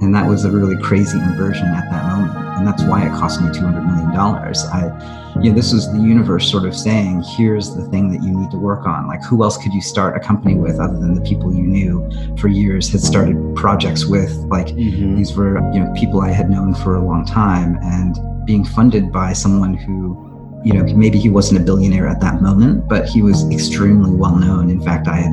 And 0.00 0.14
that 0.14 0.26
was 0.26 0.44
a 0.44 0.50
really 0.50 0.80
crazy 0.82 1.18
inversion 1.18 1.66
at 1.66 1.90
that 1.90 2.06
moment. 2.06 2.36
And 2.56 2.66
that's 2.66 2.82
why 2.84 3.06
it 3.06 3.10
cost 3.10 3.40
me 3.40 3.48
$200 3.48 3.84
million. 3.86 4.16
I, 4.16 5.40
you 5.40 5.50
know, 5.50 5.56
this 5.56 5.72
was 5.72 5.90
the 5.92 5.98
universe 5.98 6.50
sort 6.50 6.64
of 6.64 6.74
saying, 6.74 7.22
here's 7.36 7.74
the 7.74 7.84
thing 7.86 8.10
that 8.12 8.22
you 8.22 8.38
need 8.38 8.50
to 8.50 8.58
work 8.58 8.86
on. 8.86 9.06
Like, 9.06 9.22
who 9.24 9.42
else 9.42 9.56
could 9.56 9.72
you 9.72 9.80
start 9.80 10.16
a 10.16 10.20
company 10.20 10.54
with 10.54 10.78
other 10.78 10.98
than 10.98 11.14
the 11.14 11.20
people 11.20 11.54
you 11.54 11.62
knew 11.62 12.10
for 12.38 12.48
years, 12.48 12.88
had 12.90 13.00
started 13.00 13.54
projects 13.56 14.06
with? 14.06 14.32
Like, 14.48 14.68
mm-hmm. 14.68 15.16
these 15.16 15.34
were, 15.34 15.58
you 15.72 15.80
know, 15.80 15.92
people 15.94 16.20
I 16.20 16.30
had 16.30 16.50
known 16.50 16.74
for 16.74 16.96
a 16.96 17.04
long 17.04 17.24
time 17.24 17.78
and 17.82 18.18
being 18.46 18.64
funded 18.64 19.12
by 19.12 19.32
someone 19.32 19.74
who, 19.74 20.60
you 20.64 20.72
know, 20.72 20.82
maybe 20.94 21.18
he 21.18 21.28
wasn't 21.28 21.60
a 21.60 21.64
billionaire 21.64 22.08
at 22.08 22.20
that 22.20 22.42
moment, 22.42 22.88
but 22.88 23.06
he 23.06 23.22
was 23.22 23.50
extremely 23.50 24.10
well 24.10 24.36
known. 24.36 24.70
In 24.70 24.82
fact, 24.82 25.08
I 25.08 25.16
had 25.16 25.32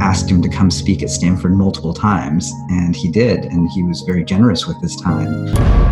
asked 0.00 0.30
him 0.30 0.42
to 0.42 0.48
come 0.48 0.70
speak 0.70 1.02
at 1.02 1.10
Stanford 1.10 1.52
multiple 1.52 1.94
times, 1.94 2.52
and 2.68 2.94
he 2.94 3.08
did, 3.08 3.46
and 3.46 3.70
he 3.70 3.82
was 3.82 4.02
very 4.02 4.24
generous 4.24 4.66
with 4.66 4.80
his 4.80 4.96
time. 4.96 5.46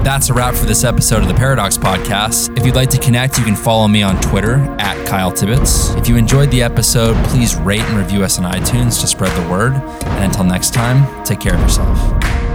That's 0.05 0.31
a 0.31 0.35
wrap 0.35 0.55
for 0.55 0.67
this 0.67 0.85
episode 0.85 1.23
of 1.23 1.29
the 1.29 1.35
Paradox 1.35 1.79
Podcast. 1.79 2.57
If 2.59 2.67
you'd 2.67 2.77
like 2.77 2.91
to 2.91 2.99
connect, 2.99 3.39
you 3.39 3.45
can 3.45 3.57
follow 3.57 3.89
me 3.89 4.03
on 4.03 4.21
Twitter 4.21 4.57
at 4.79 5.07
Kyle 5.07 5.33
Tibbetts. 5.33 5.91
If 5.97 6.09
you 6.09 6.17
enjoyed 6.17 6.51
the 6.51 6.63
episode, 6.63 7.17
please 7.27 7.57
rate 7.57 7.81
and 7.81 7.99
review 7.99 8.23
us 8.23 8.39
on 8.39 8.51
iTunes 8.51 9.01
to 9.01 9.07
spread 9.07 9.33
the 9.43 9.49
word. 9.51 9.73
And 9.73 10.25
until 10.25 10.45
next 10.45 10.75
time, 10.75 11.25
take 11.25 11.41
care 11.41 11.55
of 11.55 11.61
yourself. 11.61 12.54